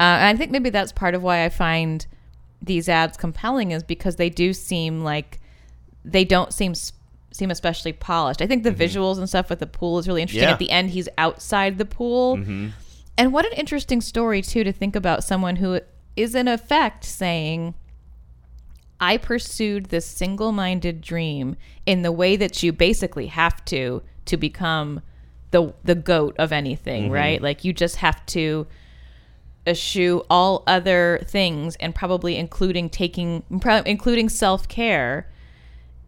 Uh, 0.01 0.03
and 0.03 0.37
I 0.37 0.37
think 0.37 0.51
maybe 0.51 0.71
that's 0.71 0.93
part 0.93 1.15
of 1.15 1.23
why 1.23 1.45
I 1.45 1.49
find 1.49 2.07
these 2.61 2.89
ads 2.89 3.17
compelling 3.17 3.71
is 3.71 3.83
because 3.83 4.17
they 4.17 4.31
do 4.31 4.53
seem 4.53 5.03
like 5.03 5.41
they 6.05 6.25
don't 6.25 6.53
seem 6.53 6.75
seem 6.75 7.51
especially 7.51 7.93
polished. 7.93 8.43
I 8.43 8.47
think 8.47 8.63
the 8.63 8.73
visuals 8.73 9.19
and 9.19 9.29
stuff 9.29 9.51
with 9.51 9.59
the 9.59 9.67
pool 9.67 9.99
is 9.99 10.07
really 10.07 10.23
interesting. 10.23 10.43
Mm-hmm. 10.43 10.49
Yeah. 10.49 10.53
At 10.53 10.59
the 10.59 10.71
end, 10.71 10.91
he's 10.91 11.09
outside 11.19 11.79
the 11.79 11.85
pool. 11.85 12.37
Mm-hmm. 12.37 12.69
And 13.17 13.33
what 13.33 13.45
an 13.45 13.53
interesting 13.53 14.01
story, 14.01 14.43
too, 14.43 14.65
to 14.65 14.73
think 14.73 14.97
about 14.97 15.25
someone 15.25 15.57
who 15.57 15.81
is 16.17 16.35
in 16.35 16.49
effect 16.49 17.05
saying, 17.05 17.75
I 19.03 19.17
pursued 19.17 19.87
this 19.87 20.07
single 20.07 20.53
minded 20.53 21.01
dream 21.01 21.57
in 21.85 22.03
the 22.03 22.13
way 22.13 22.37
that 22.37 22.63
you 22.63 22.73
basically 22.73 23.27
have 23.27 23.63
to 23.67 24.03
to 24.27 24.37
become 24.37 25.03
the 25.51 25.75
the 25.85 25.97
goat 25.97 26.37
of 26.39 26.53
anything, 26.53 27.09
Mhm. 27.11 27.13
right? 27.13 27.43
Like 27.43 27.65
you 27.65 27.73
just 27.73 27.97
have 27.97 28.25
to 28.27 28.67
eschew 29.67 30.23
all 30.31 30.63
other 30.67 31.21
things 31.27 31.77
and 31.81 31.95
probably 31.95 32.37
including 32.37 32.89
taking 32.89 33.43
pro- 33.61 33.83
including 33.87 34.29
self-care 34.29 35.29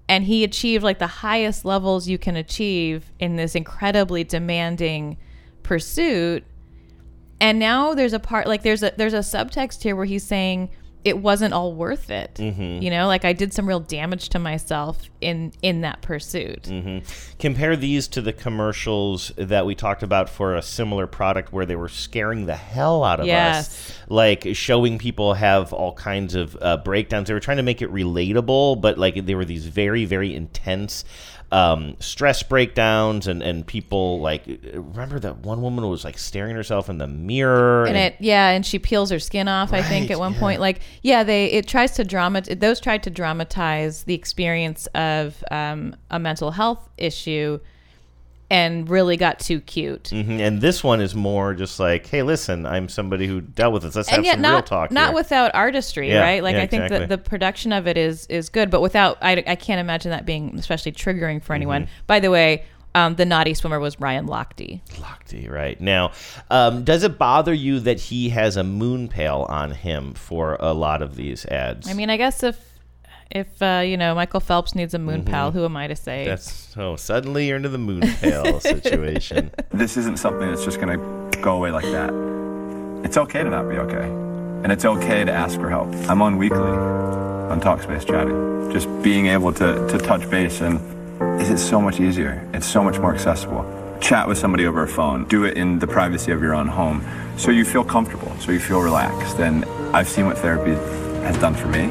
and 0.08 0.24
he 0.24 0.42
achieved 0.44 0.82
like 0.84 0.98
the 0.98 1.06
highest 1.06 1.64
levels 1.64 2.08
you 2.08 2.18
can 2.18 2.36
achieve 2.36 3.12
in 3.20 3.36
this 3.36 3.54
incredibly 3.54 4.22
demanding 4.24 5.16
pursuit 5.62 6.42
and 7.40 7.58
now 7.60 7.94
there's 7.94 8.12
a 8.12 8.18
part 8.18 8.46
like 8.48 8.62
there's 8.62 8.82
a 8.82 8.92
there's 8.96 9.14
a 9.14 9.18
subtext 9.18 9.82
here 9.84 9.94
where 9.94 10.04
he's 10.04 10.24
saying 10.24 10.68
it 11.04 11.18
wasn't 11.18 11.52
all 11.52 11.74
worth 11.74 12.10
it 12.10 12.34
Mhm. 12.34 12.82
you 12.82 12.90
know 12.90 13.06
like 13.06 13.24
i 13.24 13.32
did 13.32 13.52
some 13.52 13.66
real 13.68 13.80
damage 13.80 14.28
to 14.30 14.38
myself 14.38 15.02
in 15.20 15.52
in 15.62 15.82
that 15.82 16.00
pursuit 16.02 16.66
hmm 16.66 16.98
Compare 17.38 17.76
these 17.76 18.08
to 18.08 18.22
the 18.22 18.32
commercials 18.32 19.30
that 19.36 19.66
we 19.66 19.74
talked 19.74 20.02
about 20.02 20.30
for 20.30 20.54
a 20.54 20.62
similar 20.62 21.06
product 21.06 21.52
where 21.52 21.66
they 21.66 21.76
were 21.76 21.88
scaring 21.90 22.46
the 22.46 22.56
hell 22.56 23.04
out 23.04 23.20
of 23.20 23.26
Yes. 23.26 23.68
us. 23.68 23.92
Like 24.08 24.46
showing 24.54 24.96
people 24.98 25.34
have 25.34 25.72
all 25.72 25.92
kinds 25.92 26.34
of 26.34 26.56
uh, 26.62 26.78
breakdowns. 26.78 27.28
They 27.28 27.34
were 27.34 27.40
trying 27.40 27.56
to 27.58 27.62
make 27.62 27.82
it 27.82 27.92
relatable, 27.92 28.80
but 28.80 28.96
like 28.98 29.26
they 29.26 29.34
were 29.34 29.44
these 29.44 29.66
very, 29.66 30.04
very 30.06 30.34
intense 30.34 31.04
um, 31.54 31.94
stress 32.00 32.42
breakdowns 32.42 33.28
and, 33.28 33.40
and 33.40 33.64
people 33.64 34.18
like 34.18 34.44
remember 34.74 35.20
that 35.20 35.36
one 35.38 35.62
woman 35.62 35.88
was 35.88 36.02
like 36.02 36.18
staring 36.18 36.56
herself 36.56 36.88
in 36.88 36.98
the 36.98 37.06
mirror 37.06 37.86
and 37.86 37.96
it 37.96 38.16
yeah 38.18 38.50
and 38.50 38.66
she 38.66 38.76
peels 38.76 39.08
her 39.08 39.20
skin 39.20 39.46
off 39.46 39.72
i 39.72 39.80
think 39.80 40.10
at 40.10 40.18
one 40.18 40.34
yeah. 40.34 40.40
point 40.40 40.60
like 40.60 40.80
yeah 41.02 41.22
they 41.22 41.46
it 41.52 41.68
tries 41.68 41.92
to 41.92 42.02
drama 42.02 42.40
those 42.40 42.80
tried 42.80 43.04
to 43.04 43.10
dramatize 43.10 44.02
the 44.02 44.14
experience 44.14 44.88
of 44.96 45.44
um, 45.52 45.94
a 46.10 46.18
mental 46.18 46.50
health 46.50 46.88
issue 46.98 47.60
and 48.54 48.88
really 48.88 49.16
got 49.16 49.38
too 49.40 49.60
cute 49.60 50.04
Mhm, 50.12 50.38
And 50.40 50.60
this 50.60 50.84
one 50.84 51.00
is 51.00 51.14
more 51.14 51.54
just 51.54 51.80
like, 51.80 52.06
hey, 52.06 52.22
listen, 52.22 52.66
I'm 52.66 52.88
somebody 52.88 53.26
who 53.26 53.40
dealt 53.40 53.72
with 53.72 53.82
this. 53.82 53.96
Let's 53.96 54.08
and 54.08 54.16
have 54.16 54.24
yet 54.24 54.34
some 54.34 54.42
not 54.42 54.52
real 54.54 54.62
talk. 54.62 54.90
not 54.92 55.06
here. 55.08 55.14
without 55.16 55.54
artistry 55.54 56.08
Yeah, 56.10 56.20
right 56.20 56.42
like 56.42 56.54
yeah, 56.56 56.62
i 56.62 56.66
think 56.66 56.82
exactly. 56.84 56.98
that 57.06 57.08
the 57.08 57.18
production 57.18 57.72
of 57.72 57.86
it 57.86 57.96
is 57.96 58.26
is 58.26 58.48
good 58.48 58.70
but 58.70 58.80
without 58.80 59.18
i, 59.22 59.32
I 59.46 59.56
can't 59.56 59.80
imagine 59.80 60.10
that 60.12 60.24
being 60.26 60.54
especially 60.58 60.92
triggering 60.92 61.42
for 61.42 61.52
anyone 61.54 61.84
Mhm. 61.84 61.88
by 62.06 62.20
the 62.20 62.30
way 62.30 62.64
um, 62.96 63.16
the 63.16 63.24
naughty 63.24 63.54
swimmer 63.54 63.80
was 63.80 63.98
ryan 63.98 64.26
lochte 64.28 64.80
Lochte, 65.00 65.50
right 65.50 65.80
now. 65.80 66.12
Um, 66.50 66.84
does 66.84 67.02
it 67.02 67.18
bother 67.18 67.52
you 67.52 67.80
that 67.80 67.98
he 67.98 68.28
has 68.28 68.56
a 68.56 68.62
moon 68.62 69.08
pail 69.08 69.46
on 69.48 69.72
him 69.72 70.14
for 70.14 70.56
a 70.60 70.72
lot 70.72 71.02
of 71.02 71.16
these 71.16 71.44
ads? 71.46 71.88
i 71.90 71.92
mean 71.94 72.08
i 72.10 72.16
guess 72.16 72.42
if 72.44 72.56
if 73.34 73.60
uh, 73.62 73.82
you 73.84 73.96
know 73.96 74.14
michael 74.14 74.40
phelps 74.40 74.74
needs 74.74 74.94
a 74.94 74.98
moon 74.98 75.22
Mhm. 75.22 75.26
pal 75.30 75.50
who 75.50 75.64
am 75.64 75.76
i 75.76 75.86
to 75.86 75.96
say 75.96 76.24
That's 76.26 76.74
oh, 76.76 76.96
suddenly 76.96 77.46
you're 77.48 77.56
into 77.56 77.68
the 77.68 77.78
moon 77.78 78.00
pal 78.20 78.60
situation. 78.72 79.50
This 79.72 79.96
isn't 79.96 80.18
something 80.18 80.48
that's 80.48 80.64
just 80.64 80.80
going 80.80 80.98
to 80.98 81.40
go 81.40 81.56
away 81.56 81.70
like 81.70 81.84
that. 81.84 82.10
It's 83.04 83.16
okay 83.16 83.42
to 83.42 83.50
not 83.50 83.68
be 83.68 83.76
okay. 83.76 84.06
And 84.62 84.72
it's 84.72 84.84
okay 84.84 85.24
to 85.24 85.32
ask 85.32 85.60
for 85.60 85.68
help. 85.68 85.88
I'm 86.10 86.22
on 86.22 86.38
weekly 86.38 86.58
on 87.52 87.60
Talkspace 87.60 88.06
chatting. 88.06 88.72
Just 88.72 88.88
being 89.02 89.26
able 89.26 89.52
to, 89.52 89.86
to 89.88 89.98
touch 89.98 90.28
base 90.30 90.60
and 90.62 90.80
is 91.40 91.50
it 91.50 91.58
so 91.58 91.80
much 91.80 92.00
easier? 92.00 92.42
It's 92.54 92.66
so 92.66 92.82
much 92.82 92.98
more 92.98 93.12
accessible. 93.14 93.62
Chat 94.00 94.26
with 94.26 94.38
somebody 94.38 94.66
over 94.66 94.82
a 94.82 94.88
phone. 94.88 95.24
Do 95.28 95.44
it 95.44 95.56
in 95.56 95.78
the 95.78 95.86
privacy 95.86 96.32
of 96.32 96.40
your 96.42 96.54
own 96.54 96.66
home 96.68 97.04
so 97.36 97.50
you 97.50 97.64
feel 97.64 97.84
comfortable, 97.84 98.32
so 98.40 98.50
you 98.52 98.58
feel 98.60 98.80
relaxed. 98.80 99.38
And 99.38 99.64
I've 99.94 100.08
seen 100.08 100.26
what 100.26 100.38
therapy 100.38 100.72
has 101.26 101.36
done 101.38 101.54
for 101.54 101.68
me. 101.68 101.90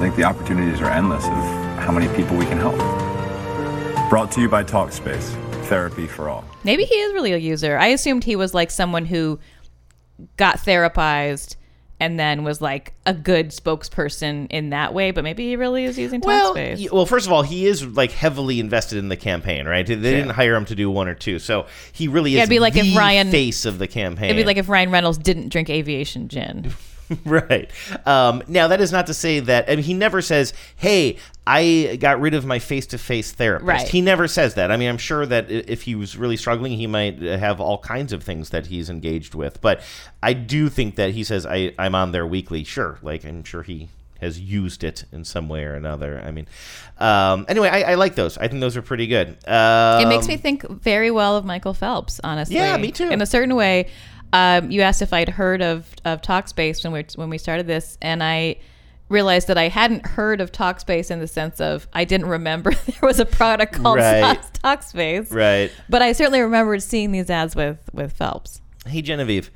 I 0.00 0.04
think 0.04 0.16
the 0.16 0.24
opportunities 0.24 0.80
are 0.80 0.88
endless 0.90 1.26
of 1.26 1.30
how 1.84 1.92
many 1.92 2.08
people 2.16 2.34
we 2.34 2.46
can 2.46 2.56
help. 2.56 2.74
Brought 4.08 4.32
to 4.32 4.40
you 4.40 4.48
by 4.48 4.64
Talkspace, 4.64 5.34
therapy 5.66 6.06
for 6.06 6.30
all. 6.30 6.42
Maybe 6.64 6.84
he 6.84 6.94
is 6.94 7.12
really 7.12 7.32
a 7.32 7.36
user. 7.36 7.76
I 7.76 7.88
assumed 7.88 8.24
he 8.24 8.34
was 8.34 8.54
like 8.54 8.70
someone 8.70 9.04
who 9.04 9.38
got 10.38 10.56
therapized 10.56 11.56
and 12.00 12.18
then 12.18 12.44
was 12.44 12.62
like 12.62 12.94
a 13.04 13.12
good 13.12 13.50
spokesperson 13.50 14.46
in 14.50 14.70
that 14.70 14.94
way, 14.94 15.10
but 15.10 15.22
maybe 15.22 15.46
he 15.46 15.56
really 15.56 15.84
is 15.84 15.98
using 15.98 16.20
Well, 16.24 16.54
Talkspace. 16.54 16.80
y- 16.80 16.88
well, 16.90 17.04
first 17.04 17.26
of 17.26 17.32
all, 17.32 17.42
he 17.42 17.66
is 17.66 17.86
like 17.86 18.10
heavily 18.10 18.58
invested 18.58 18.96
in 18.96 19.10
the 19.10 19.18
campaign, 19.18 19.66
right? 19.66 19.86
They 19.86 19.96
didn't 19.96 20.30
hire 20.30 20.54
him 20.56 20.64
to 20.64 20.74
do 20.74 20.90
one 20.90 21.08
or 21.08 21.14
two, 21.14 21.38
so 21.38 21.66
he 21.92 22.08
really 22.08 22.30
is 22.30 22.36
Yeah, 22.36 22.42
it'd 22.44 22.48
be 22.50 22.58
like 22.58 22.74
if 22.74 22.96
Ryan- 22.96 23.30
face 23.30 23.66
of 23.66 23.78
the 23.78 23.86
campaign. 23.86 24.30
It'd 24.30 24.36
be 24.38 24.44
like 24.46 24.56
if 24.56 24.70
Ryan 24.70 24.90
Reynolds 24.90 25.18
didn't 25.18 25.50
drink 25.50 25.68
aviation 25.68 26.28
gin. 26.28 26.72
right. 27.24 27.70
Um, 28.06 28.42
now, 28.46 28.68
that 28.68 28.80
is 28.80 28.92
not 28.92 29.06
to 29.08 29.14
say 29.14 29.40
that, 29.40 29.68
I 29.68 29.76
mean, 29.76 29.84
he 29.84 29.94
never 29.94 30.22
says, 30.22 30.52
hey, 30.76 31.16
I 31.46 31.98
got 32.00 32.20
rid 32.20 32.34
of 32.34 32.44
my 32.44 32.58
face 32.58 32.86
to 32.88 32.98
face 32.98 33.32
therapist. 33.32 33.66
Right. 33.66 33.88
He 33.88 34.00
never 34.00 34.28
says 34.28 34.54
that. 34.54 34.70
I 34.70 34.76
mean, 34.76 34.88
I'm 34.88 34.98
sure 34.98 35.26
that 35.26 35.50
if 35.50 35.82
he 35.82 35.94
was 35.94 36.16
really 36.16 36.36
struggling, 36.36 36.72
he 36.72 36.86
might 36.86 37.20
have 37.20 37.60
all 37.60 37.78
kinds 37.78 38.12
of 38.12 38.22
things 38.22 38.50
that 38.50 38.66
he's 38.66 38.88
engaged 38.88 39.34
with. 39.34 39.60
But 39.60 39.82
I 40.22 40.32
do 40.32 40.68
think 40.68 40.96
that 40.96 41.10
he 41.10 41.24
says, 41.24 41.46
I, 41.46 41.74
I'm 41.78 41.94
on 41.94 42.12
there 42.12 42.26
weekly. 42.26 42.64
Sure. 42.64 42.98
Like, 43.02 43.24
I'm 43.24 43.44
sure 43.44 43.62
he 43.62 43.88
has 44.20 44.38
used 44.38 44.84
it 44.84 45.04
in 45.12 45.24
some 45.24 45.48
way 45.48 45.64
or 45.64 45.74
another. 45.74 46.22
I 46.24 46.30
mean, 46.30 46.46
um, 46.98 47.46
anyway, 47.48 47.68
I, 47.68 47.92
I 47.92 47.94
like 47.94 48.14
those. 48.14 48.36
I 48.38 48.48
think 48.48 48.60
those 48.60 48.76
are 48.76 48.82
pretty 48.82 49.06
good. 49.06 49.28
Um, 49.48 50.02
it 50.02 50.08
makes 50.08 50.28
me 50.28 50.36
think 50.36 50.68
very 50.68 51.10
well 51.10 51.36
of 51.36 51.44
Michael 51.44 51.74
Phelps, 51.74 52.20
honestly. 52.22 52.56
Yeah, 52.56 52.76
me 52.76 52.92
too. 52.92 53.08
In 53.08 53.22
a 53.22 53.26
certain 53.26 53.56
way, 53.56 53.88
um, 54.32 54.70
you 54.70 54.82
asked 54.82 55.02
if 55.02 55.12
I'd 55.12 55.28
heard 55.28 55.62
of 55.62 55.88
of 56.04 56.22
Talkspace 56.22 56.84
when 56.84 56.92
we 56.92 57.04
when 57.16 57.30
we 57.30 57.38
started 57.38 57.66
this, 57.66 57.98
and 58.00 58.22
I 58.22 58.56
realized 59.08 59.48
that 59.48 59.58
I 59.58 59.68
hadn't 59.68 60.06
heard 60.06 60.40
of 60.40 60.52
Talkspace 60.52 61.10
in 61.10 61.18
the 61.18 61.26
sense 61.26 61.60
of 61.60 61.88
I 61.92 62.04
didn't 62.04 62.28
remember 62.28 62.72
there 62.86 63.00
was 63.02 63.18
a 63.18 63.26
product 63.26 63.74
called 63.74 63.98
Right. 63.98 64.38
Talkspace. 64.62 65.34
Right. 65.34 65.70
But 65.88 66.00
I 66.00 66.12
certainly 66.12 66.40
remembered 66.40 66.82
seeing 66.82 67.12
these 67.12 67.28
ads 67.28 67.56
with 67.56 67.78
with 67.92 68.12
Phelps. 68.12 68.60
Hey, 68.86 69.02
Genevieve, 69.02 69.50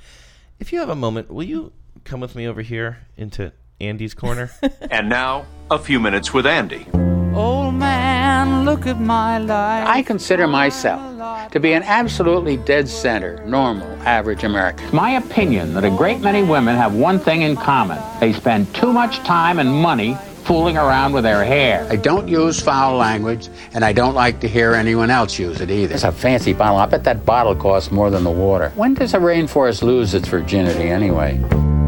if 0.59 0.73
you 0.73 0.81
have 0.81 0.91
a 0.91 0.97
moment, 0.97 1.31
will 1.31 1.45
you 1.45 1.73
come 2.05 2.21
with 2.21 2.35
me 2.35 2.47
over 2.47 2.63
here 2.63 2.99
into 3.17 3.53
Andy's 3.81 4.15
corner? 4.15 4.51
And 4.91 5.09
now, 5.09 5.47
a 5.71 5.79
few 5.79 5.99
minutes 5.99 6.33
with 6.33 6.47
Andy. 6.47 6.87
Old 7.35 7.75
man, 7.75 8.65
look 8.65 8.87
at 8.87 9.01
my 9.01 9.39
life. 9.39 9.89
I 9.89 10.03
consider 10.03 10.47
myself 10.47 11.51
to 11.51 11.59
be 11.59 11.73
an 11.73 11.83
absolutely 11.83 12.59
dead 12.59 12.89
center, 12.89 13.45
normal, 13.45 13.89
average 14.03 14.45
American. 14.45 14.95
My 14.95 15.17
opinion 15.17 15.75
that 15.75 15.85
a 15.85 15.91
great 15.91 16.21
many 16.21 16.45
women 16.45 16.77
have 16.77 16.95
one 16.95 17.19
thing 17.19 17.43
in 17.43 17.57
common. 17.57 17.99
They 18.21 18.33
spend 18.33 18.73
too 18.73 18.93
much 18.93 19.19
time 19.19 19.59
and 19.59 19.69
money 19.69 20.17
fooling 20.45 20.77
around 20.77 21.13
with 21.13 21.25
their 21.25 21.45
hair. 21.45 21.85
I 21.91 21.97
don't 21.97 22.29
use 22.29 22.61
foul 22.61 22.99
language, 22.99 23.49
and 23.73 23.85
I 23.85 23.93
don't 23.93 24.15
like 24.15 24.39
to 24.41 24.49
hear 24.49 24.75
anyone 24.75 25.11
else 25.11 25.37
use 25.37 25.61
it 25.61 25.73
either. 25.73 25.95
It's 25.95 26.05
a 26.05 26.13
fancy 26.13 26.53
bottle. 26.53 26.77
I 26.77 26.87
bet 26.87 27.03
that 27.03 27.27
bottle 27.27 27.57
costs 27.57 27.91
more 27.91 28.11
than 28.11 28.23
the 28.23 28.31
water. 28.31 28.71
When 28.77 28.95
does 28.95 29.13
a 29.13 29.19
rainforest 29.19 29.83
lose 29.83 30.15
its 30.15 30.29
virginity 30.29 30.89
anyway? 30.89 31.43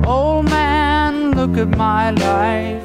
Old 0.04 0.46
man, 0.46 1.36
look 1.36 1.56
at 1.56 1.68
my 1.76 2.10
life. 2.10 2.82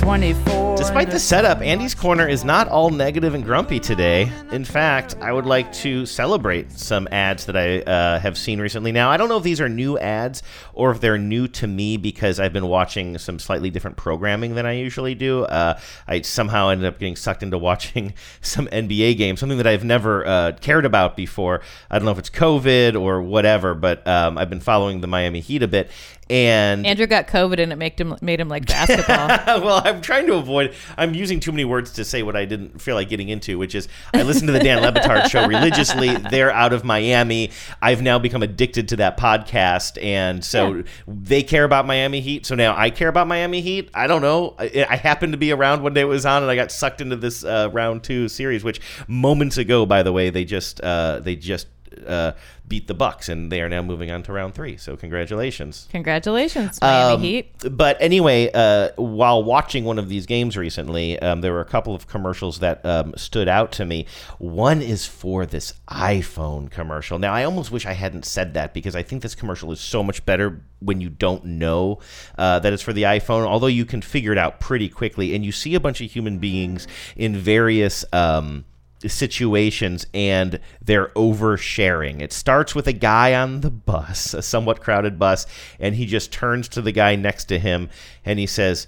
24. 0.00 0.73
Despite 0.84 1.10
the 1.10 1.18
setup, 1.18 1.62
Andy's 1.62 1.94
Corner 1.94 2.28
is 2.28 2.44
not 2.44 2.68
all 2.68 2.90
negative 2.90 3.32
and 3.32 3.42
grumpy 3.42 3.80
today. 3.80 4.30
In 4.52 4.66
fact, 4.66 5.16
I 5.18 5.32
would 5.32 5.46
like 5.46 5.72
to 5.72 6.04
celebrate 6.04 6.70
some 6.72 7.08
ads 7.10 7.46
that 7.46 7.56
I 7.56 7.80
uh, 7.80 8.20
have 8.20 8.36
seen 8.36 8.60
recently. 8.60 8.92
Now, 8.92 9.10
I 9.10 9.16
don't 9.16 9.30
know 9.30 9.38
if 9.38 9.42
these 9.42 9.62
are 9.62 9.68
new 9.68 9.98
ads 9.98 10.42
or 10.74 10.90
if 10.90 11.00
they're 11.00 11.16
new 11.16 11.48
to 11.48 11.66
me 11.66 11.96
because 11.96 12.38
I've 12.38 12.52
been 12.52 12.66
watching 12.66 13.16
some 13.16 13.38
slightly 13.38 13.70
different 13.70 13.96
programming 13.96 14.56
than 14.56 14.66
I 14.66 14.72
usually 14.72 15.14
do. 15.14 15.44
Uh, 15.44 15.80
I 16.06 16.20
somehow 16.20 16.68
ended 16.68 16.86
up 16.86 16.98
getting 16.98 17.16
sucked 17.16 17.42
into 17.42 17.56
watching 17.56 18.12
some 18.42 18.66
NBA 18.66 19.16
games, 19.16 19.40
something 19.40 19.58
that 19.58 19.66
I've 19.66 19.84
never 19.84 20.26
uh, 20.26 20.52
cared 20.60 20.84
about 20.84 21.16
before. 21.16 21.62
I 21.90 21.98
don't 21.98 22.04
know 22.04 22.12
if 22.12 22.18
it's 22.18 22.30
COVID 22.30 23.00
or 23.00 23.22
whatever, 23.22 23.72
but 23.72 24.06
um, 24.06 24.36
I've 24.36 24.50
been 24.50 24.60
following 24.60 25.00
the 25.00 25.06
Miami 25.06 25.40
Heat 25.40 25.62
a 25.62 25.68
bit. 25.68 25.90
And 26.30 26.86
Andrew 26.86 27.06
got 27.06 27.28
COVID 27.28 27.60
and 27.60 27.72
it 27.72 27.76
made 27.76 28.00
him 28.00 28.16
made 28.22 28.40
him 28.40 28.48
like 28.48 28.66
basketball. 28.66 29.28
well, 29.62 29.82
I'm 29.84 30.00
trying 30.00 30.26
to 30.28 30.34
avoid. 30.34 30.73
I'm 30.96 31.14
using 31.14 31.40
too 31.40 31.52
many 31.52 31.64
words 31.64 31.92
to 31.92 32.04
say 32.04 32.22
what 32.22 32.36
I 32.36 32.44
didn't 32.44 32.80
feel 32.80 32.94
like 32.94 33.08
getting 33.08 33.28
into, 33.28 33.58
which 33.58 33.74
is 33.74 33.88
I 34.12 34.22
listen 34.22 34.46
to 34.46 34.52
the 34.52 34.60
Dan 34.60 34.82
Le 34.82 34.92
Batard 34.92 35.28
show 35.28 35.46
religiously. 35.48 36.14
They're 36.16 36.50
out 36.50 36.72
of 36.72 36.84
Miami. 36.84 37.50
I've 37.82 38.02
now 38.02 38.18
become 38.18 38.42
addicted 38.42 38.88
to 38.88 38.96
that 38.96 39.18
podcast, 39.18 40.02
and 40.02 40.44
so 40.44 40.84
they 41.06 41.42
care 41.42 41.64
about 41.64 41.86
Miami 41.86 42.20
Heat. 42.20 42.46
So 42.46 42.54
now 42.54 42.76
I 42.76 42.90
care 42.90 43.08
about 43.08 43.26
Miami 43.26 43.60
Heat. 43.60 43.90
I 43.94 44.06
don't 44.06 44.22
know. 44.22 44.54
I, 44.58 44.86
I 44.88 44.96
happened 44.96 45.32
to 45.32 45.38
be 45.38 45.52
around 45.52 45.82
one 45.82 45.94
day 45.94 46.02
it 46.02 46.04
was 46.04 46.26
on, 46.26 46.42
and 46.42 46.50
I 46.50 46.56
got 46.56 46.70
sucked 46.70 47.00
into 47.00 47.16
this 47.16 47.44
uh, 47.44 47.70
round 47.72 48.04
two 48.04 48.28
series, 48.28 48.64
which 48.64 48.80
moments 49.08 49.58
ago, 49.58 49.86
by 49.86 50.02
the 50.02 50.12
way, 50.12 50.30
they 50.30 50.44
just 50.44 50.80
uh, 50.80 51.20
they 51.20 51.36
just. 51.36 51.68
Uh, 52.06 52.32
beat 52.66 52.86
the 52.86 52.94
Bucks, 52.94 53.28
and 53.28 53.52
they 53.52 53.60
are 53.60 53.68
now 53.68 53.82
moving 53.82 54.10
on 54.10 54.22
to 54.22 54.32
round 54.32 54.54
three. 54.54 54.76
So 54.76 54.96
congratulations. 54.96 55.86
Congratulations, 55.90 56.80
Miami 56.80 57.14
Um, 57.14 57.20
Heat. 57.20 57.52
But 57.70 57.96
anyway, 58.00 58.50
uh, 58.54 58.90
while 58.96 59.44
watching 59.44 59.84
one 59.84 59.98
of 59.98 60.08
these 60.08 60.24
games 60.26 60.56
recently, 60.56 61.18
um, 61.18 61.40
there 61.42 61.52
were 61.52 61.60
a 61.60 61.66
couple 61.66 61.94
of 61.94 62.06
commercials 62.06 62.60
that 62.60 62.84
um, 62.86 63.12
stood 63.16 63.48
out 63.48 63.70
to 63.72 63.84
me. 63.84 64.06
One 64.38 64.80
is 64.80 65.06
for 65.06 65.44
this 65.44 65.74
iPhone 65.88 66.70
commercial. 66.70 67.18
Now, 67.18 67.34
I 67.34 67.44
almost 67.44 67.70
wish 67.70 67.84
I 67.84 67.92
hadn't 67.92 68.24
said 68.24 68.54
that 68.54 68.72
because 68.72 68.96
I 68.96 69.02
think 69.02 69.22
this 69.22 69.34
commercial 69.34 69.70
is 69.70 69.80
so 69.80 70.02
much 70.02 70.24
better 70.24 70.62
when 70.80 71.00
you 71.00 71.10
don't 71.10 71.44
know 71.44 71.98
uh, 72.38 72.58
that 72.60 72.72
it's 72.72 72.82
for 72.82 72.92
the 72.92 73.02
iPhone, 73.02 73.46
although 73.46 73.66
you 73.66 73.84
can 73.84 74.00
figure 74.00 74.32
it 74.32 74.38
out 74.38 74.60
pretty 74.60 74.88
quickly. 74.88 75.34
And 75.34 75.44
you 75.44 75.52
see 75.52 75.74
a 75.74 75.80
bunch 75.80 76.00
of 76.00 76.10
human 76.10 76.38
beings 76.38 76.86
in 77.16 77.36
various. 77.36 78.04
Um, 78.12 78.64
situations 79.08 80.06
and 80.14 80.60
they're 80.80 81.08
oversharing. 81.08 82.20
It 82.20 82.32
starts 82.32 82.74
with 82.74 82.86
a 82.86 82.92
guy 82.92 83.34
on 83.34 83.60
the 83.60 83.70
bus, 83.70 84.34
a 84.34 84.42
somewhat 84.42 84.80
crowded 84.80 85.18
bus, 85.18 85.46
and 85.78 85.94
he 85.94 86.06
just 86.06 86.32
turns 86.32 86.68
to 86.70 86.82
the 86.82 86.92
guy 86.92 87.16
next 87.16 87.46
to 87.46 87.58
him 87.58 87.90
and 88.24 88.38
he 88.38 88.46
says, 88.46 88.86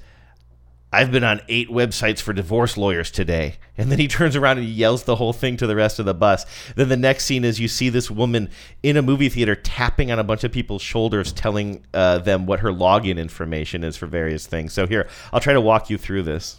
I've 0.92 1.10
been 1.10 1.24
on 1.24 1.42
eight 1.48 1.68
websites 1.68 2.20
for 2.20 2.32
divorce 2.32 2.76
lawyers 2.76 3.10
today. 3.10 3.56
And 3.76 3.90
then 3.90 3.98
he 3.98 4.08
turns 4.08 4.36
around 4.36 4.58
and 4.58 4.66
yells 4.66 5.04
the 5.04 5.16
whole 5.16 5.32
thing 5.32 5.56
to 5.58 5.66
the 5.66 5.76
rest 5.76 5.98
of 5.98 6.06
the 6.06 6.14
bus. 6.14 6.46
Then 6.74 6.88
the 6.88 6.96
next 6.96 7.24
scene 7.24 7.44
is 7.44 7.60
you 7.60 7.68
see 7.68 7.88
this 7.88 8.10
woman 8.10 8.48
in 8.82 8.96
a 8.96 9.02
movie 9.02 9.28
theater 9.28 9.54
tapping 9.54 10.10
on 10.10 10.18
a 10.18 10.24
bunch 10.24 10.44
of 10.44 10.52
people's 10.52 10.82
shoulders, 10.82 11.32
telling 11.32 11.84
uh, 11.92 12.18
them 12.18 12.46
what 12.46 12.60
her 12.60 12.70
login 12.70 13.18
information 13.18 13.84
is 13.84 13.96
for 13.96 14.06
various 14.06 14.46
things. 14.46 14.72
So 14.72 14.86
here, 14.86 15.08
I'll 15.32 15.40
try 15.40 15.52
to 15.52 15.60
walk 15.60 15.90
you 15.90 15.98
through 15.98 16.22
this. 16.22 16.56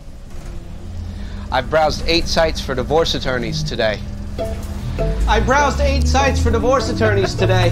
I've 1.49 1.69
browsed 1.69 2.03
eight 2.07 2.27
sites 2.27 2.59
for 2.59 2.75
divorce 2.75 3.15
attorneys 3.15 3.63
today. 3.63 3.99
I 5.27 5.39
browsed 5.39 5.79
eight 5.79 6.05
sites 6.05 6.41
for 6.41 6.51
divorce 6.51 6.89
attorneys 6.89 7.35
today. 7.35 7.69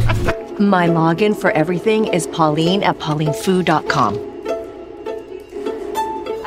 My 0.59 0.88
login 0.88 1.36
for 1.36 1.51
everything 1.51 2.05
is 2.05 2.28
Pauline 2.28 2.84
at 2.84 2.97
paulinefoo.com. 2.99 4.15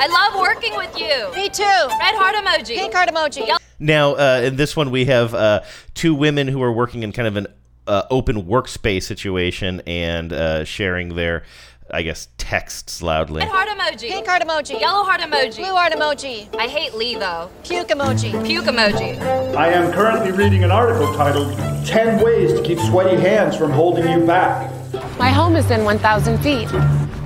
I 0.01 0.07
love 0.07 0.41
working 0.41 0.75
with 0.75 0.97
you. 0.97 1.31
Me 1.35 1.49
too. 1.49 1.63
Red 1.63 2.15
heart 2.15 2.35
emoji. 2.35 2.75
Pink 2.75 2.93
heart 2.93 3.09
emoji. 3.09 3.55
Now, 3.77 4.13
uh, 4.15 4.41
in 4.45 4.55
this 4.55 4.75
one, 4.75 4.89
we 4.89 5.05
have 5.05 5.35
uh, 5.35 5.61
two 5.93 6.15
women 6.15 6.47
who 6.47 6.63
are 6.63 6.71
working 6.71 7.03
in 7.03 7.11
kind 7.11 7.27
of 7.27 7.37
an 7.37 7.47
uh, 7.85 8.03
open 8.09 8.43
workspace 8.43 9.03
situation 9.03 9.81
and 9.85 10.33
uh, 10.33 10.63
sharing 10.63 11.15
their, 11.15 11.43
I 11.91 12.01
guess, 12.03 12.27
texts 12.37 13.01
loudly. 13.01 13.39
Red 13.39 13.49
heart 13.49 13.69
emoji. 13.69 14.09
Pink 14.09 14.27
heart 14.27 14.41
emoji. 14.43 14.79
Yellow 14.79 15.03
heart 15.03 15.21
emoji. 15.21 15.57
Blue 15.57 15.75
heart 15.75 15.93
emoji. 15.93 16.53
I 16.57 16.67
hate 16.67 16.93
Lee 16.93 17.15
though. 17.15 17.49
Puke 17.63 17.89
emoji. 17.89 18.31
Puke 18.45 18.65
emoji. 18.65 19.19
I 19.55 19.69
am 19.69 19.91
currently 19.91 20.31
reading 20.31 20.63
an 20.63 20.71
article 20.71 21.13
titled 21.15 21.57
10 21.87 22.23
Ways 22.23 22.53
to 22.53 22.63
Keep 22.63 22.79
Sweaty 22.79 23.15
Hands 23.15 23.55
from 23.55 23.71
Holding 23.71 24.07
You 24.07 24.25
Back. 24.25 24.71
My 25.17 25.29
home 25.29 25.55
is 25.55 25.69
in 25.71 25.83
1,000 25.83 26.37
feet. 26.39 26.71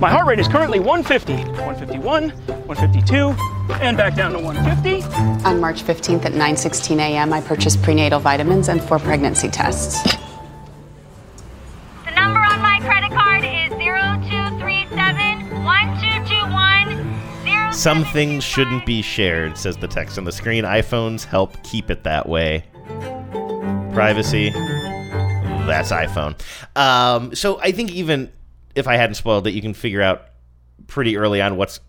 My 0.00 0.10
heart 0.10 0.26
rate 0.26 0.40
is 0.40 0.48
currently 0.48 0.80
150, 0.80 1.34
151, 1.34 2.30
152, 2.30 3.16
and 3.80 3.96
back 3.96 4.16
down 4.16 4.32
to 4.32 4.38
150. 4.38 5.02
On 5.46 5.60
March 5.60 5.82
15th 5.82 6.24
at 6.24 6.32
9:16 6.32 6.98
a.m., 6.98 7.32
I 7.32 7.40
purchased 7.40 7.82
prenatal 7.82 8.18
vitamins 8.18 8.68
and 8.68 8.82
four 8.82 8.98
pregnancy 8.98 9.48
tests. 9.48 10.02
Some 17.74 18.04
things 18.04 18.44
shouldn't 18.44 18.86
be 18.86 19.02
shared, 19.02 19.58
says 19.58 19.76
the 19.76 19.88
text 19.88 20.16
on 20.16 20.24
the 20.24 20.30
screen. 20.30 20.62
iPhones 20.62 21.24
help 21.24 21.60
keep 21.64 21.90
it 21.90 22.04
that 22.04 22.28
way. 22.28 22.64
Privacy. 23.92 24.50
That's 24.50 25.90
iPhone. 25.90 26.40
Um, 26.76 27.34
so 27.34 27.60
I 27.60 27.72
think 27.72 27.90
even 27.90 28.32
if 28.76 28.86
I 28.86 28.96
hadn't 28.96 29.16
spoiled 29.16 29.48
it, 29.48 29.54
you 29.54 29.60
can 29.60 29.74
figure 29.74 30.00
out 30.00 30.26
pretty 30.86 31.16
early 31.16 31.42
on 31.42 31.56
what's 31.56 31.80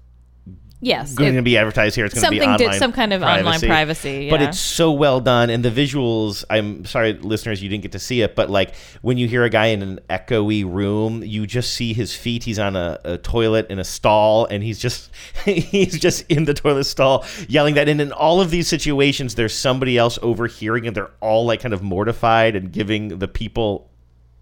Yes, 0.85 1.09
It's 1.09 1.17
going 1.17 1.33
to 1.35 1.41
be 1.41 1.57
advertised 1.57 1.95
here. 1.95 2.05
It's 2.05 2.13
going 2.13 2.25
to 2.25 2.29
be 2.29 2.37
did- 2.39 2.47
online 2.47 2.77
some 2.79 2.91
kind 2.91 3.11
of 3.11 3.23
online 3.23 3.59
privacy, 3.59 4.29
But 4.29 4.43
it's 4.43 4.59
so 4.59 4.91
well 4.91 5.19
done, 5.19 5.49
and 5.49 5.65
the 5.65 5.71
visuals. 5.71 6.43
I'm 6.47 6.85
sorry, 6.85 7.13
listeners, 7.13 7.63
you 7.63 7.69
didn't 7.69 7.81
get 7.81 7.93
to 7.93 7.99
see 7.99 8.21
it, 8.21 8.35
but 8.35 8.51
like 8.51 8.75
when 9.01 9.17
you 9.17 9.27
hear 9.27 9.43
a 9.43 9.49
guy 9.49 9.67
in 9.67 9.81
an 9.81 9.99
echoey 10.11 10.63
room, 10.63 11.23
you 11.23 11.47
just 11.47 11.73
see 11.73 11.93
his 11.93 12.15
feet. 12.15 12.43
He's 12.43 12.59
on 12.59 12.75
a, 12.75 12.99
a 13.03 13.17
toilet 13.17 13.71
in 13.71 13.79
a 13.79 13.83
stall, 13.83 14.45
and 14.45 14.61
he's 14.61 14.77
just 14.77 15.09
he's 15.45 15.97
just 15.99 16.23
in 16.29 16.45
the 16.45 16.53
toilet 16.53 16.83
stall 16.83 17.25
yelling 17.49 17.73
that. 17.75 17.89
And 17.89 17.99
in 17.99 18.11
all 18.11 18.39
of 18.39 18.51
these 18.51 18.67
situations, 18.67 19.33
there's 19.33 19.55
somebody 19.55 19.97
else 19.97 20.19
overhearing, 20.21 20.85
and 20.85 20.95
they're 20.95 21.11
all 21.19 21.47
like 21.47 21.61
kind 21.61 21.73
of 21.73 21.81
mortified 21.81 22.55
and 22.55 22.71
giving 22.71 23.17
the 23.17 23.27
people 23.27 23.89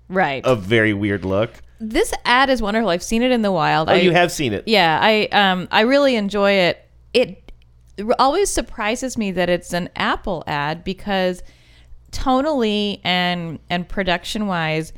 Right. 0.09 0.41
a 0.45 0.55
very 0.57 0.93
weird 0.93 1.23
look. 1.23 1.53
This 1.85 2.13
ad 2.23 2.49
is 2.49 2.61
wonderful. 2.61 2.89
I've 2.89 3.03
seen 3.03 3.21
it 3.23 3.31
in 3.31 3.41
the 3.41 3.51
wild. 3.51 3.89
Oh, 3.89 3.93
I- 3.93 3.97
you 3.97 4.11
have 4.11 4.31
seen 4.31 4.53
it. 4.53 4.63
Yeah, 4.67 4.99
I 5.01 5.27
um 5.31 5.67
I 5.71 5.81
really 5.81 6.15
enjoy 6.15 6.51
it. 6.51 6.87
It 7.13 7.51
always 8.17 8.49
surprises 8.49 9.17
me 9.17 9.31
that 9.31 9.49
it's 9.49 9.73
an 9.73 9.89
Apple 9.95 10.43
ad 10.47 10.83
because 10.83 11.43
tonally 12.11 13.01
and 13.03 13.59
and 13.69 13.87
production 13.87 14.47
wise, 14.47 14.93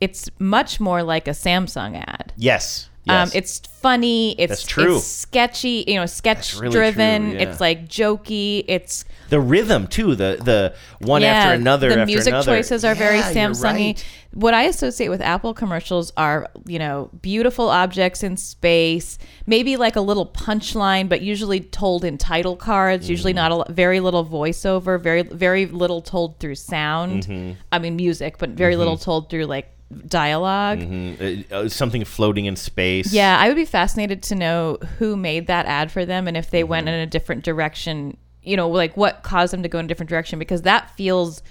it's 0.00 0.28
much 0.38 0.78
more 0.80 1.02
like 1.02 1.26
a 1.26 1.32
Samsung 1.32 1.96
ad. 2.06 2.32
Yes. 2.36 2.87
Um, 3.10 3.30
it's 3.34 3.60
funny. 3.80 4.32
It's 4.38 4.50
That's 4.50 4.62
true. 4.64 4.96
It's 4.96 5.04
sketchy. 5.06 5.84
You 5.86 5.96
know, 5.96 6.06
sketch 6.06 6.58
really 6.58 6.72
driven. 6.74 7.30
true, 7.30 7.38
yeah. 7.40 7.48
It's 7.48 7.60
like 7.60 7.88
jokey. 7.88 8.64
It's 8.68 9.04
the 9.30 9.40
rhythm 9.40 9.86
too. 9.86 10.14
The 10.14 10.38
the 10.42 10.74
one 11.06 11.22
Yeah, 11.22 11.28
after 11.34 11.54
another. 11.54 11.88
The 11.88 11.94
after 12.00 12.06
music 12.06 12.32
another. 12.32 12.56
choices 12.56 12.84
are 12.84 12.94
very 12.94 13.18
Yeah, 13.18 13.30
you're 13.30 13.50
Samsung-y. 13.50 13.70
right. 13.70 14.04
What 14.34 14.52
I 14.54 14.64
associate 14.64 15.08
with 15.08 15.22
Apple 15.22 15.54
commercials 15.54 16.12
are, 16.16 16.48
you 16.66 16.78
know, 16.78 17.10
beautiful 17.22 17.70
objects 17.70 18.22
in 18.22 18.36
space, 18.36 19.16
maybe 19.46 19.76
like 19.76 19.96
a 19.96 20.00
little 20.02 20.26
punchline, 20.26 21.08
but 21.08 21.22
usually 21.22 21.60
told 21.60 22.04
in 22.04 22.18
title 22.18 22.56
cards. 22.56 23.08
Usually 23.08 23.32
Mm-hmm. 23.32 23.36
not 23.36 23.50
a 23.52 23.54
lo- 23.56 23.64
very 23.70 24.00
little 24.00 24.24
voiceover, 24.26 25.00
very 25.00 25.22
very 25.22 25.66
little 25.66 26.02
told 26.02 26.38
through 26.40 26.56
sound. 26.56 27.26
Mhm. 27.26 27.56
I 27.72 27.78
mean 27.78 27.96
music, 27.96 28.36
but 28.38 28.50
very 28.50 28.76
little 28.76 28.96
Mhm. 28.96 29.02
told 29.02 29.30
through 29.30 29.46
like 29.46 29.70
dialogue. 30.06 30.80
Mhm. 30.80 31.50
Uh, 31.50 31.54
uh, 31.54 31.68
something 31.68 32.04
floating 32.04 32.44
in 32.46 32.56
space. 32.56 33.12
Yeah, 33.12 33.38
I 33.38 33.48
would 33.48 33.56
be 33.56 33.64
fascinated 33.64 34.22
to 34.24 34.34
know 34.34 34.78
who 34.98 35.16
made 35.16 35.46
that 35.46 35.66
ad 35.66 35.90
for 35.90 36.04
them 36.04 36.28
and 36.28 36.36
if 36.36 36.50
they 36.50 36.60
Mm-hmm. 36.62 36.70
went 36.70 36.88
in 36.88 36.94
a 36.94 37.06
different 37.06 37.44
direction, 37.44 38.16
you 38.42 38.56
know, 38.56 38.68
like 38.68 38.96
what 38.96 39.22
caused 39.22 39.52
them 39.52 39.62
to 39.62 39.68
go 39.68 39.78
in 39.78 39.86
a 39.86 39.88
different 39.88 40.10
direction 40.10 40.38
because 40.38 40.62
that 40.62 40.90
feels 40.96 41.42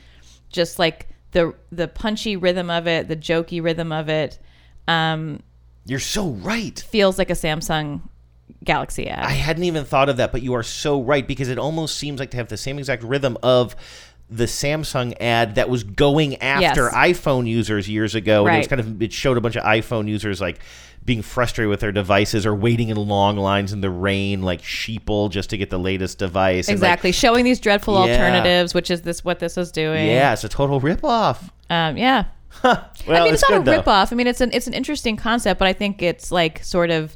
just 0.49 0.77
like 0.79 1.07
the 1.31 1.53
the 1.71 1.87
punchy 1.87 2.35
rhythm 2.37 2.69
of 2.69 2.87
it, 2.87 3.07
the 3.07 3.15
jokey 3.17 3.61
rhythm 3.63 3.91
of 3.91 4.07
it. 4.09 4.39
Um 4.87 5.41
You're 5.85 5.99
so 5.99 6.29
right. 6.29 6.79
Feels 6.89 7.17
like 7.17 7.29
a 7.29 7.33
Samsung 7.33 8.01
Galaxy 8.63 9.09
ad. 9.09 9.25
I 9.25 9.31
hadn't 9.31 9.63
even 9.63 9.83
thought 9.83 10.09
of 10.09 10.17
that, 10.17 10.31
but 10.31 10.41
you 10.41 10.53
are 10.53 10.63
so 10.63 11.01
right 11.01 11.27
because 11.27 11.49
it 11.49 11.57
almost 11.59 11.97
seems 11.97 12.19
like 12.19 12.31
to 12.31 12.37
have 12.37 12.47
the 12.47 12.55
same 12.57 12.77
exact 12.79 13.03
rhythm 13.03 13.37
of 13.43 13.75
the 14.29 14.43
Samsung 14.45 15.15
ad 15.21 15.55
that 15.55 15.69
was 15.69 15.83
going 15.83 16.35
after 16.41 16.83
Yes. 16.85 16.93
iPhone 16.93 17.47
users 17.47 17.87
years 17.89 18.13
ago. 18.15 18.45
And 18.45 18.55
it 18.55 18.59
was 18.59 18.67
kind 18.67 18.79
of 18.81 19.01
it 19.01 19.13
showed 19.13 19.37
a 19.37 19.41
bunch 19.41 19.55
of 19.55 19.63
iPhone 19.63 20.07
users 20.07 20.41
like 20.41 20.59
being 21.05 21.21
frustrated 21.21 21.69
with 21.69 21.79
their 21.79 21.93
devices 21.93 22.45
or 22.45 22.53
waiting 22.53 22.89
in 22.89 22.97
long 22.97 23.37
lines 23.37 23.71
in 23.71 23.79
the 23.79 23.89
rain 23.89 24.41
like 24.41 24.61
sheeple 24.61 25.29
just 25.31 25.49
to 25.51 25.57
get 25.57 25.69
the 25.69 25.77
latest 25.79 26.19
device. 26.19 26.67
And, 26.67 26.77
like, 26.81 26.89
exactly. 26.89 27.11
Showing 27.13 27.45
these 27.45 27.61
dreadful 27.61 27.93
Yeah. 27.93 28.01
alternatives, 28.01 28.73
which 28.73 28.91
is 28.91 29.03
this 29.03 29.23
what 29.23 29.39
this 29.39 29.57
is 29.57 29.71
doing. 29.71 30.07
yeah, 30.07 30.33
it's 30.33 30.43
a 30.43 30.49
total 30.49 30.81
ripoff. 30.81 31.49
Um, 31.69 31.95
yeah. 31.97 32.25
Well, 32.63 32.75
I 33.07 33.23
mean, 33.23 33.33
it's, 33.33 33.41
it's 33.43 33.49
not 33.49 33.63
good, 33.63 33.73
a 33.75 33.77
though. 33.77 33.81
ripoff. 33.83 34.11
I 34.11 34.15
mean, 34.15 34.27
it's 34.27 34.41
an 34.41 34.49
it's 34.51 34.67
an 34.67 34.73
interesting 34.73 35.15
concept, 35.15 35.59
but 35.59 35.67
I 35.69 35.73
think 35.73 36.01
it's 36.01 36.29
like 36.31 36.61
sort 36.63 36.89
of 36.89 37.15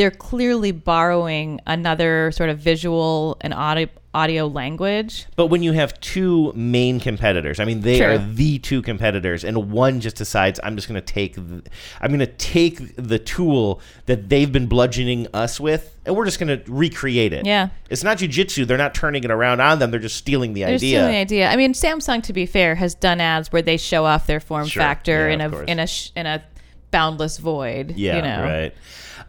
they're 0.00 0.10
clearly 0.10 0.72
borrowing 0.72 1.60
another 1.66 2.30
sort 2.32 2.48
of 2.48 2.58
visual 2.58 3.36
and 3.42 3.52
audio 3.52 3.86
audio 4.14 4.46
language. 4.46 5.26
But 5.36 5.48
when 5.48 5.62
you 5.62 5.70
have 5.72 6.00
two 6.00 6.52
main 6.54 6.98
competitors, 7.00 7.60
I 7.60 7.64
mean, 7.66 7.82
they 7.82 7.98
True. 7.98 8.06
are 8.14 8.18
the 8.18 8.58
two 8.58 8.80
competitors, 8.82 9.44
and 9.44 9.70
one 9.70 10.00
just 10.00 10.16
decides, 10.16 10.58
I'm 10.64 10.74
just 10.74 10.88
going 10.88 10.98
to 11.00 11.06
take, 11.06 11.34
th- 11.36 11.62
I'm 12.00 12.08
going 12.08 12.18
to 12.18 12.26
take 12.26 12.96
the 12.96 13.18
tool 13.20 13.80
that 14.06 14.28
they've 14.30 14.50
been 14.50 14.66
bludgeoning 14.66 15.28
us 15.34 15.60
with, 15.60 15.96
and 16.06 16.16
we're 16.16 16.24
just 16.24 16.40
going 16.40 16.48
to 16.60 16.72
recreate 16.72 17.32
it. 17.34 17.44
Yeah. 17.46 17.68
It's 17.88 18.02
not 18.02 18.16
jujitsu. 18.18 18.66
They're 18.66 18.76
not 18.78 18.94
turning 18.94 19.22
it 19.22 19.30
around 19.30 19.60
on 19.60 19.78
them. 19.78 19.90
They're 19.92 20.00
just 20.00 20.16
stealing 20.16 20.54
the 20.54 20.62
They're 20.62 20.74
idea. 20.74 20.98
stealing 20.98 21.12
the 21.12 21.18
idea. 21.18 21.48
I 21.50 21.54
mean, 21.56 21.72
Samsung, 21.74 22.20
to 22.24 22.32
be 22.32 22.46
fair, 22.46 22.74
has 22.76 22.94
done 22.96 23.20
ads 23.20 23.52
where 23.52 23.62
they 23.62 23.76
show 23.76 24.06
off 24.06 24.26
their 24.26 24.40
form 24.40 24.66
Sure. 24.66 24.80
factor 24.82 25.28
Yeah, 25.28 25.34
in 25.34 25.40
a 25.42 25.60
in 25.66 25.78
a 25.78 25.86
sh- 25.86 26.10
in 26.16 26.26
a 26.26 26.42
boundless 26.90 27.38
void. 27.38 27.94
Yeah, 27.96 28.16
you 28.16 28.22
know? 28.22 28.42
right. 28.42 28.74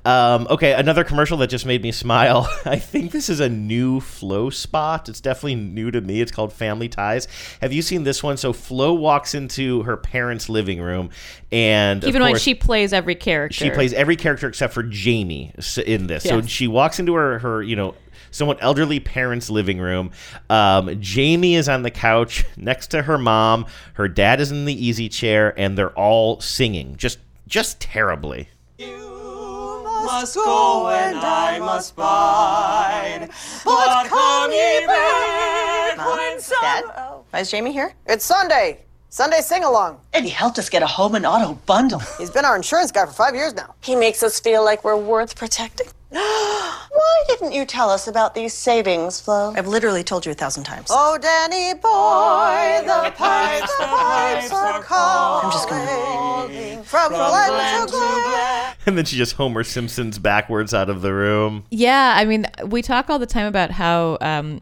Um, 0.03 0.47
okay, 0.49 0.74
another 0.74 1.03
commercial 1.03 1.38
that 1.38 1.47
just 1.47 1.66
made 1.66 1.84
me 1.84 1.91
smile. 1.91 2.49
I 2.66 2.80
think 2.80 3.12
this 3.12 3.30
is 3.30 3.39
a 3.39 3.49
new 3.49 3.99
Flo 3.99 4.49
spot. 4.49 5.07
It's 5.09 5.22
definitely 5.22 5.55
new 5.55 5.91
to 5.91 6.01
me. 6.01 6.22
It's 6.22 6.32
called 6.32 6.51
Family 6.51 6.89
Ties. 6.89 7.28
Have 7.62 7.72
you 7.72 7.82
seen 7.82 8.03
this 8.03 8.24
one? 8.24 8.38
So 8.38 8.51
Flo 8.51 8.93
walks 8.93 9.36
into 9.36 9.84
her 9.84 9.97
parents' 9.97 10.49
living 10.49 10.82
room, 10.82 11.12
and 11.51 12.03
even 12.03 12.22
in 12.22 12.28
mind, 12.28 12.39
she 12.39 12.55
plays 12.55 12.93
every 12.93 13.16
character. 13.16 13.64
she 13.66 13.70
plays 13.70 13.93
every 13.93 14.16
character 14.16 14.47
except 14.47 14.74
for 14.74 14.84
Jamie 14.84 15.53
in 15.86 16.07
this. 16.07 16.24
So 16.24 16.41
she 16.41 16.68
walks 16.68 16.99
into 16.99 17.14
her 17.14 17.39
her 17.39 17.62
you 17.62 17.76
know 17.76 17.93
somewhat 18.32 18.57
elderly 18.62 18.99
parents' 18.99 19.49
living 19.49 19.80
room. 19.80 20.12
Um, 20.49 20.99
Jamie 20.99 21.55
is 21.55 21.70
on 21.70 21.84
the 21.84 21.91
couch 21.91 22.45
next 22.57 22.88
to 22.88 23.03
her 23.03 23.18
mom. 23.18 23.66
Her 23.93 24.07
dad 24.07 24.41
is 24.41 24.51
in 24.51 24.66
the 24.66 24.74
easy 24.74 25.09
chair, 25.09 25.53
and 25.59 25.78
they're 25.78 25.91
all 25.91 26.39
singing 26.39 26.95
just 26.95 27.20
just 27.52 27.82
terribly. 27.82 28.47
You 28.78 29.84
must 30.06 30.36
go 30.36 30.88
and 30.89 31.18
I 31.18 31.60
must 31.60 31.95
bide. 31.97 33.30
But 33.66 34.08
come 34.08 34.52
ye 34.52 34.86
back 34.88 35.97
when 35.97 36.39
Dad, 36.62 36.84
why 37.30 37.41
is 37.41 37.52
Jamie 37.52 37.74
here? 37.74 37.93
It's 38.08 38.26
Sunday. 38.26 38.80
Sunday 39.10 39.41
sing 39.41 39.66
along. 39.66 39.99
And 40.14 40.24
he 40.24 40.32
helped 40.32 40.58
us 40.60 40.70
get 40.70 40.82
a 40.82 40.88
home 40.88 41.16
and 41.16 41.26
auto 41.26 41.56
bundle. 41.66 42.02
He's 42.18 42.30
been 42.30 42.45
our 42.45 42.56
insurance 42.56 42.89
guy 42.89 43.06
for 43.06 43.12
five 43.12 43.36
years 43.36 43.54
now. 43.54 43.76
He 43.82 43.97
makes 43.97 44.24
us 44.24 44.39
feel 44.39 44.64
like 44.64 44.86
we're 44.86 44.95
worth 44.95 45.36
protecting. 45.36 45.88
Why 46.91 47.24
didn't 47.28 47.53
you 47.53 47.66
tell 47.66 47.89
us 47.89 48.07
about 48.07 48.36
these 48.36 48.53
savings, 48.53 49.22
Flo? 49.22 49.53
I've 49.55 49.68
literally 49.68 50.03
told 50.03 50.26
you 50.26 50.32
a 50.34 50.36
thousand 50.36 50.64
times. 50.66 50.88
Oh, 50.89 51.18
Danny 51.18 51.74
boy, 51.76 52.86
the 52.86 53.12
pipes, 53.16 53.76
the 53.78 53.86
pipes 53.86 54.51
are 54.51 54.84
calling. 54.84 55.45
I'm 55.45 55.51
just 55.51 55.70
gonna. 55.70 56.84
From 56.84 57.14
Glen 57.14 57.88
to 57.88 57.91
Glen. 57.91 58.76
And 58.86 58.97
then 58.97 59.05
she 59.05 59.16
just 59.16 59.34
Homer 59.34 59.64
Simpsons 59.64 60.20
backwards 60.20 60.74
out 60.74 60.89
of 60.89 61.01
the 61.01 61.14
room. 61.14 61.64
Yeah, 61.72 62.14
I 62.18 62.26
mean, 62.26 62.45
we 62.66 62.82
talk 62.82 63.09
all 63.09 63.20
the 63.20 63.26
time 63.26 63.45
about 63.45 63.72
how 63.72 64.18
um, 64.20 64.59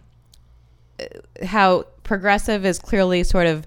how 1.43 1.85
progressive 2.03 2.65
is 2.65 2.77
clearly 2.77 3.23
sort 3.23 3.47
of 3.47 3.65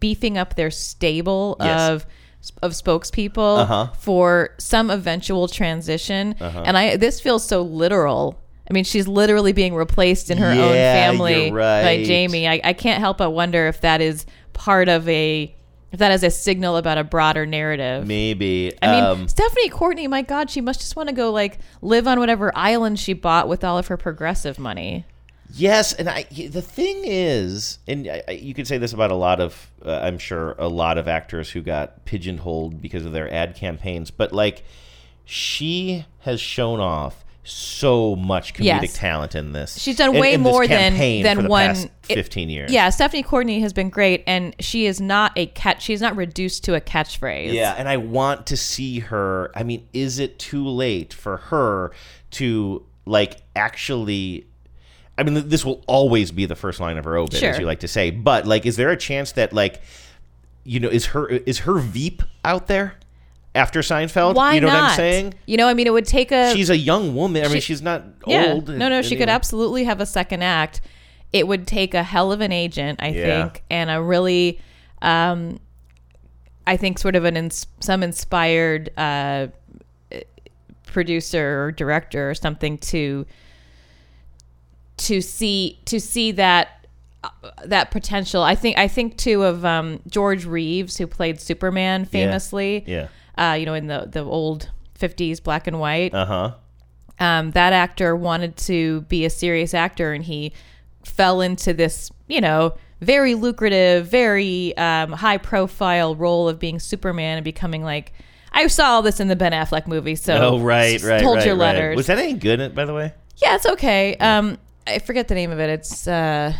beefing 0.00 0.36
up 0.36 0.54
their 0.56 0.70
stable 0.70 1.56
Yes. 1.60 1.90
of 1.90 2.06
of 2.62 2.72
spokespeople 2.72 3.58
Uh-huh. 3.58 3.86
for 3.98 4.50
some 4.58 4.90
eventual 4.90 5.48
transition. 5.48 6.34
Uh-huh. 6.40 6.62
And 6.64 6.76
I 6.78 6.96
this 6.96 7.20
feels 7.20 7.46
so 7.46 7.62
literal. 7.62 8.40
I 8.70 8.74
mean, 8.74 8.84
she's 8.84 9.08
literally 9.08 9.52
being 9.52 9.74
replaced 9.74 10.30
in 10.30 10.38
her 10.38 10.50
own 10.50 10.72
family 10.74 11.46
you're 11.48 11.58
by. 11.58 12.04
Jamie. 12.04 12.46
I, 12.46 12.60
I 12.62 12.72
can't 12.74 13.00
help 13.00 13.18
but 13.18 13.30
wonder 13.30 13.66
if 13.66 13.80
that 13.80 14.00
is 14.00 14.26
part 14.52 14.88
of 14.88 15.08
a 15.08 15.54
if 15.90 15.98
that 16.00 16.12
is 16.12 16.22
a 16.22 16.28
signal 16.30 16.76
about 16.76 16.98
a 16.98 17.04
broader 17.04 17.46
narrative. 17.46 18.06
Maybe. 18.06 18.72
I 18.82 18.90
mean, 18.90 19.04
um, 19.04 19.28
Stephanie 19.28 19.70
Courtney, 19.70 20.06
my 20.06 20.20
God, 20.20 20.50
she 20.50 20.60
must 20.60 20.80
just 20.80 20.96
want 20.96 21.08
to 21.08 21.14
go 21.14 21.30
like 21.32 21.58
live 21.80 22.06
on 22.06 22.18
whatever 22.18 22.52
island 22.54 22.98
she 22.98 23.14
bought 23.14 23.48
with 23.48 23.64
all 23.64 23.78
of 23.78 23.86
her 23.86 23.96
progressive 23.96 24.58
money. 24.58 25.06
Yes, 25.54 25.92
and 25.94 26.08
I 26.08 26.24
the 26.24 26.62
thing 26.62 27.02
is, 27.04 27.78
and 27.88 28.06
I, 28.08 28.32
you 28.32 28.54
could 28.54 28.66
say 28.66 28.78
this 28.78 28.92
about 28.92 29.10
a 29.10 29.14
lot 29.16 29.40
of, 29.40 29.70
uh, 29.84 30.00
I'm 30.02 30.18
sure, 30.18 30.54
a 30.58 30.68
lot 30.68 30.98
of 30.98 31.08
actors 31.08 31.50
who 31.50 31.62
got 31.62 32.04
pigeonholed 32.04 32.82
because 32.82 33.04
of 33.06 33.12
their 33.12 33.32
ad 33.32 33.56
campaigns, 33.56 34.10
but 34.10 34.32
like, 34.32 34.62
she 35.24 36.04
has 36.20 36.40
shown 36.40 36.80
off 36.80 37.24
so 37.44 38.14
much 38.14 38.52
comedic 38.52 38.64
Yes. 38.82 38.92
talent 38.92 39.34
in 39.34 39.52
this. 39.52 39.78
She's 39.80 39.96
done 39.96 40.14
in- 40.14 40.20
way 40.20 40.34
in 40.34 40.42
more 40.42 40.66
than 40.66 41.22
than 41.22 41.48
one 41.48 41.70
it- 41.76 41.90
15 42.14 42.50
years. 42.50 42.70
Yeah, 42.70 42.90
Stephanie 42.90 43.22
Courtney 43.22 43.60
has 43.60 43.72
been 43.72 43.88
great, 43.88 44.22
and 44.26 44.54
she 44.60 44.84
is 44.84 45.00
not 45.00 45.32
a 45.34 45.46
catch. 45.46 45.82
She's 45.82 46.02
not 46.02 46.14
reduced 46.14 46.64
to 46.64 46.74
a 46.74 46.80
catchphrase. 46.80 47.54
Yeah, 47.54 47.74
and 47.78 47.88
I 47.88 47.96
want 47.96 48.46
to 48.48 48.56
see 48.56 48.98
her. 48.98 49.50
I 49.54 49.62
mean, 49.62 49.88
is 49.94 50.18
it 50.18 50.38
too 50.38 50.66
late 50.68 51.14
for 51.14 51.38
her 51.38 51.92
to 52.32 52.84
like 53.06 53.38
actually? 53.56 54.44
I 55.18 55.24
mean, 55.24 55.48
this 55.48 55.64
will 55.64 55.82
always 55.88 56.30
be 56.30 56.46
the 56.46 56.54
first 56.54 56.78
line 56.80 56.96
of 56.96 57.04
her 57.04 57.16
obit, 57.16 57.40
Sure. 57.40 57.50
as 57.50 57.58
you 57.58 57.66
like 57.66 57.80
to 57.80 57.88
say. 57.88 58.10
But 58.10 58.46
like, 58.46 58.64
is 58.64 58.76
there 58.76 58.90
a 58.90 58.96
chance 58.96 59.32
that 59.32 59.52
like, 59.52 59.82
you 60.64 60.78
know, 60.80 60.88
is 60.88 61.06
her 61.06 61.26
is 61.28 61.58
her 61.60 61.78
Veep 61.78 62.22
out 62.44 62.68
there 62.68 62.94
after 63.54 63.80
Seinfeld? 63.80 64.34
Why 64.36 64.54
you 64.54 64.60
know 64.60 64.68
not? 64.68 64.74
what 64.82 64.90
I'm 64.90 64.96
saying? 64.96 65.34
You 65.46 65.56
know, 65.56 65.66
I 65.68 65.74
mean, 65.74 65.86
it 65.88 65.92
would 65.92 66.06
take 66.06 66.30
a. 66.30 66.52
She's 66.54 66.70
a 66.70 66.76
young 66.76 67.14
woman. 67.16 67.44
I 67.44 67.48
mean, 67.48 67.60
she's 67.60 67.82
not 67.82 68.04
yeah. 68.26 68.52
old. 68.52 68.68
No, 68.68 68.88
no, 68.88 69.02
she 69.02 69.16
could 69.16 69.28
absolutely 69.28 69.84
have 69.84 70.00
a 70.00 70.06
second 70.06 70.42
act. 70.42 70.80
It 71.32 71.46
would 71.48 71.66
take 71.66 71.92
a 71.94 72.02
hell 72.02 72.30
of 72.32 72.40
an 72.40 72.52
agent, 72.52 73.00
I 73.02 73.08
Yeah. 73.08 73.42
think, 73.42 73.62
and 73.70 73.90
a 73.90 74.00
really, 74.00 74.60
um, 75.02 75.58
I 76.66 76.76
think, 76.78 76.98
sort 76.98 77.16
of 77.16 77.24
an 77.24 77.36
ins- 77.36 77.66
some 77.80 78.02
inspired 78.02 78.90
uh, 78.96 79.48
producer 80.86 81.64
or 81.64 81.72
director 81.72 82.30
or 82.30 82.34
something 82.34 82.78
to 82.78 83.26
to 84.98 85.20
see 85.20 85.78
to 85.86 86.00
see 86.00 86.32
that 86.32 86.86
uh, 87.24 87.30
that 87.64 87.90
potential. 87.90 88.42
I 88.42 88.54
think 88.54 88.78
I 88.78 88.88
think 88.88 89.16
too 89.16 89.42
of 89.44 89.64
um, 89.64 90.00
George 90.06 90.44
Reeves 90.44 90.96
who 90.98 91.06
played 91.06 91.40
Superman 91.40 92.04
famously. 92.04 92.84
Yeah. 92.86 93.08
Uh, 93.36 93.54
you 93.54 93.66
know, 93.66 93.74
in 93.74 93.86
the 93.86 94.08
the 94.10 94.24
old 94.24 94.70
'50s 94.98 95.42
black 95.42 95.66
and 95.66 95.78
white 95.80 96.12
Uh 96.12 96.26
huh. 96.26 96.54
um, 97.24 97.52
that 97.52 97.72
actor 97.72 98.16
wanted 98.16 98.56
to 98.56 99.02
be 99.02 99.24
a 99.24 99.30
serious 99.30 99.74
actor 99.74 100.12
and 100.12 100.24
he 100.24 100.52
fell 101.04 101.40
into 101.40 101.72
this, 101.72 102.10
you 102.26 102.40
know, 102.40 102.74
very 103.00 103.34
lucrative, 103.36 104.08
very 104.08 104.76
um, 104.76 105.12
high 105.12 105.38
profile 105.38 106.16
role 106.16 106.48
of 106.48 106.58
being 106.58 106.78
Superman 106.80 107.38
and 107.38 107.44
becoming 107.44 107.82
like. 107.84 108.12
I 108.50 108.66
saw 108.66 108.92
all 108.92 109.02
this 109.02 109.20
in 109.20 109.28
the 109.28 109.36
Ben 109.36 109.52
Affleck 109.52 109.86
movie, 109.86 110.16
so 110.16 110.34
oh 110.34 110.58
right, 110.58 111.00
right, 111.02 111.22
hold 111.22 111.36
right, 111.36 111.46
your 111.46 111.54
right. 111.54 111.74
letters. 111.74 111.96
Was 111.96 112.06
that 112.06 112.18
any 112.18 112.32
good? 112.32 112.74
By 112.74 112.86
the 112.86 112.94
way. 112.94 113.12
Yeah, 113.36 113.54
it's 113.54 113.66
okay. 113.66 114.16
Um, 114.16 114.58
I 114.88 114.98
forget 115.00 115.28
the 115.28 115.34
name 115.34 115.50
of 115.50 115.58
it. 115.60 115.70
It's 115.70 116.06
uh, 116.08 116.52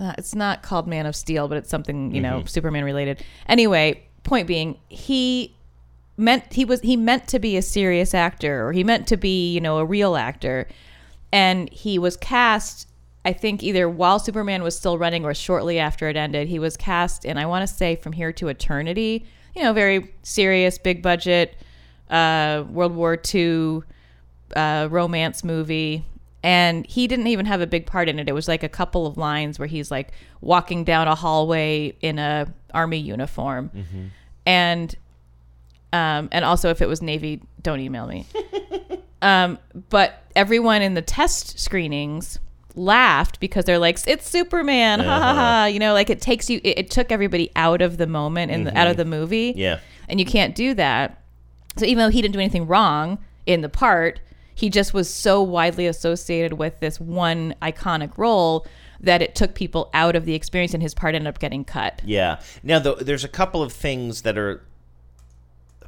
uh, 0.00 0.12
it's 0.18 0.34
not 0.34 0.62
called 0.62 0.86
Man 0.86 1.06
of 1.06 1.16
Steel, 1.16 1.48
but 1.48 1.58
it's 1.58 1.70
something 1.70 2.14
you 2.14 2.20
know 2.20 2.40
Mhm. 2.40 2.48
Superman 2.48 2.84
related. 2.84 3.22
Anyway, 3.48 4.02
point 4.22 4.46
being, 4.46 4.78
he 4.88 5.54
meant 6.16 6.52
he 6.52 6.64
was 6.64 6.80
he 6.80 6.96
meant 6.96 7.28
to 7.28 7.38
be 7.38 7.56
a 7.56 7.62
serious 7.62 8.14
actor, 8.14 8.66
or 8.66 8.72
he 8.72 8.84
meant 8.84 9.06
to 9.08 9.16
be 9.16 9.52
you 9.52 9.60
know 9.60 9.78
a 9.78 9.84
real 9.84 10.16
actor, 10.16 10.66
and 11.32 11.70
he 11.72 11.98
was 11.98 12.16
cast. 12.16 12.86
I 13.24 13.32
think 13.32 13.62
either 13.62 13.88
while 13.88 14.18
Superman 14.18 14.62
was 14.62 14.76
still 14.78 14.96
running 14.96 15.24
or 15.24 15.34
shortly 15.34 15.78
after 15.78 16.08
it 16.08 16.16
ended, 16.16 16.48
he 16.48 16.58
was 16.58 16.76
cast 16.76 17.24
in 17.24 17.36
I 17.36 17.46
want 17.46 17.68
to 17.68 17.72
say 17.74 17.96
From 17.96 18.12
Here 18.12 18.32
to 18.34 18.48
Eternity. 18.48 19.26
You 19.54 19.64
know, 19.64 19.72
very 19.72 20.12
serious, 20.22 20.78
big 20.78 21.02
budget, 21.02 21.56
uh, 22.08 22.64
World 22.70 22.94
War 22.94 23.20
II 23.34 23.80
uh, 24.54 24.86
romance 24.90 25.42
movie. 25.42 26.04
And 26.42 26.86
he 26.86 27.06
didn't 27.08 27.26
even 27.26 27.46
have 27.46 27.60
a 27.60 27.66
big 27.66 27.84
part 27.86 28.08
in 28.08 28.18
it. 28.20 28.28
It 28.28 28.32
was 28.32 28.46
like 28.46 28.62
a 28.62 28.68
couple 28.68 29.06
of 29.06 29.16
lines 29.18 29.58
where 29.58 29.66
he's 29.66 29.90
like 29.90 30.12
walking 30.40 30.84
down 30.84 31.08
a 31.08 31.14
hallway 31.16 31.96
in 32.00 32.18
a 32.20 32.46
army 32.72 32.98
uniform. 32.98 33.70
Mhm. 33.74 34.08
And 34.46 34.94
um, 35.92 36.28
and 36.32 36.44
also 36.44 36.68
if 36.70 36.80
it 36.82 36.86
was 36.86 37.00
Navy, 37.02 37.40
don't 37.62 37.80
email 37.80 38.06
me. 38.06 38.26
um, 39.22 39.58
but 39.88 40.22
everyone 40.36 40.82
in 40.82 40.94
the 40.94 41.02
test 41.02 41.58
screenings 41.58 42.38
laughed 42.74 43.40
because 43.40 43.64
they're 43.64 43.78
like, 43.78 43.98
"It's 44.06 44.28
Superman!" 44.28 45.00
Ha 45.00 45.04
ha 45.06 45.14
Uh-huh. 45.30 45.34
ha! 45.34 45.64
You 45.66 45.78
know, 45.80 45.92
like 45.94 46.10
it 46.10 46.20
takes 46.20 46.48
you. 46.50 46.60
It, 46.62 46.78
it 46.78 46.90
took 46.90 47.10
everybody 47.10 47.50
out 47.56 47.80
of 47.82 47.96
the 47.96 48.06
moment 48.06 48.52
and 48.52 48.68
out 48.76 48.86
of 48.86 48.94
Mhm. 48.94 48.98
the 48.98 49.04
movie. 49.06 49.54
Yeah. 49.56 49.80
and 50.10 50.18
you 50.20 50.24
can't 50.24 50.54
do 50.54 50.72
that. 50.74 51.20
So 51.76 51.84
even 51.84 51.98
though 51.98 52.08
he 52.10 52.22
didn't 52.22 52.32
do 52.32 52.38
anything 52.40 52.66
wrong 52.66 53.18
in 53.44 53.60
the 53.60 53.68
part, 53.68 54.20
he 54.58 54.70
just 54.70 54.92
was 54.92 55.08
so 55.08 55.40
widely 55.40 55.86
associated 55.86 56.54
with 56.54 56.80
this 56.80 56.98
one 56.98 57.54
iconic 57.62 58.18
role 58.18 58.66
that 58.98 59.22
it 59.22 59.36
took 59.36 59.54
people 59.54 59.88
out 59.94 60.16
of 60.16 60.24
the 60.24 60.34
experience, 60.34 60.74
and 60.74 60.82
his 60.82 60.94
part 60.94 61.14
ended 61.14 61.28
up 61.28 61.38
getting 61.38 61.64
cut. 61.64 62.02
Yeah. 62.04 62.40
Now, 62.64 62.80
though, 62.80 62.96
there's 62.96 63.22
a 63.22 63.28
couple 63.28 63.62
of 63.62 63.72
things 63.72 64.22
that 64.22 64.36
are 64.36 64.64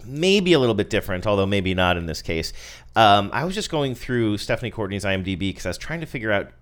maybe 0.05 0.53
a 0.53 0.61
little 0.61 0.77
bit 0.77 0.89
different, 0.89 1.27
although 1.27 1.47
maybe 1.47 1.75
not 1.75 1.97
in 1.97 2.07
this 2.07 2.23
case. 2.23 2.53
Um, 2.95 3.31
I 3.33 3.43
was 3.43 3.57
just 3.57 3.71
going 3.71 3.97
through 3.97 4.39
Stephanie 4.39 4.71
Courtney's 4.71 5.05
IMDb 5.05 5.41
because 5.41 5.67
I 5.67 5.71
was 5.71 5.79
trying 5.79 6.01
to 6.01 6.07
figure 6.07 6.31
out. 6.31 6.53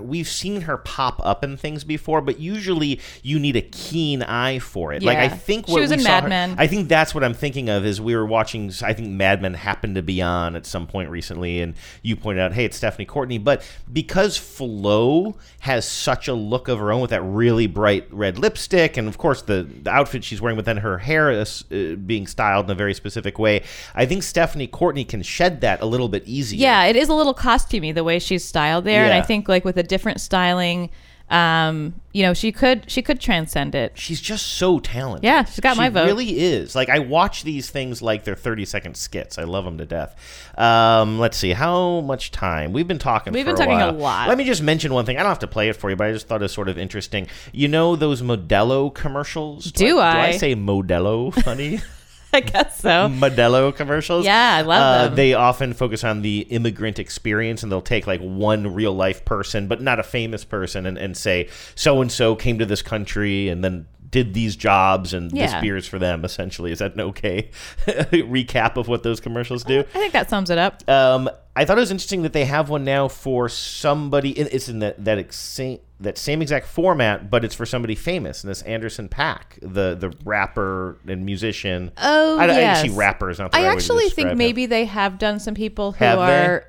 We've 0.00 0.26
seen 0.26 0.62
her 0.62 0.78
pop 0.78 1.20
up 1.24 1.44
in 1.44 1.56
things 1.58 1.84
before, 1.84 2.20
but 2.22 2.40
usually 2.40 2.98
you 3.22 3.38
need 3.38 3.56
a 3.56 3.60
keen 3.60 4.22
eye 4.22 4.58
for 4.58 4.92
it. 4.92 5.02
Like 5.02 5.18
I 5.18 5.24
Yeah. 5.24 5.28
think 5.28 5.66
She 5.68 5.78
was 5.78 5.90
we 5.90 5.94
in 5.96 6.00
saw 6.00 6.08
Mad 6.08 6.22
her- 6.24 6.28
Men. 6.30 6.54
I 6.58 6.66
think 6.66 6.88
that's 6.88 7.14
what 7.14 7.22
I'm 7.22 7.34
thinking 7.34 7.68
of. 7.68 7.84
Is 7.84 8.00
we 8.00 8.16
were 8.16 8.24
watching. 8.26 8.72
I 8.82 8.94
think 8.94 9.08
Mad 9.10 9.42
Men 9.42 9.52
happened 9.54 9.94
to 9.96 10.02
be 10.02 10.22
on 10.22 10.56
at 10.56 10.64
some 10.66 10.86
point 10.86 11.10
recently, 11.10 11.60
and 11.60 11.74
you 12.02 12.16
pointed 12.16 12.40
out, 12.40 12.54
"Hey, 12.54 12.64
it's 12.64 12.76
Stephanie 12.76 13.04
Courtney." 13.04 13.36
But 13.38 13.62
because 13.92 14.36
Flo 14.38 15.36
has 15.60 15.86
such 15.86 16.26
a 16.26 16.32
look 16.34 16.68
of 16.68 16.78
her 16.78 16.90
own 16.90 17.02
with 17.02 17.10
that 17.10 17.22
really 17.22 17.66
bright 17.66 18.06
red 18.10 18.38
lipstick, 18.38 18.96
and 18.96 19.06
of 19.08 19.18
course 19.18 19.42
the, 19.42 19.66
the 19.82 19.90
outfit 19.90 20.24
she's 20.24 20.40
wearing, 20.40 20.56
but 20.56 20.64
then 20.64 20.78
her 20.78 20.98
hair 20.98 21.30
is 21.30 21.64
uh, 21.70 21.94
being 21.96 22.26
styled 22.26 22.64
in 22.64 22.70
a 22.70 22.74
very 22.74 22.94
specific 22.94 23.38
way, 23.38 23.62
I 23.94 24.06
think 24.06 24.22
Stephanie 24.22 24.66
Courtney 24.68 25.04
can 25.04 25.22
shed 25.22 25.60
that 25.60 25.82
a 25.82 25.86
little 25.86 26.08
bit 26.08 26.22
easier. 26.26 26.58
Yeah, 26.60 26.84
it 26.86 26.96
is 26.96 27.08
a 27.10 27.14
little 27.14 27.34
costumey 27.34 27.94
the 27.94 28.04
way 28.04 28.18
she's 28.18 28.44
styled 28.44 28.84
there, 28.84 29.04
and 29.04 29.12
I 29.12 29.20
think 29.20 29.48
like 29.48 29.65
with 29.66 29.76
a 29.76 29.82
different 29.82 30.22
styling, 30.22 30.88
um, 31.28 32.00
you 32.12 32.22
know, 32.22 32.34
she 32.34 32.52
could 32.52 32.88
she 32.88 33.02
could 33.02 33.20
transcend 33.20 33.74
it. 33.74 33.98
She's 33.98 34.20
just 34.20 34.46
so 34.46 34.78
talented. 34.78 35.24
Yeah, 35.24 35.44
she's 35.44 35.58
got 35.58 35.74
she 35.74 35.80
my 35.80 35.88
vote. 35.88 36.04
She 36.04 36.06
really 36.06 36.38
is. 36.38 36.76
Like 36.76 36.88
I 36.88 37.00
watch 37.00 37.42
these 37.42 37.68
things 37.68 38.00
like 38.00 38.22
they're 38.22 38.36
30 38.36 38.64
second 38.64 38.96
skits. 38.96 39.36
I 39.36 39.42
love 39.42 39.64
them 39.64 39.76
to 39.78 39.86
death. 39.86 40.14
Um, 40.56 41.18
let's 41.18 41.36
see 41.36 41.50
how 41.50 42.00
much 42.00 42.30
time 42.30 42.72
we've 42.72 42.86
been 42.86 43.00
talking. 43.00 43.32
We've 43.32 43.44
been 43.44 43.56
talking 43.56 43.80
a 43.80 43.90
lot. 43.90 44.28
Let 44.28 44.38
me 44.38 44.44
just 44.44 44.62
mention 44.62 44.94
one 44.94 45.04
thing. 45.04 45.16
I 45.16 45.20
don't 45.20 45.30
have 45.30 45.40
to 45.40 45.48
play 45.48 45.68
it 45.68 45.74
for 45.74 45.90
you, 45.90 45.96
but 45.96 46.06
I 46.06 46.12
just 46.12 46.28
thought 46.28 46.40
it 46.40 46.44
was 46.44 46.52
sort 46.52 46.68
of 46.68 46.78
interesting. 46.78 47.26
You 47.52 47.66
know 47.66 47.96
those 47.96 48.22
Modelo 48.22 48.94
commercials? 48.94 49.72
Do 49.72 49.86
Do 49.86 49.98
I? 49.98 50.26
I 50.28 50.30
say 50.32 50.54
Modelo? 50.54 51.34
Funny. 51.42 51.80
I 52.36 52.40
guess 52.40 52.80
so. 52.80 53.08
Modelo 53.08 53.74
commercials. 53.74 54.24
Yeah, 54.24 54.54
I 54.56 54.62
love 54.62 54.82
Uh, 54.82 55.04
them. 55.06 55.14
They 55.16 55.34
often 55.34 55.72
focus 55.72 56.04
on 56.04 56.22
the 56.22 56.40
immigrant 56.50 56.98
experience, 56.98 57.62
and 57.62 57.72
they'll 57.72 57.80
take 57.80 58.06
like 58.06 58.20
one 58.20 58.74
real 58.74 58.92
life 58.92 59.24
person, 59.24 59.68
but 59.68 59.80
not 59.80 59.98
a 59.98 60.02
famous 60.02 60.44
person, 60.44 60.86
and, 60.86 60.98
and 60.98 61.16
say 61.16 61.48
so 61.74 62.00
and 62.02 62.12
so 62.12 62.36
came 62.36 62.58
to 62.58 62.66
this 62.66 62.82
country, 62.82 63.48
and 63.48 63.64
then 63.64 63.86
did 64.08 64.34
these 64.34 64.54
jobs 64.56 65.12
and 65.14 65.30
this 65.30 65.52
Yeah. 65.52 65.60
beer 65.60 65.76
is 65.76 65.86
for 65.86 65.98
them. 65.98 66.24
Essentially, 66.24 66.70
is 66.72 66.78
that 66.78 66.94
an 66.94 67.00
okay 67.00 67.50
recap 67.86 68.76
of 68.76 68.88
what 68.88 69.02
those 69.02 69.20
commercials 69.20 69.64
do? 69.64 69.80
I 69.80 69.98
think 69.98 70.12
that 70.12 70.30
sums 70.30 70.50
it 70.50 70.58
up. 70.58 70.88
Um, 70.88 71.28
I 71.56 71.64
thought 71.64 71.78
it 71.78 71.80
was 71.80 71.90
interesting 71.90 72.22
that 72.22 72.32
they 72.32 72.44
have 72.44 72.68
one 72.68 72.84
now 72.84 73.08
for 73.08 73.48
somebody. 73.48 74.30
It's 74.32 74.68
in 74.68 74.78
that 74.80 75.04
that 75.04 75.18
ex- 75.18 75.60
that 75.98 76.18
same 76.18 76.42
exact 76.42 76.66
format, 76.66 77.30
but 77.30 77.44
it's 77.44 77.54
for 77.54 77.64
somebody 77.64 77.94
famous. 77.94 78.44
And 78.44 78.50
this 78.50 78.60
Anderson 78.62 79.08
Paak, 79.08 79.58
the 79.62 79.94
the 79.94 80.14
rapper 80.24 80.98
and 81.08 81.24
musician. 81.24 81.90
Oh, 81.96 82.38
I, 82.38 82.44
I 82.44 82.46
yes. 82.48 82.78
actually 82.78 82.96
rapper 82.96 83.30
is 83.30 83.38
not. 83.38 83.52
The 83.52 83.58
I 83.58 83.68
right 83.68 83.80
to 83.80 83.86
think 83.86 84.00
describe 84.02 84.32
him. 84.32 84.38
maybe 84.38 84.66
they 84.66 84.84
have 84.84 85.18
done 85.18 85.40
some 85.40 85.54
people 85.54 85.92
who 85.92 86.04
Have 86.04 86.18
they? 86.18 86.46
are, 86.46 86.64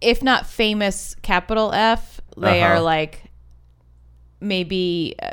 if 0.00 0.22
not 0.22 0.46
famous, 0.46 1.16
capital 1.22 1.72
F, 1.72 2.20
they 2.38 2.62
Uh-huh. 2.62 2.74
are 2.74 2.80
like 2.80 3.24
maybe 4.40 5.14
uh, 5.22 5.30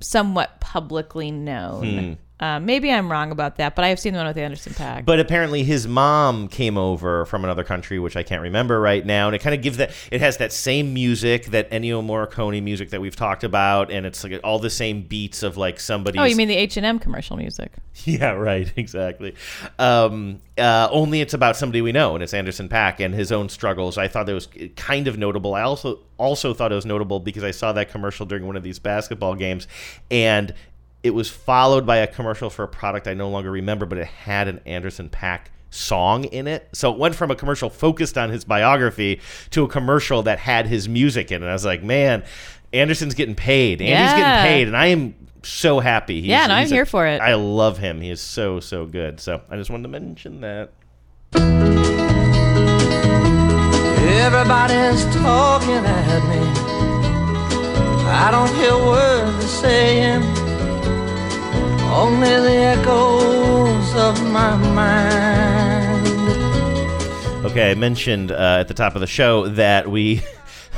somewhat 0.00 0.60
publicly 0.60 1.30
known. 1.30 1.98
Hmm. 1.98 2.12
Uh, 2.38 2.60
maybe 2.60 2.92
I'm 2.92 3.10
wrong 3.10 3.30
about 3.30 3.56
that, 3.56 3.74
but 3.74 3.84
I 3.84 3.88
have 3.88 3.98
seen 3.98 4.12
the 4.12 4.18
one 4.18 4.26
with 4.26 4.36
Anderson 4.36 4.74
Paak. 4.74 5.06
But 5.06 5.20
apparently, 5.20 5.64
his 5.64 5.88
mom 5.88 6.48
came 6.48 6.76
over 6.76 7.24
from 7.24 7.44
another 7.44 7.64
country, 7.64 7.98
which 7.98 8.14
I 8.14 8.22
can't 8.22 8.42
remember 8.42 8.78
right 8.78 9.04
now, 9.06 9.26
and 9.26 9.34
it 9.34 9.38
kind 9.38 9.54
of 9.54 9.62
gives 9.62 9.78
that. 9.78 9.92
It 10.10 10.20
has 10.20 10.36
that 10.36 10.52
same 10.52 10.92
music, 10.92 11.46
that 11.46 11.70
Ennio 11.70 12.04
Morricone 12.04 12.62
music 12.62 12.90
that 12.90 13.00
we've 13.00 13.16
talked 13.16 13.42
about, 13.42 13.90
and 13.90 14.04
it's 14.04 14.22
like 14.22 14.38
all 14.44 14.58
the 14.58 14.68
same 14.68 15.02
beats 15.02 15.42
of 15.42 15.56
like 15.56 15.80
somebody. 15.80 16.18
oh, 16.18 16.24
you 16.24 16.36
mean 16.36 16.48
the 16.48 16.56
H 16.56 16.76
and 16.76 16.84
M 16.84 16.98
commercial 16.98 17.36
music? 17.36 17.72
Yeah, 18.04 18.32
right. 18.32 18.70
Exactly. 18.76 19.34
Um, 19.78 20.42
uh, 20.58 20.88
only 20.92 21.22
it's 21.22 21.32
about 21.32 21.56
somebody 21.56 21.80
we 21.80 21.92
know, 21.92 22.14
and 22.14 22.22
it's 22.22 22.34
Anderson 22.34 22.68
Paak 22.68 23.00
and 23.00 23.14
his 23.14 23.32
own 23.32 23.48
struggles. 23.48 23.96
I 23.96 24.06
thought 24.06 24.26
that 24.26 24.34
was 24.34 24.48
kind 24.76 25.08
of 25.08 25.16
notable. 25.16 25.54
I 25.54 25.62
also 25.62 26.00
also 26.18 26.52
thought 26.52 26.70
it 26.70 26.74
was 26.74 26.84
notable 26.86 27.18
because 27.18 27.42
I 27.42 27.50
saw 27.52 27.72
that 27.72 27.90
commercial 27.90 28.26
during 28.26 28.46
one 28.46 28.56
of 28.56 28.62
these 28.62 28.78
basketball 28.78 29.34
games, 29.34 29.66
and 30.10 30.54
it 31.02 31.10
was 31.10 31.30
followed 31.30 31.86
by 31.86 31.98
a 31.98 32.06
commercial 32.06 32.50
for 32.50 32.64
a 32.64 32.68
product 32.68 33.06
I 33.06 33.14
no 33.14 33.28
longer 33.28 33.50
remember, 33.50 33.86
but 33.86 33.98
it 33.98 34.06
had 34.06 34.48
an 34.48 34.60
Anderson 34.66 35.08
Paak 35.08 35.42
song 35.70 36.24
in 36.24 36.46
it. 36.46 36.68
So 36.72 36.92
it 36.92 36.98
went 36.98 37.14
from 37.14 37.30
a 37.30 37.36
commercial 37.36 37.70
focused 37.70 38.16
on 38.18 38.30
his 38.30 38.44
biography 38.44 39.20
to 39.50 39.64
a 39.64 39.68
commercial 39.68 40.22
that 40.24 40.38
had 40.38 40.66
his 40.66 40.88
music 40.88 41.30
in 41.30 41.42
it. 41.42 41.46
I 41.46 41.52
was 41.52 41.64
like, 41.64 41.82
man, 41.82 42.24
Anderson's 42.72 43.14
getting 43.14 43.34
paid. 43.34 43.80
Andy's 43.80 43.90
Yeah. 44.12 44.16
getting 44.16 44.42
paid, 44.52 44.66
and 44.68 44.76
I 44.76 44.86
am 44.86 45.14
so 45.42 45.78
happy. 45.80 46.20
He's, 46.22 46.30
Yeah, 46.30 46.46
no, 46.48 46.54
I'm 46.54 46.66
a- 46.66 46.68
here 46.68 46.86
for 46.86 47.06
it. 47.06 47.20
I 47.20 47.34
love 47.34 47.78
him. 47.78 48.00
He 48.00 48.10
is 48.10 48.20
so 48.20 48.58
so 48.60 48.84
good. 48.86 49.20
So 49.20 49.42
I 49.50 49.56
just 49.56 49.70
wanted 49.70 49.84
to 49.84 49.88
mention 49.90 50.40
that. 50.40 50.70
Everybody's 54.18 55.04
talking 55.16 55.74
at 55.84 56.20
me. 56.28 56.40
I 58.08 58.28
don't 58.30 58.52
hear 58.56 58.76
words 58.76 59.38
they're 59.38 59.48
saying, 59.48 60.22
only 61.92 62.28
the 62.28 62.56
echoes 62.56 63.94
of 63.96 64.22
my 64.30 64.56
mind. 64.74 66.06
Okay, 67.46 67.70
I 67.70 67.74
mentioned 67.74 68.32
uh, 68.32 68.58
at 68.60 68.68
the 68.68 68.74
top 68.74 68.94
of 68.94 69.00
the 69.00 69.06
show 69.06 69.48
that 69.48 69.88
we 69.88 70.20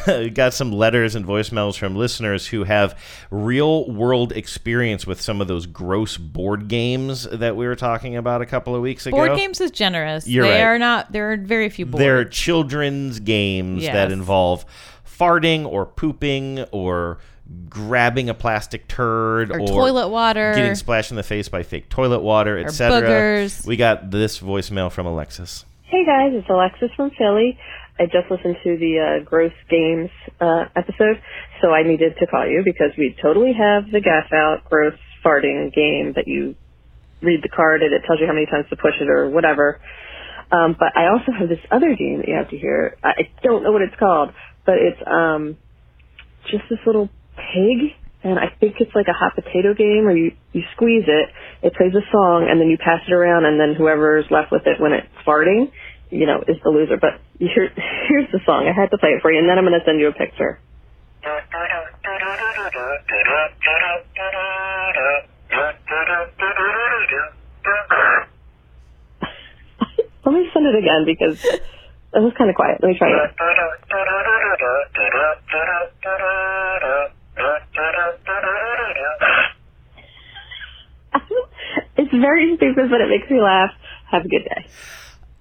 got 0.34 0.54
some 0.54 0.70
letters 0.72 1.14
and 1.14 1.24
voicemails 1.26 1.76
from 1.78 1.96
listeners 1.96 2.46
who 2.46 2.64
have 2.64 2.98
real 3.30 3.90
world 3.90 4.32
experience 4.32 5.06
with 5.06 5.20
some 5.20 5.40
of 5.40 5.48
those 5.48 5.66
gross 5.66 6.16
board 6.16 6.68
games 6.68 7.24
that 7.24 7.56
we 7.56 7.66
were 7.66 7.74
talking 7.76 8.16
about 8.16 8.42
a 8.42 8.46
couple 8.46 8.76
of 8.76 8.82
weeks 8.82 9.06
ago. 9.06 9.16
Board 9.16 9.36
games 9.36 9.60
is 9.60 9.70
generous. 9.70 10.26
You're 10.28 10.44
they 10.44 10.52
right. 10.52 10.60
are 10.62 10.78
not. 10.78 11.10
There 11.10 11.32
are 11.32 11.36
very 11.36 11.68
few 11.70 11.86
boards. 11.86 12.00
They're 12.00 12.24
children's 12.24 13.18
games 13.20 13.82
Yes. 13.82 13.94
that 13.94 14.12
involve 14.12 14.64
farting 15.06 15.66
or 15.66 15.84
pooping 15.86 16.60
or 16.70 17.18
grabbing 17.68 18.28
a 18.28 18.34
plastic 18.34 18.88
turd 18.88 19.50
Or 19.50 19.58
toilet 19.58 20.08
water. 20.08 20.52
getting 20.54 20.74
splashed 20.74 21.10
in 21.10 21.16
the 21.16 21.22
face 21.22 21.48
by 21.48 21.62
fake 21.62 21.88
toilet 21.88 22.20
water, 22.20 22.58
etc. 22.58 23.48
We 23.66 23.76
got 23.76 24.10
this 24.10 24.38
voicemail 24.40 24.90
from 24.92 25.06
Alexis. 25.06 25.64
Hey 25.84 26.04
guys, 26.04 26.32
it's 26.34 26.48
Alexis 26.50 26.90
from 26.96 27.10
Philly. 27.16 27.58
I 27.98 28.04
just 28.04 28.30
listened 28.30 28.56
to 28.62 28.76
the 28.76 28.98
uh, 29.20 29.24
Gross 29.24 29.52
Games 29.68 30.10
uh, 30.40 30.66
episode, 30.76 31.20
so 31.60 31.72
I 31.72 31.82
needed 31.82 32.14
to 32.20 32.26
call 32.26 32.46
you 32.46 32.62
because 32.64 32.92
we 32.96 33.16
totally 33.20 33.52
have 33.54 33.90
the 33.90 34.00
gas 34.00 34.30
out 34.32 34.68
gross 34.68 34.94
farting 35.24 35.72
game 35.74 36.12
that 36.14 36.28
you 36.28 36.54
read 37.22 37.42
the 37.42 37.48
card 37.48 37.82
and 37.82 37.92
it 37.92 38.02
tells 38.06 38.20
you 38.20 38.26
how 38.26 38.32
many 38.34 38.46
times 38.46 38.66
to 38.70 38.76
push 38.76 38.94
it 39.00 39.08
or 39.08 39.28
whatever. 39.30 39.80
Um, 40.52 40.76
but 40.78 40.96
I 40.96 41.08
also 41.08 41.32
have 41.36 41.48
this 41.48 41.58
other 41.70 41.96
game 41.96 42.18
that 42.18 42.28
you 42.28 42.34
have 42.34 42.50
to 42.50 42.56
hear. 42.58 42.96
I 43.02 43.08
I 43.08 43.30
don't 43.42 43.62
know 43.64 43.72
what 43.72 43.82
it's 43.82 43.96
called, 43.98 44.30
but 44.64 44.76
it's 44.76 45.00
um, 45.06 45.56
just 46.50 46.64
this 46.70 46.78
little 46.86 47.08
pig, 47.38 47.94
and 48.22 48.38
I 48.38 48.50
think 48.58 48.76
it's 48.82 48.94
like 48.94 49.06
a 49.08 49.14
hot 49.16 49.34
potato 49.38 49.74
game 49.74 50.04
where 50.04 50.16
you 50.16 50.32
you 50.52 50.62
squeeze 50.74 51.06
it, 51.06 51.26
it 51.62 51.74
plays 51.74 51.94
a 51.94 52.02
song, 52.10 52.46
and 52.50 52.60
then 52.60 52.68
you 52.68 52.78
pass 52.78 53.00
it 53.06 53.12
around, 53.14 53.46
and 53.46 53.60
then 53.60 53.74
whoever's 53.78 54.26
left 54.30 54.50
with 54.50 54.66
it 54.66 54.80
when 54.80 54.92
it's 54.92 55.06
farting, 55.26 55.70
you 56.10 56.26
know, 56.26 56.42
is 56.46 56.58
the 56.64 56.70
loser. 56.70 56.98
But 56.98 57.22
here, 57.38 57.70
here's 58.08 58.30
the 58.34 58.40
song. 58.44 58.66
I 58.66 58.74
had 58.74 58.90
to 58.90 58.98
play 58.98 59.10
it 59.14 59.22
for 59.22 59.30
you, 59.30 59.38
and 59.38 59.48
then 59.48 59.58
I'm 59.58 59.64
going 59.64 59.78
to 59.78 59.84
send 59.86 60.00
you 60.00 60.08
a 60.08 60.16
picture. 60.16 60.60
Let 70.24 70.34
me 70.34 70.44
send 70.52 70.66
it 70.66 70.76
again 70.76 71.06
because 71.06 71.38
it 71.42 72.20
was 72.20 72.32
kind 72.36 72.50
of 72.50 72.56
quiet. 72.56 72.78
Let 72.82 72.88
me 72.92 72.98
try 72.98 73.08
it. 73.08 73.16
Very 82.20 82.56
stupid, 82.56 82.90
but 82.90 83.00
it 83.00 83.08
makes 83.08 83.28
me 83.30 83.40
laugh. 83.40 83.70
Have 84.10 84.24
a 84.24 84.28
good 84.28 84.44
day. 84.44 84.66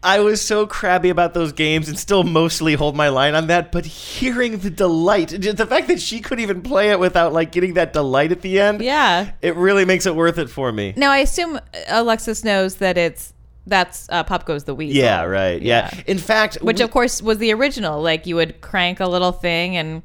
I 0.03 0.19
was 0.19 0.41
so 0.41 0.67
crabby 0.67 1.09
about 1.09 1.33
those 1.33 1.51
games 1.51 1.89
and 1.89 1.97
still 1.97 2.23
mostly 2.23 2.75
hold 2.75 2.95
my 2.95 3.09
line 3.09 3.33
on 3.33 3.47
that, 3.47 3.71
but 3.71 3.85
hearing 3.85 4.59
the 4.59 4.69
delight, 4.69 5.29
the 5.29 5.65
fact 5.65 5.87
that 5.87 5.99
she 5.99 6.19
could 6.19 6.39
even 6.39 6.61
play 6.61 6.91
it 6.91 6.99
without 6.99 7.33
like 7.33 7.51
getting 7.51 7.73
that 7.73 7.93
delight 7.93 8.31
at 8.31 8.41
the 8.41 8.59
end, 8.59 8.81
yeah, 8.81 9.31
it 9.41 9.55
really 9.55 9.85
makes 9.85 10.05
it 10.05 10.15
worth 10.15 10.37
it 10.37 10.49
for 10.49 10.71
me. 10.71 10.93
Now 10.95 11.11
I 11.11 11.17
assume 11.19 11.59
Alexis 11.87 12.43
knows 12.43 12.75
that 12.75 12.97
it's 12.97 13.33
that's 13.65 14.07
uh, 14.09 14.23
Pop 14.23 14.45
Goes 14.45 14.63
the 14.65 14.75
Weasel. 14.75 14.95
Yeah, 15.01 15.23
right. 15.23 15.61
Yeah. 15.61 15.89
In 16.05 16.19
fact, 16.19 16.57
which 16.61 16.77
we- 16.77 16.83
of 16.83 16.91
course 16.91 17.21
was 17.21 17.39
the 17.39 17.51
original. 17.51 18.01
Like 18.01 18.25
you 18.27 18.35
would 18.35 18.61
crank 18.61 18.99
a 18.99 19.07
little 19.07 19.33
thing 19.33 19.75
and 19.75 20.03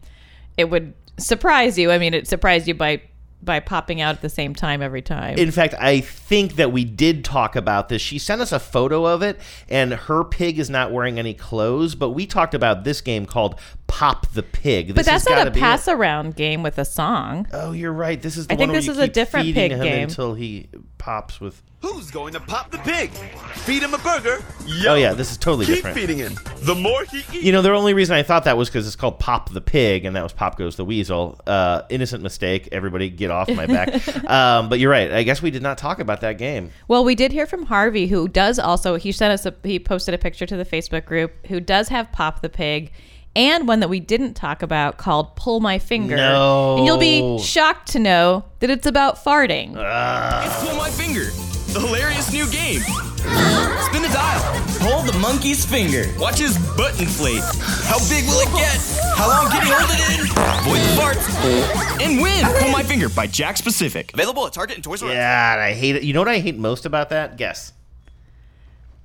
it 0.56 0.70
would 0.70 0.94
surprise 1.18 1.78
you. 1.78 1.90
I 1.92 1.98
mean, 1.98 2.14
it 2.14 2.26
surprised 2.26 2.66
you 2.66 2.74
by 2.74 3.02
by 3.42 3.60
popping 3.60 4.00
out 4.00 4.14
at 4.16 4.22
the 4.22 4.28
same 4.28 4.54
time 4.54 4.82
every 4.82 5.02
time. 5.02 5.36
In 5.36 5.50
fact, 5.50 5.74
I 5.78 6.00
think 6.00 6.54
that 6.56 6.72
we 6.72 6.84
did 6.84 7.24
talk 7.24 7.56
about 7.56 7.88
this. 7.88 8.00
She 8.00 8.18
sent 8.18 8.40
us 8.40 8.52
a 8.52 8.60
photo 8.60 9.04
of 9.04 9.22
it, 9.22 9.40
and 9.68 9.92
her 9.92 10.24
pig 10.24 10.58
is 10.58 10.70
not 10.70 10.92
wearing 10.92 11.18
any 11.18 11.34
clothes. 11.34 11.94
But 11.94 12.10
we 12.10 12.26
talked 12.26 12.54
about 12.54 12.84
this 12.84 13.00
game 13.00 13.26
called 13.26 13.58
Pop 13.92 14.26
the 14.32 14.42
Pig. 14.42 14.88
but 14.94 15.04
that's 15.04 15.24
has 15.24 15.28
not 15.28 15.36
gotta 15.36 15.50
a 15.50 15.52
pass 15.52 15.86
around 15.86 16.34
game 16.34 16.62
with 16.62 16.78
a 16.78 16.84
song. 16.84 17.46
Oh, 17.52 17.72
you're 17.72 17.92
right. 17.92 18.20
This 18.20 18.38
is 18.38 18.46
the 18.46 18.54
I 18.54 18.56
one 18.56 18.58
think 18.60 18.70
where 18.72 18.80
this 18.80 18.88
is 18.88 18.98
a 18.98 19.04
keep 19.04 19.12
different 19.12 19.46
feeding 19.46 19.62
pig 19.70 19.72
him 19.72 19.80
game. 19.82 20.02
until 20.08 20.32
he 20.34 20.68
pops 20.96 21.40
with. 21.42 21.62
Who's 21.82 22.10
going 22.10 22.32
to 22.32 22.40
pop 22.40 22.70
the 22.70 22.78
pig? 22.78 23.10
Feed 23.10 23.82
him 23.82 23.92
a 23.92 23.98
burger. 23.98 24.42
Oh 24.86 24.94
yeah, 24.94 25.12
this 25.12 25.30
is 25.30 25.36
totally 25.36 25.66
Keep 25.66 25.74
different. 25.76 25.96
feeding 25.98 26.16
him. 26.18 26.38
The 26.60 26.74
more 26.74 27.04
he 27.04 27.18
eats. 27.18 27.34
You 27.34 27.52
know, 27.52 27.60
the 27.60 27.70
only 27.72 27.92
reason 27.92 28.16
I 28.16 28.22
thought 28.22 28.44
that 28.44 28.56
was 28.56 28.68
because 28.70 28.86
it's 28.86 28.96
called 28.96 29.18
Pop 29.18 29.50
the 29.52 29.60
Pig, 29.60 30.04
and 30.06 30.16
that 30.16 30.22
was 30.22 30.32
Pop 30.32 30.56
Goes 30.56 30.76
the 30.76 30.84
Weasel. 30.86 31.38
Uh, 31.46 31.82
innocent 31.90 32.22
mistake. 32.22 32.68
Everybody 32.72 33.10
get 33.10 33.30
off 33.30 33.48
my 33.50 33.66
back. 33.66 33.90
um, 34.30 34.68
but 34.70 34.78
you're 34.78 34.90
right. 34.92 35.12
I 35.12 35.22
guess 35.24 35.42
we 35.42 35.50
did 35.50 35.62
not 35.62 35.76
talk 35.76 35.98
about 35.98 36.20
that 36.22 36.38
game. 36.38 36.70
Well, 36.88 37.04
we 37.04 37.14
did 37.14 37.32
hear 37.32 37.46
from 37.46 37.66
Harvey, 37.66 38.06
who 38.06 38.26
does 38.28 38.58
also. 38.58 38.94
He 38.94 39.12
sent 39.12 39.32
us 39.32 39.44
a. 39.44 39.54
He 39.64 39.78
posted 39.78 40.14
a 40.14 40.18
picture 40.18 40.46
to 40.46 40.56
the 40.56 40.64
Facebook 40.64 41.04
group. 41.04 41.32
Who 41.48 41.60
does 41.60 41.88
have 41.88 42.10
Pop 42.12 42.40
the 42.42 42.48
Pig, 42.48 42.92
and 43.34 43.66
one 43.66 43.80
that 43.80 43.88
we 43.88 44.00
didn't 44.00 44.34
talk 44.34 44.62
about 44.62 44.98
called 44.98 45.36
Pull 45.36 45.60
My 45.60 45.78
Finger. 45.78 46.16
No. 46.16 46.76
And 46.76 46.86
you'll 46.86 46.98
be 46.98 47.38
shocked 47.38 47.92
to 47.92 47.98
know 47.98 48.44
that 48.60 48.70
it's 48.70 48.86
about 48.86 49.16
farting. 49.16 49.70
It's 49.76 50.64
Pull 50.64 50.76
My 50.76 50.90
Finger, 50.90 51.24
the 51.72 51.80
hilarious 51.86 52.32
new 52.32 52.46
game. 52.50 52.80
Spin 53.22 54.02
the 54.02 54.10
dial. 54.12 54.42
Pull 54.80 55.02
the 55.02 55.16
monkey's 55.20 55.64
finger. 55.64 56.04
Watch 56.18 56.38
his 56.38 56.58
butt 56.76 57.00
inflate. 57.00 57.42
How 57.84 57.98
big 58.08 58.24
will 58.26 58.40
it 58.40 58.50
get? 58.52 58.76
How 59.16 59.28
long 59.28 59.50
can 59.50 59.62
he 59.64 59.70
hold 59.72 59.90
it 59.90 60.00
in? 60.10 60.26
Avoid 60.60 60.80
the 60.80 60.92
farts. 61.00 62.00
And 62.04 62.20
win. 62.20 62.44
Pull 62.60 62.70
My 62.70 62.82
Finger 62.82 63.08
by 63.08 63.28
Jakks 63.28 63.62
Pacific. 63.62 64.12
Available 64.12 64.44
at 64.46 64.52
Target 64.52 64.76
and 64.76 64.84
Toys 64.84 65.02
R 65.02 65.10
Us. 65.10 65.14
Yeah, 65.14 65.52
and 65.52 65.60
I 65.62 65.72
hate 65.72 65.94
it. 65.96 66.02
You 66.02 66.12
know 66.14 66.20
what 66.20 66.28
I 66.28 66.40
hate 66.40 66.58
most 66.58 66.84
about 66.84 67.10
that? 67.10 67.36
Guess. 67.36 67.72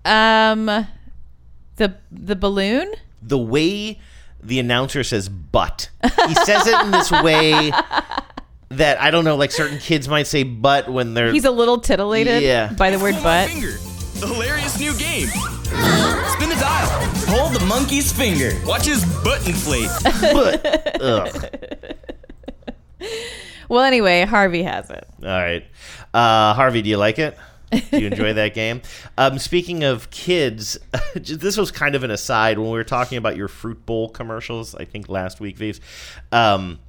Um, 0.03 0.65
the 1.75 1.95
the 2.11 2.35
balloon. 2.35 2.91
The 3.21 3.37
way 3.37 3.99
the 4.47 4.59
announcer 4.59 5.03
says 5.03 5.29
"but." 5.29 5.89
He 6.03 6.35
says 6.35 6.65
it 6.67 6.81
in 6.85 6.91
this 6.91 7.11
way 7.11 7.71
that 8.69 8.99
I 9.01 9.11
don't 9.11 9.23
know. 9.25 9.35
Like 9.35 9.51
certain 9.51 9.77
kids 9.79 10.07
might 10.09 10.27
say 10.27 10.43
"but" 10.43 10.89
when 10.89 11.13
they're. 11.13 11.31
He's 11.31 11.45
a 11.45 11.51
little 11.51 11.79
titillated 11.79 12.43
Yeah. 12.43 12.73
by 12.73 12.89
the 12.89 12.99
word 12.99 13.13
Pull 13.15 13.23
My 13.23 13.43
butt. 13.45 13.49
Finger, 13.49 13.71
the 14.19 14.27
hilarious 14.33 14.79
new 14.79 14.97
game. 14.97 15.27
Spin 15.27 16.49
the 16.49 16.55
dial. 16.59 16.87
Hold 17.27 17.53
the 17.53 17.65
monkey's 17.65 18.11
finger. 18.11 18.51
Watch 18.65 18.85
his 18.85 19.03
butt 19.23 19.45
inflate. 19.47 19.89
Ugh. 21.01 21.49
well, 23.69 23.83
anyway, 23.83 24.23
Harvey 24.25 24.63
has 24.63 24.89
it. 24.89 25.05
All 25.21 25.27
right. 25.27 25.65
Uh, 26.13 26.53
Harvey, 26.53 26.81
do 26.81 26.89
you 26.89 26.97
like 26.97 27.19
it? 27.19 27.37
Do 27.71 27.99
you 27.99 28.07
enjoy 28.07 28.33
that 28.33 28.53
game? 28.53 28.81
Um, 29.17 29.39
speaking 29.39 29.83
of 29.83 30.09
kids, 30.09 30.77
this 31.15 31.57
was 31.57 31.71
kind 31.71 31.95
of 31.95 32.03
an 32.03 32.11
aside 32.11 32.57
when 32.57 32.67
we 32.67 32.77
were 32.77 32.83
talking 32.83 33.17
about 33.17 33.35
your 33.35 33.47
fruit 33.47 33.85
bowl 33.85 34.09
commercials. 34.09 34.75
I 34.75 34.85
think 34.85 35.09
last 35.09 35.39
week, 35.39 35.57
Vives. 35.57 35.81
Um, 36.31 36.79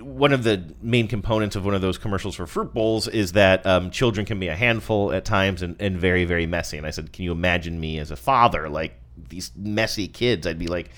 one 0.00 0.32
of 0.32 0.44
the 0.44 0.74
main 0.82 1.08
components 1.08 1.56
of 1.56 1.64
one 1.64 1.74
of 1.74 1.80
those 1.80 1.96
commercials 1.96 2.34
for 2.34 2.46
fruit 2.46 2.74
bowls 2.74 3.08
is 3.08 3.32
that 3.32 3.64
um, 3.66 3.90
children 3.90 4.26
can 4.26 4.38
be 4.38 4.48
a 4.48 4.54
handful 4.54 5.10
at 5.12 5.24
times 5.24 5.62
and, 5.62 5.74
and 5.80 5.96
very 5.96 6.24
very 6.24 6.46
messy. 6.46 6.76
And 6.76 6.86
I 6.86 6.90
said, 6.90 7.12
can 7.12 7.24
you 7.24 7.32
imagine 7.32 7.80
me 7.80 7.98
as 7.98 8.10
a 8.10 8.16
father, 8.16 8.68
like 8.68 9.00
these 9.28 9.52
messy 9.56 10.06
kids? 10.06 10.46
I'd 10.46 10.58
be 10.58 10.66
like 10.66 10.90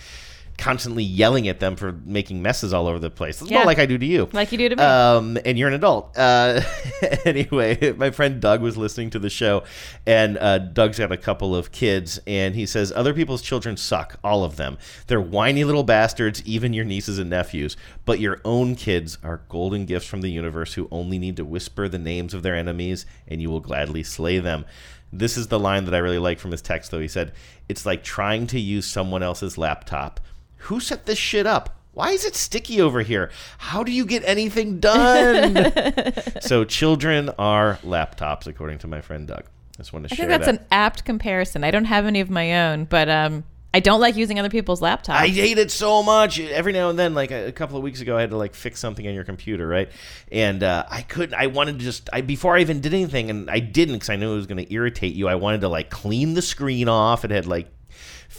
constantly 0.59 1.03
yelling 1.03 1.49
at 1.49 1.61
them 1.61 1.77
for 1.77 1.93
making 2.05 2.41
messes 2.43 2.73
all 2.73 2.87
over 2.87 2.99
the 2.99 3.11
place. 3.11 3.41
It's 3.43 3.51
Yeah. 3.51 3.65
like 3.65 3.79
I 3.79 3.87
do 3.87 3.99
to 3.99 4.07
you. 4.07 4.29
Like 4.33 4.53
you 4.53 4.59
do 4.59 4.69
to 4.71 4.77
me. 4.77 4.83
Um, 4.83 5.39
and 5.45 5.59
you're 5.59 5.69
an 5.69 5.75
adult. 5.75 6.17
Uh, 6.17 6.63
anyway, 7.25 7.93
my 7.93 8.11
friend 8.11 8.41
Doug 8.41 8.63
was 8.63 8.77
listening 8.77 9.11
to 9.11 9.19
the 9.19 9.31
show, 9.31 9.65
and 10.07 10.39
uh, 10.39 10.59
Doug's 10.59 10.99
got 10.99 11.13
a 11.13 11.17
couple 11.17 11.55
of 11.55 11.73
kids, 11.73 12.19
and 12.27 12.55
he 12.55 12.67
says 12.67 12.93
other 12.93 13.13
people's 13.15 13.43
children 13.43 13.77
suck, 13.77 14.19
all 14.25 14.45
of 14.45 14.57
them. 14.57 14.79
They're 15.07 15.21
whiny 15.21 15.65
little 15.65 15.85
bastards, 15.85 16.43
even 16.45 16.73
your 16.73 16.85
nieces 16.85 17.19
and 17.19 17.31
nephews. 17.31 17.77
But 18.05 18.21
your 18.21 18.41
own 18.45 18.75
kids 18.77 19.19
are 19.23 19.43
golden 19.49 19.85
gifts 19.85 20.07
from 20.07 20.21
the 20.21 20.31
universe 20.31 20.75
who 20.75 20.89
only 20.91 21.19
need 21.19 21.37
to 21.37 21.45
whisper 21.45 21.89
the 21.89 21.99
names 21.99 22.35
of 22.35 22.43
their 22.43 22.55
enemies, 22.57 23.05
and 23.29 23.43
you 23.43 23.51
will 23.51 23.61
gladly 23.61 24.03
slay 24.03 24.39
them. 24.39 24.65
This 25.13 25.37
is 25.37 25.47
the 25.49 25.59
line 25.61 25.85
that 25.85 25.95
I 25.95 25.99
really 25.99 26.19
like 26.19 26.39
from 26.39 26.51
his 26.51 26.61
text, 26.63 26.91
though. 26.91 26.99
He 27.01 27.09
said, 27.09 27.33
It's 27.69 27.87
like 27.87 28.03
trying 28.03 28.47
to 28.49 28.61
use 28.61 28.87
someone 28.87 29.23
else's 29.23 29.57
laptop. 29.57 30.21
Who 30.57 30.81
set 30.81 31.07
this 31.07 31.19
shit 31.19 31.47
up? 31.47 31.77
Why 31.93 32.11
is 32.11 32.27
it 32.27 32.35
sticky 32.35 32.81
over 32.83 33.01
here? 33.01 33.31
How 33.57 33.83
do 33.83 33.91
you 33.91 34.05
get 34.05 34.23
anything 34.27 34.81
done? 34.81 35.73
so, 36.43 36.65
children 36.65 37.31
are 37.39 37.79
laptops, 37.83 38.47
according 38.47 38.79
to 38.81 38.87
my 38.87 39.01
friend 39.01 39.27
Doug. 39.27 39.45
Just 39.79 39.93
want 39.93 40.07
to 40.07 40.15
I 40.15 40.17
share 40.17 40.29
think 40.29 40.43
that's 40.43 40.59
that. 40.59 40.61
an 40.63 40.67
apt 40.71 41.05
comparison. 41.05 41.65
I 41.65 41.71
don't 41.71 41.87
have 41.87 42.05
any 42.05 42.21
of 42.21 42.29
my 42.29 42.69
own, 42.69 42.85
but 42.85 43.09
um, 43.09 43.45
I 43.73 43.81
don't 43.81 44.01
like 44.01 44.17
using 44.17 44.39
other 44.39 44.49
people's 44.49 44.81
laptops. 44.81 45.11
I 45.11 45.29
hate 45.29 45.59
it 45.59 45.71
so 45.71 46.03
much. 46.03 46.41
Every 46.41 46.73
now 46.73 46.89
and 46.89 46.99
then, 46.99 47.15
like 47.15 47.31
a, 47.31 47.49
a 47.49 47.53
couple 47.53 47.77
of 47.77 47.83
weeks 47.83 48.01
ago, 48.01 48.17
I 48.17 48.23
had 48.23 48.31
to 48.31 48.37
like 48.37 48.55
fix 48.55 48.81
something 48.81 49.07
on 49.07 49.13
your 49.15 49.25
computer, 49.25 49.67
right? 49.67 49.91
And 50.33 50.63
uh, 50.63 50.85
I 50.91 51.03
couldn't. 51.03 51.35
I 51.35 51.49
wanted 51.49 51.79
to 51.79 51.85
just. 51.85 52.09
I 52.13 52.23
before 52.23 52.57
I 52.57 52.61
even 52.61 52.81
did 52.81 52.95
anything, 52.95 53.29
and 53.29 53.51
I 53.51 53.59
didn't 53.59 53.97
because 53.97 54.11
I 54.11 54.17
knew 54.17 54.33
it 54.33 54.37
was 54.37 54.47
going 54.47 54.65
to 54.65 54.73
irritate 54.73 55.15
you. 55.15 55.29
I 55.29 55.35
wanted 55.35 55.61
to 55.61 55.69
like 55.69 55.91
clean 55.91 56.35
the 56.35 56.43
screen 56.43 56.89
off. 56.89 57.25
It 57.25 57.31
had 57.31 57.47
like 57.47 57.69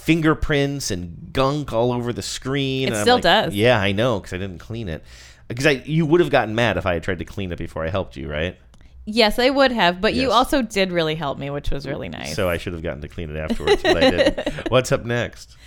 fingerprints 0.07 0.89
and 0.89 1.33
gunk 1.33 1.73
all 1.73 1.91
over 1.91 2.13
the 2.13 2.21
screen. 2.21 2.87
It 2.87 2.93
and 2.93 3.01
still 3.01 3.15
like, 3.17 3.23
does. 3.23 3.53
Yeah, 3.53 3.77
I 3.77 3.91
know 3.91 4.21
because 4.21 4.31
I 4.31 4.37
didn't 4.37 4.59
clean 4.59 4.87
it. 4.87 5.03
Because 5.49 5.65
I, 5.65 5.71
you 5.85 6.05
would 6.05 6.21
have 6.21 6.29
gotten 6.29 6.55
mad 6.55 6.77
if 6.77 6.85
I 6.85 6.93
had 6.93 7.03
tried 7.03 7.19
to 7.19 7.25
clean 7.25 7.51
it 7.51 7.57
before 7.57 7.85
I 7.85 7.89
helped 7.89 8.15
you, 8.15 8.29
right? 8.29 8.57
Yes, 9.03 9.37
I 9.37 9.49
would 9.49 9.73
have, 9.73 9.99
but 9.99 10.13
you 10.13 10.31
also 10.31 10.61
did 10.61 10.93
really 10.93 11.15
help 11.15 11.37
me, 11.37 11.49
which 11.49 11.71
was 11.71 11.85
really 11.85 12.07
nice. 12.07 12.35
So 12.35 12.49
I 12.49 12.57
should 12.57 12.73
have 12.73 12.83
gotten 12.83 13.01
to 13.01 13.09
clean 13.09 13.29
it 13.29 13.37
afterwards, 13.37 13.81
but 13.81 13.97
I 13.97 14.09
didn't. 14.09 14.69
What's 14.69 14.93
up 14.93 15.03
next? 15.03 15.57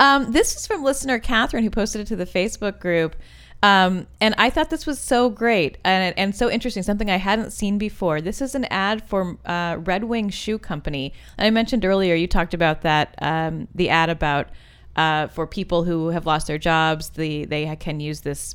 Um, 0.00 0.32
this 0.32 0.56
is 0.56 0.66
from 0.66 0.82
listener 0.82 1.20
Catherine 1.20 1.62
who 1.62 1.70
posted 1.70 2.00
it 2.00 2.06
to 2.08 2.16
the 2.16 2.26
Facebook 2.26 2.80
group. 2.80 3.14
Um, 3.62 4.06
and 4.20 4.34
I 4.38 4.48
thought 4.48 4.70
this 4.70 4.86
was 4.86 4.98
so 4.98 5.28
great 5.28 5.76
and, 5.84 6.18
and 6.18 6.34
so 6.34 6.50
interesting, 6.50 6.82
something 6.82 7.10
I 7.10 7.16
hadn't 7.16 7.50
seen 7.50 7.76
before. 7.76 8.20
This 8.20 8.40
is 8.40 8.54
an 8.54 8.64
ad 8.66 9.02
for 9.06 9.36
uh, 9.44 9.76
Red 9.80 10.04
Wing 10.04 10.30
Shoe 10.30 10.58
Company. 10.58 11.12
And 11.36 11.46
I 11.46 11.50
mentioned 11.50 11.84
earlier, 11.84 12.14
you 12.14 12.26
talked 12.26 12.54
about 12.54 12.82
that, 12.82 13.14
um, 13.20 13.68
the 13.74 13.90
ad 13.90 14.08
about 14.08 14.48
uh, 14.96 15.26
for 15.28 15.46
people 15.46 15.84
who 15.84 16.08
have 16.08 16.24
lost 16.24 16.46
their 16.46 16.58
jobs, 16.58 17.10
the, 17.10 17.44
they 17.44 17.76
can 17.76 18.00
use 18.00 18.22
this 18.22 18.54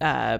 uh, 0.00 0.38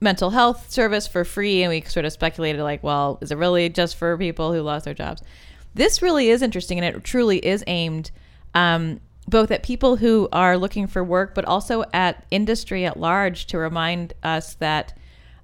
mental 0.00 0.30
health 0.30 0.70
service 0.70 1.06
for 1.06 1.24
free. 1.24 1.62
And 1.62 1.70
we 1.70 1.82
sort 1.82 2.06
of 2.06 2.12
speculated, 2.12 2.62
like, 2.62 2.82
well, 2.82 3.18
is 3.20 3.30
it 3.30 3.36
really 3.36 3.68
just 3.68 3.96
for 3.96 4.16
people 4.16 4.54
who 4.54 4.62
lost 4.62 4.86
their 4.86 4.94
jobs? 4.94 5.22
This 5.74 6.00
really 6.00 6.30
is 6.30 6.40
interesting, 6.40 6.78
and 6.78 6.96
it 6.96 7.04
truly 7.04 7.38
is 7.38 7.62
aimed 7.66 8.10
um, 8.54 9.00
both 9.28 9.50
at 9.50 9.62
people 9.62 9.96
who 9.96 10.28
are 10.32 10.56
looking 10.56 10.86
for 10.86 11.04
work, 11.04 11.34
but 11.34 11.44
also 11.44 11.84
at 11.92 12.24
industry 12.30 12.86
at 12.86 12.98
large 12.98 13.46
to 13.48 13.58
remind 13.58 14.14
us 14.22 14.54
that 14.54 14.96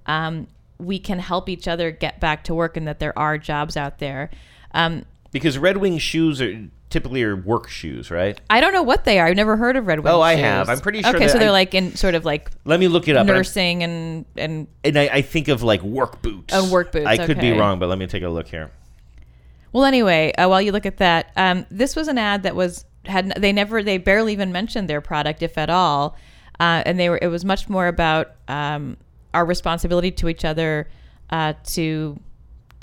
um, 0.07 0.47
we 0.78 0.99
can 0.99 1.18
help 1.18 1.49
each 1.49 1.68
other 1.68 1.91
get 1.91 2.18
back 2.18 2.45
to 2.45 2.55
work 2.55 2.76
and 2.76 2.89
that 2.89 2.99
there 2.99 3.16
are 3.18 3.37
jobs 3.39 3.76
out 3.76 3.99
there. 3.99 4.30
Um, 4.72 5.05
Because 5.32 5.59
Red 5.59 5.76
Wing 5.76 5.99
shoes 5.99 6.41
are 6.41 6.66
typically 6.89 7.22
are 7.24 7.37
work 7.37 7.68
shoes, 7.68 8.11
right? 8.11 8.41
I 8.49 8.61
don't 8.61 8.72
know 8.72 8.82
what 8.82 9.05
they 9.05 9.18
are. 9.18 9.26
I've 9.26 9.37
never 9.37 9.57
heard 9.57 9.76
of 9.76 9.87
Red 9.87 10.01
Wing. 10.01 10.12
Oh, 10.12 10.20
I 10.20 10.35
have. 10.37 10.68
I'm 10.68 10.78
pretty 10.80 11.03
sure 11.03 11.14
Okay, 11.14 11.28
so 11.28 11.39
they're 11.39 11.49
I- 11.49 11.53
like 11.53 11.74
in 11.74 11.95
sort 11.97 12.14
of 12.14 12.24
like 12.24 12.51
Let 12.64 12.80
me 12.80 12.89
look 12.89 13.07
it 13.09 13.16
up. 13.16 13.26
nursing 13.26 13.82
and 13.82 14.24
and 14.37 14.66
And 14.82 14.97
I, 14.99 15.09
I 15.12 15.22
think 15.22 15.49
of 15.49 15.62
like 15.62 15.82
work 15.82 16.22
boots. 16.22 16.55
Oh, 16.57 16.70
work 16.70 16.91
boots, 16.93 17.07
I 17.07 17.18
could 17.26 17.39
be 17.41 17.53
wrong, 17.53 17.78
but 17.78 17.89
let 17.89 17.99
me 17.99 18.07
take 18.07 18.22
a 18.22 18.28
look 18.28 18.49
here. 18.49 18.70
Well, 19.72 19.85
anyway, 19.85 20.32
uh, 20.32 20.49
while 20.49 20.62
you 20.62 20.70
look 20.72 20.87
at 20.87 20.99
that, 20.99 21.32
um, 21.37 21.66
this 21.70 21.97
was 21.97 22.07
an 22.09 22.16
ad 22.16 22.45
that 22.45 22.55
was 22.55 22.85
had 23.07 23.33
they 23.41 23.53
never 23.53 23.83
they 23.83 23.99
barely 23.99 24.33
even 24.33 24.53
mentioned 24.53 24.89
their 24.89 25.01
product, 25.01 25.43
if 25.43 25.59
at 25.59 25.71
all, 25.71 26.17
uh, 26.61 26.83
and 26.87 26.99
they 26.99 27.09
were 27.09 27.19
it 27.21 27.29
was 27.29 27.45
much 27.45 27.69
more 27.69 27.87
about 27.87 28.33
um, 28.49 28.97
our 29.33 29.45
responsibility 29.45 30.11
to 30.13 30.29
each 30.29 30.45
other 30.45 30.89
uh, 31.31 31.55
to 31.65 32.19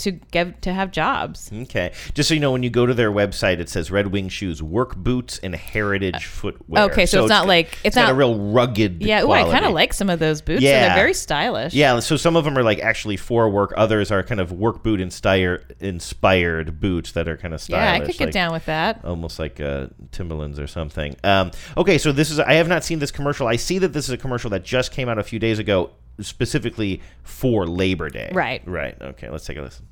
to 0.02 0.12
get 0.12 0.62
to 0.64 0.74
have 0.74 0.92
jobs. 0.92 1.50
Okay. 1.54 1.92
Just 2.14 2.30
so 2.30 2.34
you 2.36 2.40
know, 2.40 2.52
when 2.52 2.64
you 2.64 2.70
go 2.70 2.86
to 2.86 2.94
their 2.94 3.12
website, 3.12 3.60
it 3.60 3.70
says 3.70 3.90
Red 3.92 4.08
Wing 4.08 4.30
shoes, 4.30 4.62
work 4.62 4.96
boots, 4.96 5.40
and 5.44 5.56
heritage 5.56 6.26
footwear. 6.26 6.84
Uh, 6.84 6.86
okay, 6.88 7.06
so 7.06 7.22
it's 7.24 7.30
not 7.30 7.48
like- 7.48 7.78
it's 7.84 7.96
got 7.96 8.04
not- 8.04 8.12
a 8.12 8.16
real 8.16 8.38
rugged. 8.52 9.02
Yeah, 9.02 9.24
ooh, 9.24 9.32
I 9.32 9.44
kind 9.44 9.66
of 9.66 9.72
like 9.72 9.94
some 9.94 10.10
of 10.10 10.20
those 10.20 10.42
boots. 10.42 10.62
Yeah. 10.62 10.88
they're 10.88 10.96
very 10.96 11.14
stylish. 11.14 11.74
Yeah, 11.74 12.00
so 12.00 12.18
some 12.18 12.36
of 12.36 12.44
them 12.46 12.58
are 12.58 12.64
like 12.64 12.80
actually 12.80 13.18
for 13.18 13.50
work. 13.50 13.74
Others 13.78 14.12
are 14.12 14.24
kind 14.24 14.42
of 14.42 14.52
work 14.52 14.84
boot 14.84 15.00
inspired 15.02 15.76
inspired 15.80 16.80
boots 16.80 17.12
that 17.14 17.28
are 17.28 17.38
kind 17.38 17.54
of 17.54 17.62
stylish. 17.62 17.84
Yeah, 17.86 17.94
I 17.94 18.00
could 18.06 18.18
get 18.18 18.26
like- 18.26 18.34
down 18.34 18.52
with 18.54 18.66
that. 18.66 19.04
Almost 19.04 19.40
like 19.40 19.60
uh, 19.62 19.88
Timberlands 20.12 20.60
or 20.60 20.68
something. 20.68 21.16
Um, 21.24 21.52
okay, 21.78 21.98
so 21.98 22.12
this 22.12 22.30
is 22.32 22.40
I 22.40 22.54
have 22.54 22.68
not 22.68 22.84
seen 22.84 23.00
this 23.00 23.12
commercial. 23.12 23.48
I 23.48 23.56
see 23.56 23.78
that 23.80 23.94
this 23.94 24.06
is 24.06 24.12
a 24.12 24.18
commercial 24.18 24.50
that 24.52 24.64
just 24.64 24.92
came 24.92 25.08
out 25.10 25.18
a 25.18 25.24
few 25.24 25.40
days 25.40 25.60
ago, 25.60 25.92
specifically 26.20 27.02
for 27.24 27.66
Labor 27.68 28.10
Day. 28.10 28.30
Right. 28.34 28.62
Right. 28.66 28.96
Okay, 29.02 29.30
let's 29.30 29.46
take 29.46 29.58
a 29.58 29.62
listen. 29.62 29.86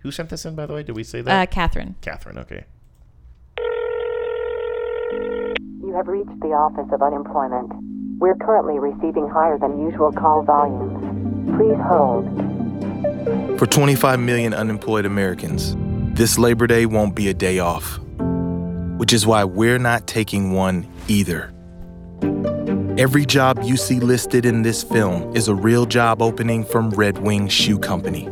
Who 0.00 0.10
sent 0.10 0.30
this 0.30 0.44
in, 0.44 0.54
by 0.54 0.66
the 0.66 0.74
way? 0.74 0.82
Did 0.82 0.96
we 0.96 1.04
say 1.04 1.20
Uh, 1.20 1.24
that? 1.24 1.50
Catherine. 1.50 1.96
Catherine. 2.00 2.38
Okay. 2.38 2.64
You 5.82 5.92
have 5.96 6.06
reached 6.08 6.38
the 6.40 6.48
Office 6.48 6.86
of 6.92 7.02
Unemployment. 7.02 7.72
We're 8.18 8.34
currently 8.36 8.78
receiving 8.78 9.28
higher 9.28 9.58
than 9.58 9.80
usual 9.80 10.12
call 10.12 10.42
volumes. 10.42 11.56
Please 11.56 11.78
hold. 11.88 12.26
For 13.58 13.66
25 13.66 14.20
million 14.20 14.54
unemployed 14.54 15.06
Americans, 15.06 15.74
this 16.16 16.38
Labor 16.38 16.66
Day 16.66 16.86
won't 16.86 17.14
be 17.14 17.28
a 17.28 17.34
day 17.34 17.58
off, 17.58 17.98
which 18.98 19.12
is 19.12 19.26
why 19.26 19.44
we're 19.44 19.78
not 19.78 20.06
taking 20.06 20.52
one 20.52 20.86
either. 21.08 21.52
Every 22.98 23.24
job 23.24 23.60
you 23.62 23.76
see 23.76 24.00
listed 24.00 24.44
in 24.44 24.62
this 24.62 24.82
film 24.82 25.34
is 25.36 25.46
a 25.48 25.54
real 25.54 25.86
job 25.86 26.20
opening 26.20 26.64
from 26.64 26.90
Red 26.90 27.18
Wing 27.18 27.48
Shoe 27.48 27.78
Company. 27.78 28.28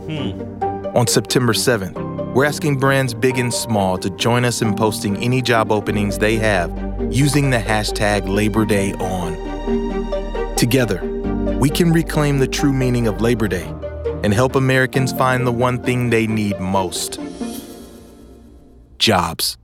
On 0.96 1.06
September 1.06 1.52
7th, 1.52 2.32
we're 2.32 2.46
asking 2.46 2.78
brands 2.78 3.12
big 3.12 3.36
and 3.36 3.52
small 3.52 3.98
to 3.98 4.08
join 4.08 4.46
us 4.46 4.62
in 4.62 4.74
posting 4.74 5.14
any 5.18 5.42
job 5.42 5.70
openings 5.70 6.16
they 6.16 6.36
have 6.36 6.70
using 7.10 7.50
the 7.50 7.58
hashtag 7.58 8.26
Labor 8.26 8.64
Day 8.64 8.94
On. 8.94 10.56
Together, 10.56 11.04
we 11.60 11.68
can 11.68 11.92
reclaim 11.92 12.38
the 12.38 12.48
true 12.48 12.72
meaning 12.72 13.08
of 13.08 13.20
Labor 13.20 13.46
Day 13.46 13.70
and 14.24 14.32
help 14.32 14.54
Americans 14.54 15.12
find 15.12 15.46
the 15.46 15.52
one 15.52 15.82
thing 15.82 16.08
they 16.08 16.26
need 16.26 16.58
most 16.60 17.20
jobs. 18.98 19.58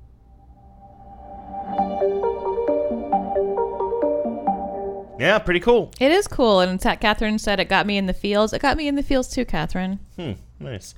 Yeah, 5.22 5.38
pretty 5.38 5.60
cool. 5.60 5.92
It 6.00 6.10
is 6.10 6.26
cool, 6.26 6.58
and 6.58 6.80
Ta- 6.80 6.96
Catherine 6.96 7.38
said 7.38 7.60
it 7.60 7.68
got 7.68 7.86
me 7.86 7.96
in 7.96 8.06
the 8.06 8.12
feels. 8.12 8.52
It 8.52 8.60
got 8.60 8.76
me 8.76 8.88
in 8.88 8.96
the 8.96 9.04
feels 9.04 9.28
too, 9.28 9.44
Catherine. 9.44 10.00
Hmm, 10.16 10.32
nice. 10.58 10.96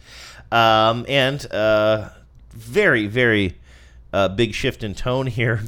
Um, 0.51 1.05
and 1.07 1.45
uh, 1.53 2.09
very, 2.49 3.07
very 3.07 3.59
uh, 4.15 4.29
big 4.29 4.55
shift 4.55 4.83
in 4.83 4.95
tone 4.95 5.27
here. 5.27 5.63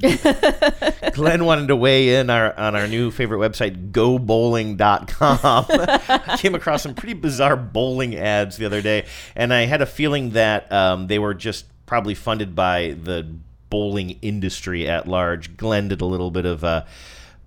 Glenn 1.13 1.45
wanted 1.45 1.69
to 1.69 1.77
weigh 1.77 2.17
in 2.19 2.31
our, 2.31 2.59
on 2.59 2.75
our 2.75 2.89
new 2.89 3.11
favorite 3.11 3.41
website, 3.41 3.91
gobowling.com. 3.91 5.67
I 6.09 6.37
came 6.39 6.55
across 6.55 6.83
some 6.83 6.95
pretty 6.95 7.13
bizarre 7.13 7.57
bowling 7.57 8.17
ads 8.17 8.57
the 8.57 8.65
other 8.65 8.81
day, 8.81 9.05
and 9.35 9.53
I 9.53 9.67
had 9.67 9.83
a 9.83 9.87
feeling 9.87 10.31
that 10.31 10.73
um, 10.73 11.09
they 11.09 11.19
were 11.19 11.35
just 11.35 11.67
probably 11.85 12.15
funded 12.15 12.55
by 12.55 12.97
the 13.03 13.29
bowling 13.69 14.13
industry 14.23 14.89
at 14.89 15.07
large. 15.07 15.59
Glenn 15.59 15.89
did 15.89 16.01
a 16.01 16.07
little 16.07 16.31
bit 16.31 16.47
of. 16.47 16.65
Uh, 16.65 16.85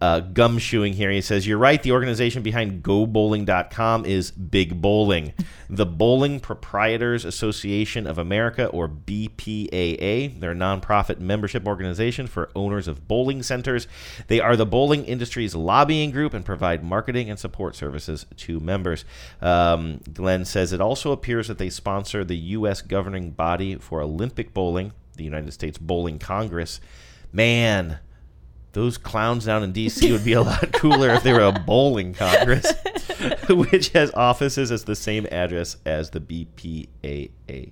uh, 0.02 0.22
gumshoeing 0.22 0.94
here. 0.94 1.12
He 1.12 1.22
says, 1.22 1.46
You're 1.46 1.58
right. 1.58 1.82
The 1.82 1.92
organization 1.92 2.42
behind 2.42 2.84
GoBowling.com 2.84 4.06
is 4.06 4.32
Big 4.32 4.82
Bowling. 4.82 5.34
The 5.70 5.86
Bowling 5.86 6.40
Proprietors 6.40 7.26
Association 7.26 8.08
of 8.08 8.18
America, 8.18 8.68
or 8.68 8.88
BPAA. 8.88 10.40
They're 10.40 10.52
a 10.52 10.56
nonprofit 10.56 11.20
membership 11.20 11.68
organization 11.68 12.28
for 12.28 12.50
owners 12.56 12.88
of 12.88 13.08
bowling 13.08 13.44
centers. 13.44 13.88
They 14.28 14.40
are 14.40 14.56
the 14.56 14.66
bowling 14.66 15.06
industry's 15.06 15.54
lobbying 15.54 16.12
group 16.12 16.34
and 16.34 16.46
provide 16.46 16.84
marketing 16.84 17.30
and 17.30 17.38
support 17.38 17.76
services 17.76 18.26
to 18.38 18.60
members. 18.60 19.06
Um, 19.42 20.00
Glenn 20.14 20.46
says 20.46 20.74
it 20.74 20.82
also 20.82 21.12
appears 21.12 21.48
that 21.50 21.58
they 21.58 21.70
sponsor 21.70 22.24
the 22.24 22.38
U.S. 22.38 22.82
governing 22.82 23.32
body 23.32 23.76
for 23.76 24.02
Olympic 24.02 24.54
bowling, 24.54 24.94
the 25.18 25.24
United 25.24 25.52
States 25.52 25.78
Bowling 25.78 26.20
Congress. 26.20 26.80
Man, 27.32 28.00
those 28.74 28.98
clowns 28.98 29.46
down 29.46 29.64
in 29.64 29.74
DC 29.74 30.12
would 30.12 30.24
be 30.24 30.34
a 30.34 30.42
lot 30.42 30.72
cooler 30.74 31.10
if 31.10 31.24
they 31.24 31.34
were 31.34 31.42
a 31.42 31.52
bowling 31.52 32.14
congress, 32.14 32.72
which 33.50 33.90
has 33.90 34.12
offices 34.14 34.72
as 34.72 34.84
the 34.84 34.96
same 34.96 35.26
address 35.32 35.78
as 35.86 36.12
the 36.12 36.20
BPAAA. 36.20 37.72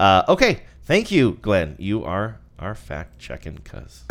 Uh, 0.00 0.22
okay, 0.28 0.62
thank 0.84 1.10
you, 1.10 1.38
Glenn. 1.42 1.76
You 1.78 2.04
are 2.04 2.40
our 2.58 2.74
fact 2.74 3.18
checking 3.18 3.58
cuz. 3.58 4.04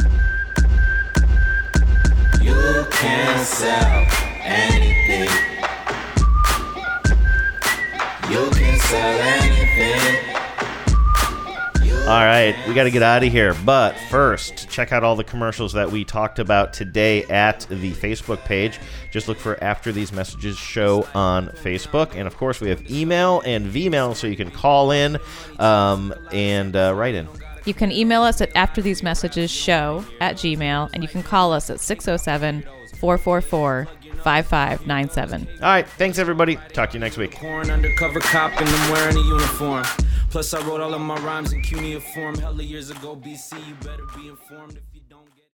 You 2.41 2.85
can 2.91 3.45
sell 3.45 4.07
anything. 4.41 5.29
You 8.29 8.49
can 8.51 8.79
sell 8.79 9.19
anything. 9.19 10.47
All 12.08 12.24
right, 12.24 12.55
we 12.66 12.74
got 12.74 12.86
to 12.86 12.89
get 12.89 13.03
out 13.03 13.22
of 13.22 13.34
here. 13.34 13.53
But 13.66 13.99
first, 14.10 14.70
check 14.70 14.93
out 14.93 15.03
all 15.03 15.18
the 15.18 15.26
commercials 15.26 15.74
that 15.74 15.91
we 15.91 16.05
talked 16.05 16.39
about 16.39 16.72
today 16.72 17.26
at 17.26 17.68
the 17.70 17.91
Facebook 17.91 18.38
page. 18.45 18.80
Just 19.12 19.28
look 19.28 19.38
for 19.38 19.62
After 19.62 19.91
These 19.91 20.14
Messages 20.14 20.58
Show 20.58 21.05
on 21.14 21.47
Facebook. 21.49 22.16
And 22.16 22.26
of 22.26 22.38
course, 22.38 22.62
we 22.62 22.70
have 22.70 22.89
email 22.89 23.41
and 23.41 23.66
Vmail 23.66 24.16
so 24.16 24.26
you 24.26 24.38
can 24.38 24.51
call 24.51 24.91
in 24.91 25.18
um, 25.60 26.14
and 26.32 26.78
uh, 26.78 26.93
write 26.95 27.14
in. 27.14 27.28
You 27.66 27.74
can 27.74 27.91
email 27.91 28.22
us 28.22 28.39
at 28.39 28.55
after 28.55 28.82
these 28.82 29.03
messages 29.03 29.51
show 29.51 30.05
at 30.22 30.38
gmail, 30.38 30.89
and 30.93 31.03
you 31.03 31.10
can 31.10 31.24
call 31.24 31.51
us 31.51 31.70
at 31.70 31.82
607 31.82 32.64
444 33.01 33.86
5597. 34.24 35.47
All 35.55 35.59
right, 35.61 35.88
thanks 35.88 36.20
everybody. 36.20 36.57
Talk 36.74 36.91
to 36.91 36.93
you 36.95 36.99
next 36.99 37.18
week. 37.18 37.36
Porn 37.36 37.70
undercover 37.70 38.20
cop 38.20 38.51
and 38.59 38.68
I'm 38.70 38.91
wearing 38.91 39.18
a 39.18 39.22
uniform. 39.22 39.84
Plus, 40.30 40.53
I 40.53 40.61
wrote 40.68 40.82
all 40.82 40.93
of 40.93 41.01
my 41.01 41.18
rhymes 41.20 41.53
in 41.53 41.61
cuneiform. 41.61 42.38
Hella 42.38 42.61
years 42.63 42.89
ago, 42.89 43.15
BC, 43.15 43.53
you 43.68 43.76
better 43.76 44.03
be 44.15 44.28
informed 44.28 44.74
if 44.74 44.84
you. 44.93 44.97